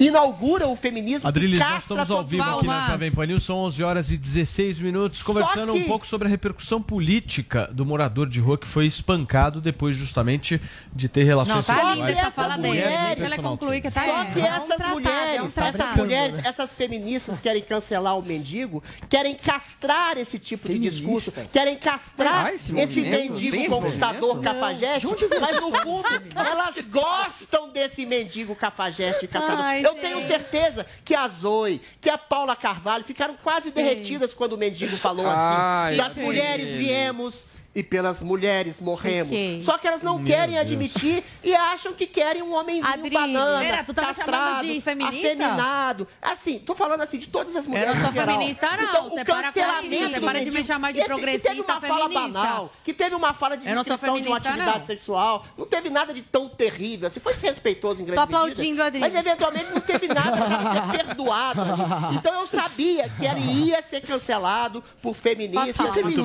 [0.06, 2.88] Inaugura o feminismo Adriles, que nós estamos ao vivo aqui na.
[2.90, 6.30] Jovem Pan News, são 11 horas e 16 minutos, conversando que- um pouco sobre a
[6.30, 10.60] repercussão política do morador de rua que foi espancado depois justamente
[10.92, 13.06] de ter relações Não, tá sexuais linda essa com fala mulheres dele.
[13.06, 15.96] Deixa personal concluir que tá Só que É um essas tratado, é um mulheres, essas
[15.96, 22.46] mulheres, essas feministas querem cancelar o mendigo, querem castrar esse tipo de discurso, querem castrar
[22.46, 24.42] Ah, esse esse, mendigo conquistador movimento?
[24.54, 25.06] cafajeste,
[25.40, 29.60] mas no fundo elas gostam desse mendigo cafajeste e caçador.
[29.64, 34.55] Ai, Eu tenho certeza que a Zoe, que a Paula Carvalho ficaram quase derretidas quando
[34.55, 35.97] o mendigo falou Ai, assim.
[35.98, 39.32] Das mulheres viemos e pelas mulheres morremos.
[39.32, 39.62] Ok.
[39.62, 40.60] Só que elas não Meu querem Deus.
[40.60, 44.80] admitir e acham que querem um homenzinho Adri, banana, Pera, tu tá chamando castrado, de
[44.80, 45.26] feminista?
[45.28, 46.08] afeminado.
[46.20, 48.82] Assim, tô falando assim de todas as Eu mulheres não sou feminista, não.
[48.84, 50.10] Então, Você o para cancelamento isso.
[50.10, 52.38] Você para de me chamar de que- que teve progressista uma fala feminista.
[52.38, 54.86] banal, que teve uma fala de Eu descrição de uma atividade não.
[54.86, 55.46] sexual.
[55.56, 57.06] Não teve nada de tão terrível.
[57.08, 58.84] assim, foi desrespeitoso em grande Tô aplaudindo, medida.
[58.86, 59.00] Adri.
[59.00, 62.16] Mas eventualmente não teve nada pra ser perdoado ali.
[62.16, 65.74] Então eu sabia que ele ia ser cancelado por feministas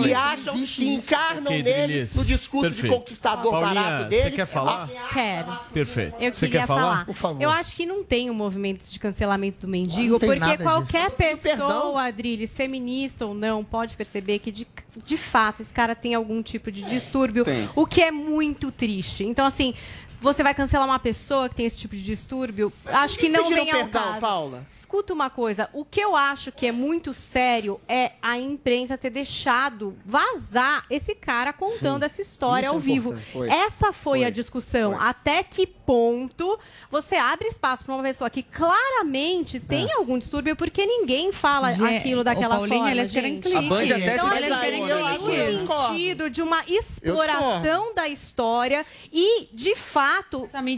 [0.02, 1.08] que acham, que isso.
[1.40, 2.16] Encarnam Ok, nele Drilis.
[2.16, 2.96] no discurso de Perfeito.
[2.96, 4.36] conquistador Paulinha, barato você dele.
[4.36, 4.90] quer falar?
[5.14, 5.60] Quero.
[5.74, 6.16] Perfeito.
[6.20, 7.06] Eu Você quer falar.
[7.14, 7.42] falar?
[7.42, 11.42] Eu acho que não tem um movimento de cancelamento do mendigo, porque qualquer disso.
[11.42, 14.68] pessoa, Adriles, feminista ou não, pode perceber que de,
[15.06, 17.70] de fato esse cara tem algum tipo de distúrbio, Tem.
[17.76, 19.24] o que é muito triste.
[19.24, 19.74] Então, assim.
[20.20, 22.74] Você vai cancelar uma pessoa que tem esse tipo de distúrbio?
[22.86, 24.20] Acho que não vem ao perdão, caso.
[24.20, 24.66] Paula?
[24.72, 29.12] Escuta uma coisa, o que eu acho que é muito sério é a imprensa ter
[29.12, 32.06] deixado vazar esse cara contando Sim.
[32.06, 33.16] essa história Isso ao é vivo.
[33.32, 33.48] Foi.
[33.48, 35.00] Essa foi, a discussão.
[35.00, 40.86] Até que ponto você abre espaço para uma pessoa que claramente tem algum distúrbio porque
[40.86, 42.92] ninguém fala aquilo daquela ô, Paulinha, forma.
[42.92, 43.44] eles querem gente.
[43.44, 43.58] clique.
[43.58, 48.86] A Band até então, se eles querem clique no sentido de uma exploração da história
[49.12, 50.07] e, de fato,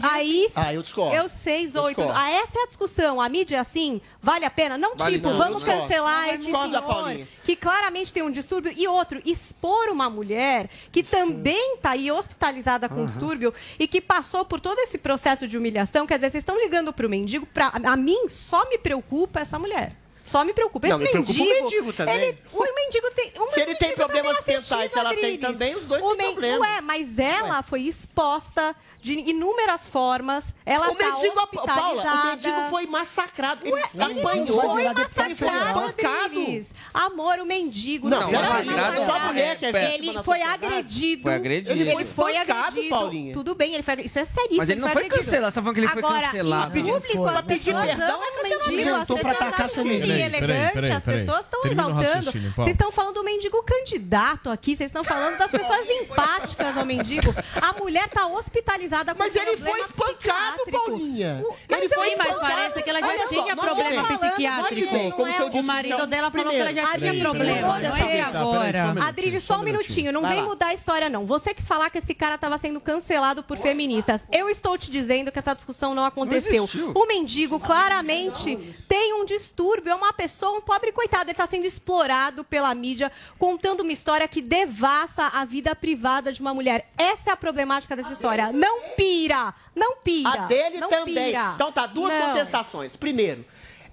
[0.02, 0.48] aí...
[0.54, 1.14] Ah, eu discordo.
[1.16, 1.94] Eu sei, Eu Zoe.
[1.94, 2.04] tudo.
[2.06, 2.12] discordo.
[2.14, 3.20] Ah, essa é a discussão.
[3.20, 4.00] A mídia é assim?
[4.22, 4.76] Vale a pena?
[4.76, 8.72] Não, Vale tipo, não, vamos cancelar Eu esse senhor que claramente tem um distúrbio.
[8.76, 13.06] E outro, expor uma mulher que também está aí hospitalizada com Aham.
[13.06, 16.06] distúrbio e que passou por todo esse processo de humilhação.
[16.06, 17.46] Quer dizer, vocês estão ligando para o mendigo.
[17.46, 19.94] Pra, a mim, só me preocupa essa mulher.
[20.30, 20.86] Só me preocupa.
[20.86, 22.14] Não, Esse me preocupa o mendigo, mendigo também.
[22.16, 23.32] Ele, o mendigo tem.
[23.36, 26.08] o Se ele tem mendigo problemas é mentais, se ela tem também, os dois O
[26.10, 26.60] têm men- problema.
[26.66, 30.54] Ué, mas ela foi exposta de inúmeras formas.
[30.64, 31.80] Ela o tá mendigo, hospitalizada.
[31.80, 33.60] Paula, o mendigo foi massacrado.
[33.64, 34.60] Ele Ué, ele apanhou.
[34.60, 36.24] foi Ele foi massacrado, espancado.
[36.26, 36.66] Adriles.
[36.92, 39.26] Amor, o mendigo Não, não, foi não foi a massacrado.
[39.26, 41.22] mulher que é vítima Ele foi agredido.
[41.22, 41.80] Foi agredido.
[41.80, 42.88] Ele foi, foi agredido.
[42.90, 43.32] Paulinha.
[43.32, 44.10] Tudo bem, ele foi agredido.
[44.10, 44.58] Isso é seríssimo.
[44.58, 46.78] Mas ele não foi cancelado, você tá falando que ele foi Agora, cancelado.
[46.78, 47.34] em público, Foi.
[47.34, 48.94] as pessoas perdão amam é o mendigo.
[48.94, 51.20] As pessoas ele Peraí, elegante, peraí, as peraí.
[51.20, 52.32] pessoas estão exaltando.
[52.32, 52.52] Paulo.
[52.56, 57.34] Vocês estão falando do mendigo candidato aqui, vocês estão falando das pessoas empáticas ao mendigo.
[57.60, 60.58] A mulher tá hospitalizada com Mas ele foi espancado.
[60.70, 61.42] Paulinha.
[61.44, 64.80] O- mas Ele foi mas parece que ela já Olha tinha só, problema psiquiátrico.
[64.84, 66.86] note bem, como Não se eu é disse O marido dela falou que ela já
[66.88, 68.94] Primeiro, tinha problema, não é agora.
[69.06, 70.12] Adrilho, só um minutinho.
[70.12, 71.26] Não vem mudar a história, não.
[71.26, 74.22] Você quis falar que esse cara estava sendo cancelado por feministas.
[74.32, 76.68] Eu estou te dizendo que essa discussão não aconteceu.
[76.94, 78.56] o mendigo claramente
[78.88, 79.90] tem um distúrbio.
[79.90, 81.24] É uma pessoa, um pobre coitado.
[81.24, 86.40] Ele está sendo explorado pela mídia, contando uma história que devassa a vida privada de
[86.40, 86.90] uma mulher.
[86.96, 88.52] Essa é a problemática dessa história.
[88.52, 89.54] Não pira!
[89.74, 90.30] Não pira!
[90.30, 91.26] A dele não também.
[91.32, 91.52] Pira.
[91.54, 92.28] Então tá, duas Não.
[92.28, 92.96] contestações.
[92.96, 93.44] Primeiro,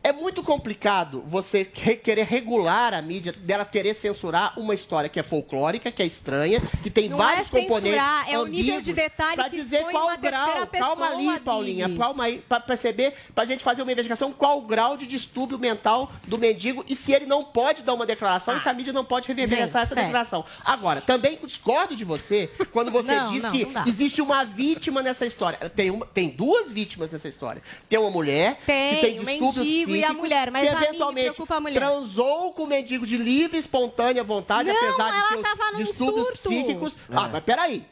[0.04, 5.20] é muito complicado você re- querer regular a mídia, dela querer censurar uma história que
[5.20, 7.92] é folclórica, que é estranha, que tem Não vários é componentes.
[7.92, 10.68] censurar, é o nível de detalhe pra que dizer qual uma grau.
[10.68, 14.96] calma ali, Paulinha, calma aí, pra perceber, pra gente fazer uma investigação qual o grau
[14.96, 18.70] de distúrbio mental do mendigo e se ele não pode dar uma declaração e se
[18.70, 20.04] a mídia não pode Gente, essa sério.
[20.04, 20.46] declaração.
[20.64, 25.02] Agora, também discordo de você quando você Não, diz não, que não existe uma vítima
[25.02, 25.58] nessa história.
[25.70, 27.62] Tem, uma, tem duas vítimas nessa história.
[27.90, 30.72] Tem uma mulher Tem, que tem o distúrbios mendigo e a mulher, mas que a
[30.74, 31.80] mim me eventualmente a mulher.
[31.80, 35.78] transou com o mendigo de livre, espontânea vontade, Não, apesar de ela seus tava num
[35.84, 36.50] distúrbios surto.
[36.50, 36.96] psíquicos.
[37.12, 37.86] Ah, mas peraí.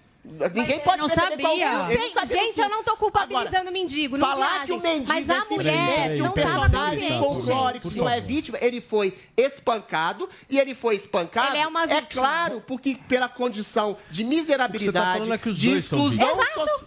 [0.55, 1.47] Ninguém pode não qual sabia.
[1.67, 4.17] é o- ele Gente, sabia gente, eu não tô culpabilizando Agora, o mendigo.
[4.17, 4.65] Não Falar viajem.
[4.65, 8.57] que o mendigo Mas a é mulher não um personagem folclórico que não é vítima,
[8.59, 11.51] ele foi espancado e ele foi espancado.
[11.53, 12.07] Ele é uma vítima.
[12.09, 16.79] claro, porque pela condição de miserabilidade, falando é que os de exclusão social.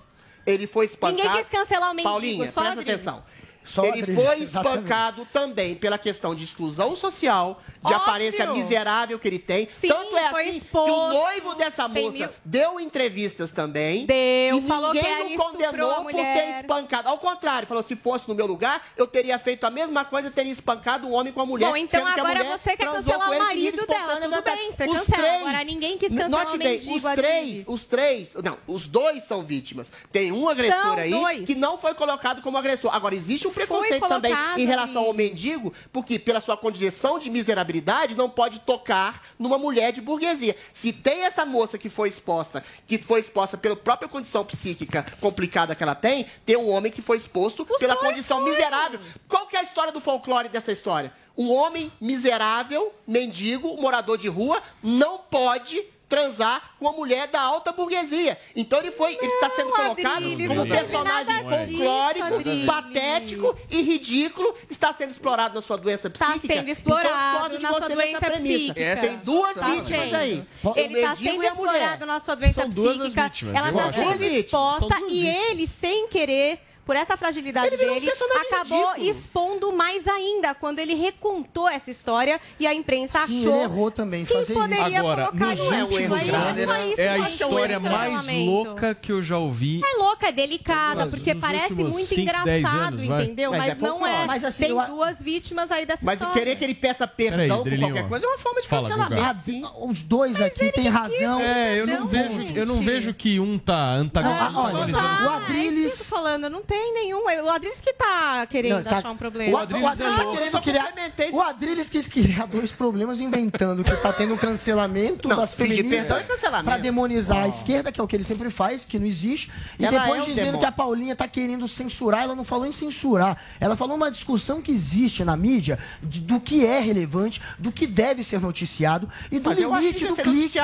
[0.44, 1.22] Ele foi espancado.
[1.22, 3.22] Ninguém quis cancelar o mendigo, Paulinha, só presta atenção.
[3.68, 4.46] Só ele foi exatamente.
[4.78, 7.96] espancado também pela questão de exclusão social, de Óbvio.
[7.98, 9.68] aparência miserável que ele tem.
[9.70, 10.86] Sim, Tanto é foi assim exposto.
[10.86, 14.06] que o noivo dessa moça mil- deu entrevistas também.
[14.06, 17.08] Deu, e falou que ninguém ela o estuprou condenou por ter espancado.
[17.08, 20.52] Ao contrário, falou: se fosse no meu lugar, eu teria feito a mesma coisa, teria
[20.52, 21.68] espancado um homem com a mulher.
[21.68, 24.42] Bom, então sendo que a agora mulher você quer cancelar com o marido dela, tudo
[24.42, 25.04] bem, você Os cancela.
[25.22, 29.24] três- Agora ninguém quis cancelar Note o bem, os três, os três, não, os dois
[29.24, 29.90] são vítimas.
[30.10, 31.44] Tem um agressor São aí dois.
[31.44, 32.94] que não foi colocado como agressor.
[32.94, 38.14] Agora, existe um preconceito também em relação ao mendigo, porque pela sua condição de miserabilidade
[38.14, 40.56] não pode tocar numa mulher de burguesia.
[40.72, 45.74] Se tem essa moça que foi exposta, que foi exposta pela própria condição psíquica complicada
[45.74, 48.52] que ela tem, tem um homem que foi exposto pela dois condição foram.
[48.52, 49.00] miserável.
[49.28, 51.12] Qual que é a história do folclore dessa história?
[51.36, 57.70] Um homem miserável, mendigo, morador de rua, não pode transar com uma mulher da alta
[57.70, 58.38] burguesia.
[58.56, 63.58] Então ele foi, ele está sendo colocado Adriles, como um não personagem disso, folclórico, patético
[63.70, 66.54] e ridículo, está sendo explorado na sua doença Tá psíquica.
[66.54, 68.96] sendo explorado Então, discordo de na sua doença psíquica.
[69.00, 70.16] Tem duas Tá vítimas sendo.
[70.16, 70.44] aí.
[70.76, 71.72] Ele o está mendigo sendo e a mulher.
[71.74, 73.24] explorado na sua doença São duas as psíquica.
[73.24, 75.50] vítimas, ela está sendo Duas exposta duas e vítimas.
[75.50, 79.10] ele, sem querer, por essa fragilidade um dele, personagem acabou ridículo.
[79.10, 83.90] expondo mais ainda quando ele recontou essa história e a imprensa Sim, achou ele errou
[83.90, 84.62] também que fazer isso.
[84.62, 85.82] poderia Agora, colocar nos ele.
[85.82, 89.82] últimos Mas aí é a um história de mais louca que eu já ouvi.
[89.84, 93.50] É louca, é delicada, Nos porque parece muito cinco, engraçado, anos, entendeu?
[93.50, 94.24] Mas Mas, é não é.
[94.26, 96.40] Mas assim, Tem eu duas vítimas aí dessa Mas história.
[96.40, 99.22] querer que ele peça perdão Peraí, por qualquer coisa é uma forma de Fala, cancelamento.
[99.66, 101.38] Ah, os dois aqui têm razão.
[101.42, 104.58] É, eu não, vejo, eu não vejo que um tá olha, antagonizando.
[104.58, 107.24] o Ah, é eu Adriles- tô falando, não tem nenhum.
[107.24, 109.52] O Adriles que tá querendo Não, tá- achar um problema.
[109.52, 110.38] o Adriles é Adriles tá louco.
[110.38, 110.92] querendo criar.
[111.32, 116.28] O Adriles quis criar dois problemas inventando que tá tendo um cancelamento Não, das feministas
[116.28, 119.50] é pra demonizar a esquerda, que é o que ele sempre faz, que não existe.
[119.78, 120.60] E Ela depois é dizendo demônio.
[120.60, 122.22] que a Paulinha tá querendo censurar.
[122.22, 123.36] Ela não falou em censurar.
[123.60, 127.86] Ela falou uma discussão que existe na mídia de- do que é relevante, do que
[127.86, 130.58] deve ser noticiado e do Mas limite do clique.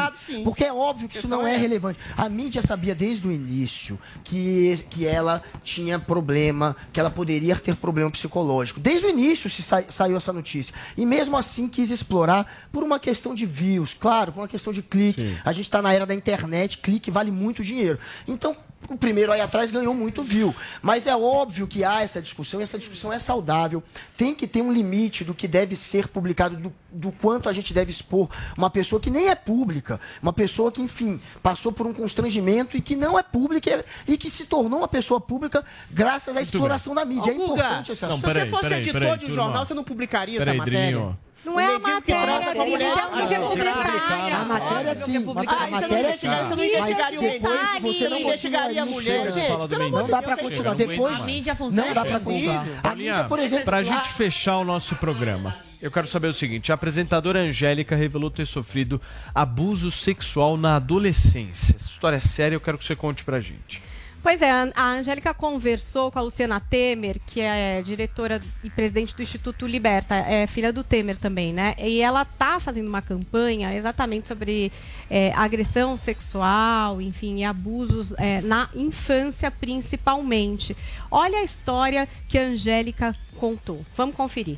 [0.45, 1.99] Porque é óbvio que isso não é é- relevante.
[2.17, 7.77] A mídia sabia desde o início que, que ela tinha problema, que ela poderia ter
[7.77, 8.81] problema psicológico.
[8.81, 10.75] Desde o início se sa- saiu essa notícia.
[10.97, 14.83] E mesmo assim quis explorar por uma questão de views, claro, por uma questão de
[14.83, 15.37] clique.
[15.45, 17.99] A gente está na era da internet, clique vale muito dinheiro.
[18.27, 18.57] Então,
[18.89, 20.55] o primeiro aí atrás ganhou muito view.
[20.83, 23.83] Mas é óbvio que há essa discussão, e essa discussão é saudável.
[24.17, 27.73] Tem que ter um limite do que deve ser publicado, do, do quanto a gente
[27.73, 30.01] deve expor uma pessoa que nem é pública.
[30.23, 34.31] Uma pessoa que, enfim, passou por um constrangimento e que não é pública e que
[34.31, 37.31] se tornou uma pessoa pública graças à exploração da mídia.
[37.31, 38.27] É importante esse Não, assunto.
[38.27, 40.59] Se peraí, você fosse peraí, editor peraí, de um jornal, você não publicaria Peraí, essa
[40.59, 40.81] matéria?
[40.81, 44.35] Drilinho, Não é a matéria, com a Adriles, mulher, é um nível ah, publicitário.
[44.35, 45.17] A matéria sim,
[45.47, 46.29] Ah, a matéria sim.
[46.29, 49.91] investigaria, você não Mas o depois você não investigaria a mulher, gente.
[49.91, 50.75] Não dá pra continuar.
[50.75, 52.25] Depois A mídia funciona não dá pra assim.
[52.25, 52.67] continuar.
[52.83, 56.73] A mídia, por exemplo, pra gente fechar o nosso programa, eu quero saber o seguinte:
[56.73, 59.01] a apresentadora Angélica revelou ter sofrido
[59.35, 61.77] abuso sexual na adolescência.
[61.77, 63.83] Essa história é séria, eu quero que você conte pra gente.
[64.25, 69.23] Pois é, a Angélica conversou com a Luciana Temer, que é diretora e presidente do
[69.23, 71.75] Instituto Liberta, é filha do Temer também, né?
[71.79, 74.73] E ela tá fazendo uma campanha exatamente sobre
[75.11, 80.75] é, agressão sexual, enfim, e abusos é, na infância principalmente.
[81.11, 83.85] Olha a história que a Angélica contou.
[83.95, 84.57] Vamos conferir.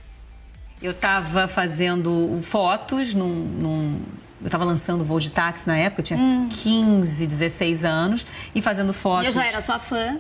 [0.81, 3.35] Eu estava fazendo fotos num.
[3.35, 4.01] num-
[4.41, 8.93] eu estava lançando voo de táxi na época, eu tinha 15, 16 anos, e fazendo
[8.93, 9.27] fotos.
[9.27, 10.19] Eu já era sua fã.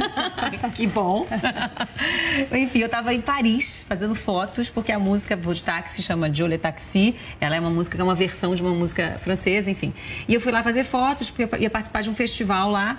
[0.74, 1.26] que bom.
[2.52, 6.32] Enfim, eu estava em Paris fazendo fotos, porque a música Voo de Táxi se chama
[6.32, 7.14] Jolie Taxi.
[7.40, 9.92] Ela é uma música que é uma versão de uma música francesa, enfim.
[10.28, 12.98] E eu fui lá fazer fotos, porque eu ia participar de um festival lá.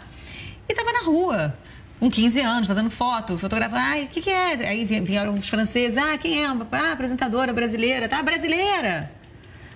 [0.67, 1.55] E estava na rua.
[1.99, 3.81] Com 15 anos, fazendo foto, fotografando.
[3.83, 4.53] Ai, o que, que é?
[4.67, 5.97] Aí vi- vieram os franceses.
[5.97, 6.47] Ah, quem é?
[6.47, 8.09] Ah, apresentadora brasileira.
[8.09, 9.11] Tá, brasileira.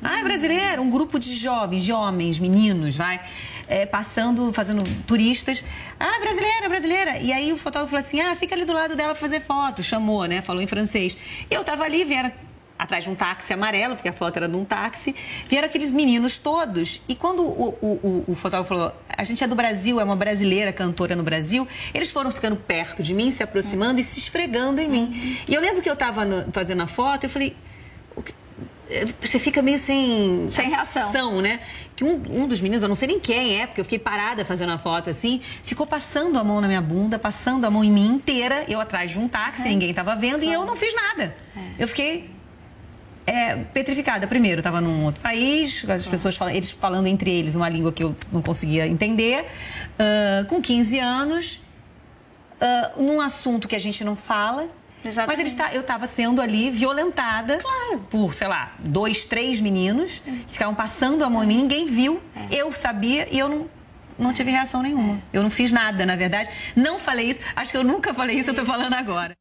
[0.07, 3.19] Ah, é brasileira, um grupo de jovens, de homens, meninos, vai,
[3.67, 5.63] é, passando, fazendo turistas.
[5.99, 7.17] Ah, brasileira, brasileira.
[7.17, 9.81] E aí o fotógrafo falou assim: ah, fica ali do lado dela pra fazer foto.
[9.81, 10.43] Chamou, né?
[10.43, 11.17] Falou em francês.
[11.49, 12.31] E eu tava ali, vieram
[12.77, 15.15] atrás de um táxi amarelo, porque a foto era de um táxi,
[15.47, 17.01] vieram aqueles meninos todos.
[17.07, 20.15] E quando o, o, o, o fotógrafo falou: a gente é do Brasil, é uma
[20.15, 24.79] brasileira cantora no Brasil, eles foram ficando perto de mim, se aproximando e se esfregando
[24.79, 25.39] em mim.
[25.47, 26.21] E eu lembro que eu tava
[26.51, 27.55] fazendo a foto, eu falei
[29.21, 31.41] você fica meio sem, Sem reação.
[31.41, 31.59] né?
[31.95, 34.43] Que um, um dos meninos, eu não sei nem quem é, porque eu fiquei parada
[34.45, 37.91] fazendo a foto assim, ficou passando a mão na minha bunda, passando a mão em
[37.91, 41.35] mim inteira, eu atrás de um táxi, ninguém tava vendo e eu não fiz nada.
[41.79, 42.29] Eu fiquei
[43.25, 44.27] é, petrificada.
[44.27, 48.03] Primeiro, estava num outro país, as pessoas falam, eles falando entre eles uma língua que
[48.03, 49.45] eu não conseguia entender,
[49.97, 51.61] ah, com 15 anos,
[52.61, 54.67] ah, num assunto que a gente não fala.
[55.27, 57.59] Mas eles eu estava sendo ali violentada
[58.09, 62.21] por, sei lá, dois, três meninos que ficavam passando a mão em mim, ninguém viu.
[62.51, 63.69] Eu sabia e eu não,
[64.17, 65.19] não tive reação nenhuma.
[65.31, 66.49] Eu não fiz nada, na verdade.
[66.75, 67.39] Não falei isso.
[67.55, 69.35] Acho que eu nunca falei isso, eu tô falando agora.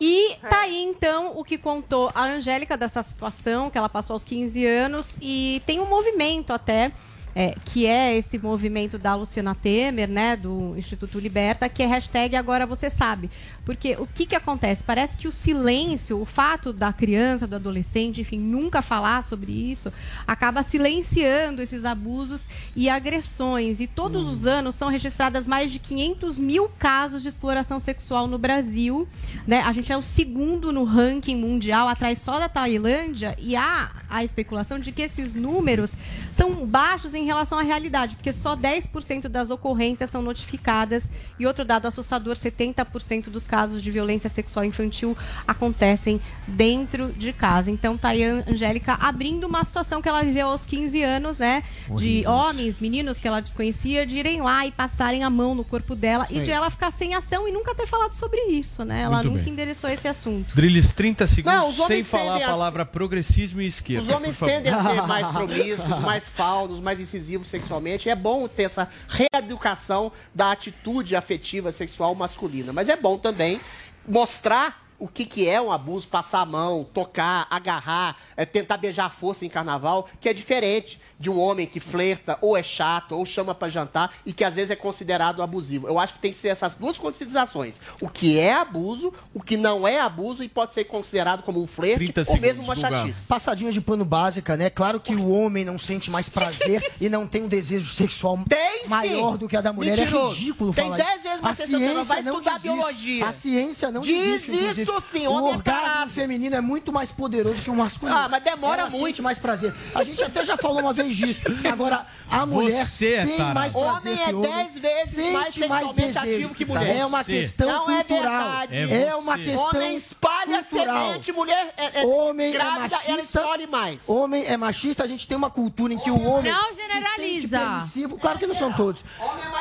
[0.00, 4.24] E tá aí então o que contou a Angélica dessa situação que ela passou aos
[4.24, 6.90] 15 anos e tem um movimento até
[7.34, 12.36] é, que é esse movimento da Luciana Temer, né, do Instituto Liberta, que é hashtag
[12.36, 13.30] agora você sabe.
[13.64, 14.82] Porque o que, que acontece?
[14.82, 19.92] Parece que o silêncio, o fato da criança, do adolescente, enfim, nunca falar sobre isso,
[20.26, 23.80] acaba silenciando esses abusos e agressões.
[23.80, 28.38] E todos os anos são registradas mais de 500 mil casos de exploração sexual no
[28.38, 29.06] Brasil.
[29.46, 29.60] Né?
[29.60, 34.24] A gente é o segundo no ranking mundial, atrás só da Tailândia, e há a
[34.24, 35.92] especulação de que esses números
[36.32, 41.04] são baixos em relação à realidade, porque só 10% das ocorrências são notificadas.
[41.38, 45.16] E outro dado assustador: 70% dos casos de violência sexual infantil
[45.46, 47.70] acontecem dentro de casa.
[47.70, 51.62] Então, tá aí a Angélica abrindo uma situação que ela viveu aos 15 anos, né?
[51.96, 55.94] De homens, meninos que ela desconhecia, de irem lá e passarem a mão no corpo
[55.94, 59.02] dela Isso e de ela ficar sem ação e nunca ter falado sobre isso, né?
[59.02, 59.52] Ela Muito nunca bem.
[59.52, 60.54] endereçou esse assunto.
[60.54, 64.02] Drilis, 30 segundos Não, sem falar a a- palavra progressismo e esquerda.
[64.02, 67.00] Os homens tendem a ser mais promíscuos, mais faldos, mais
[67.44, 68.08] sexualmente.
[68.08, 72.72] É bom ter essa reeducação da atitude afetiva sexual masculina.
[72.72, 73.60] Mas é bom também
[74.06, 79.06] mostrar o que, que é um abuso, passar a mão, tocar, agarrar, é, tentar beijar
[79.06, 83.12] a força em carnaval, que é diferente de um homem que flerta, ou é chato,
[83.14, 85.86] ou chama pra jantar, e que às vezes é considerado abusivo.
[85.86, 87.78] Eu acho que tem que ser essas duas considerações.
[88.00, 91.66] O que é abuso, o que não é abuso, e pode ser considerado como um
[91.66, 93.26] flerte, ou mesmo uma chatice.
[93.28, 94.70] Passadinha de pano básica, né?
[94.70, 98.38] Claro que o homem não sente mais prazer e não tem um desejo sexual
[98.86, 99.98] maior do que a da mulher.
[99.98, 100.34] Mentiroso.
[100.34, 101.22] É ridículo Tem falar dez isso.
[101.22, 101.92] vezes A mais testosterona.
[101.92, 102.62] ciência Vai não estudar isso.
[102.62, 103.26] biologia.
[103.28, 104.52] A ciência não Diz diz isso.
[104.52, 104.92] inclusive.
[105.12, 106.10] sim, O homem é orgasmo parado.
[106.12, 108.16] feminino é muito mais poderoso que o masculino.
[108.16, 109.06] Ah, mas demora Ela muito.
[109.06, 109.74] sente mais prazer.
[109.94, 111.42] A gente até já falou uma vez disso.
[111.70, 113.54] Agora, a mulher Você é tem tarado.
[113.54, 114.50] mais prazer Homem é que homem.
[114.50, 116.36] 10 vezes sente mais mais sexualmente desejo.
[116.36, 116.96] ativo que mulher.
[116.96, 118.48] É uma questão Não é cultural.
[118.68, 118.76] verdade.
[118.94, 121.06] É É uma questão Homem espalha cultural.
[121.08, 123.40] semente, mulher é, é Homem grávida, é ela machista.
[123.40, 123.98] escolhe mais.
[124.08, 126.52] Homem é machista, a gente tem uma cultura em que o homem.
[126.52, 127.58] Não se sente generaliza.
[127.58, 128.18] permissivo.
[128.18, 129.04] Claro que não são todos.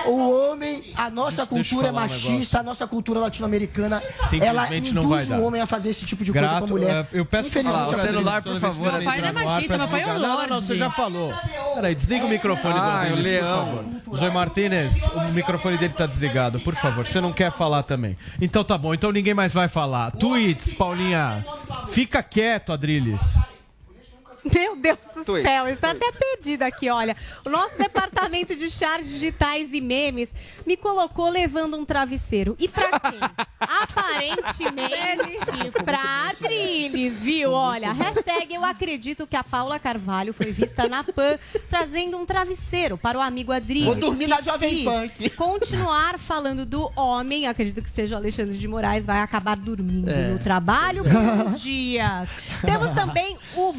[0.05, 2.59] O homem, a nossa cultura é um machista, negócio.
[2.59, 4.01] a nossa cultura latino-americana,
[4.41, 4.77] ela não vai
[5.23, 7.07] induz o homem a fazer esse tipo de coisa Grato, com a mulher.
[7.11, 8.91] eu peço Infelizmente, falar, o celular, por favor.
[8.91, 10.19] Meu pai não é machista, meu pai é um desligar.
[10.19, 10.67] Não, não, lorde.
[10.67, 11.33] você já falou.
[11.75, 13.85] Peraí, desliga o microfone do Rodrigues, o leão.
[14.03, 14.33] por favor.
[14.33, 17.05] Martinez, o microfone dele tá desligado, por favor.
[17.05, 18.17] Você não quer falar também.
[18.41, 20.11] Então tá bom, então ninguém mais vai falar.
[20.11, 21.45] Tweets, Paulinha.
[21.89, 23.37] Fica quieto, Adriles.
[24.53, 27.15] Meu Deus do Tweets, céu, está até perdido aqui, olha.
[27.45, 30.29] O nosso departamento de charts digitais e memes
[30.65, 32.55] me colocou levando um travesseiro.
[32.59, 33.19] E pra quem?
[33.59, 37.51] Aparentemente pra Adriles, viu?
[37.51, 41.37] Olha, hashtag eu acredito que a Paula Carvalho foi vista na PAN
[41.69, 43.85] trazendo um travesseiro para o amigo Adriles.
[43.85, 45.29] Vou dormir na Jovem aqui.
[45.31, 50.29] Continuar falando do homem, acredito que seja o Alexandre de Moraes, vai acabar dormindo É.
[50.29, 52.29] no trabalho por uns dias.
[52.65, 53.73] Temos também o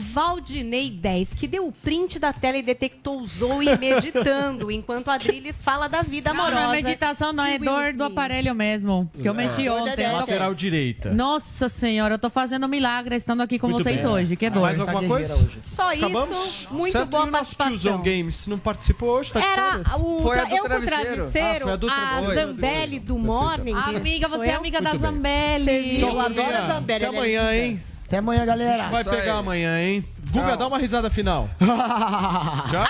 [0.60, 5.62] Valdinei 10, que deu o print da tela e detectou Zoe meditando, enquanto a Adriles
[5.62, 6.66] fala da vida Não, amorosa.
[6.66, 9.10] não é meditação, não, é dor do aparelho mesmo.
[9.20, 9.72] Que eu mexi É.
[9.72, 10.12] ontem.
[10.12, 11.10] Lateral direita.
[11.14, 14.10] Nossa senhora, eu tô fazendo um milagre estando aqui com Muito vocês bem.
[14.10, 14.36] hoje.
[14.36, 14.62] Que dor.
[14.62, 15.48] Mais alguma coisa?
[15.60, 16.30] Só Acabamos?
[16.46, 17.08] isso, muito certo?
[17.08, 17.70] boa participação.
[17.78, 21.14] tiozão Games não participou hoje, tá Era o Foi a do eu com o travesseiro.
[21.14, 22.34] travesseiro, Ah, foi a do a.
[22.34, 23.72] Zambelli do Morning.
[23.74, 24.96] Amiga, Sou você é amiga da.
[24.96, 26.00] Zambelli.
[26.02, 27.04] Eu adoro a Zambelli.
[27.04, 27.80] Até é amanhã, hein?
[28.06, 28.88] Até amanhã, galera.
[28.88, 30.04] Vai pegar amanhã, hein?
[30.32, 31.48] Guga, dá uma risada final.
[32.70, 32.86] Já?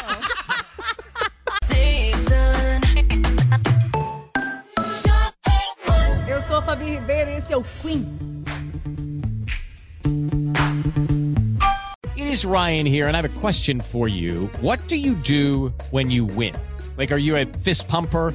[6.29, 8.07] Eu sou a Fabi Ribeiro e esse é o Queen.
[12.17, 14.51] It is Ryan here, and I have a question for you.
[14.61, 16.55] What do you do when you win?
[16.99, 18.35] Like, are you a fist pumper?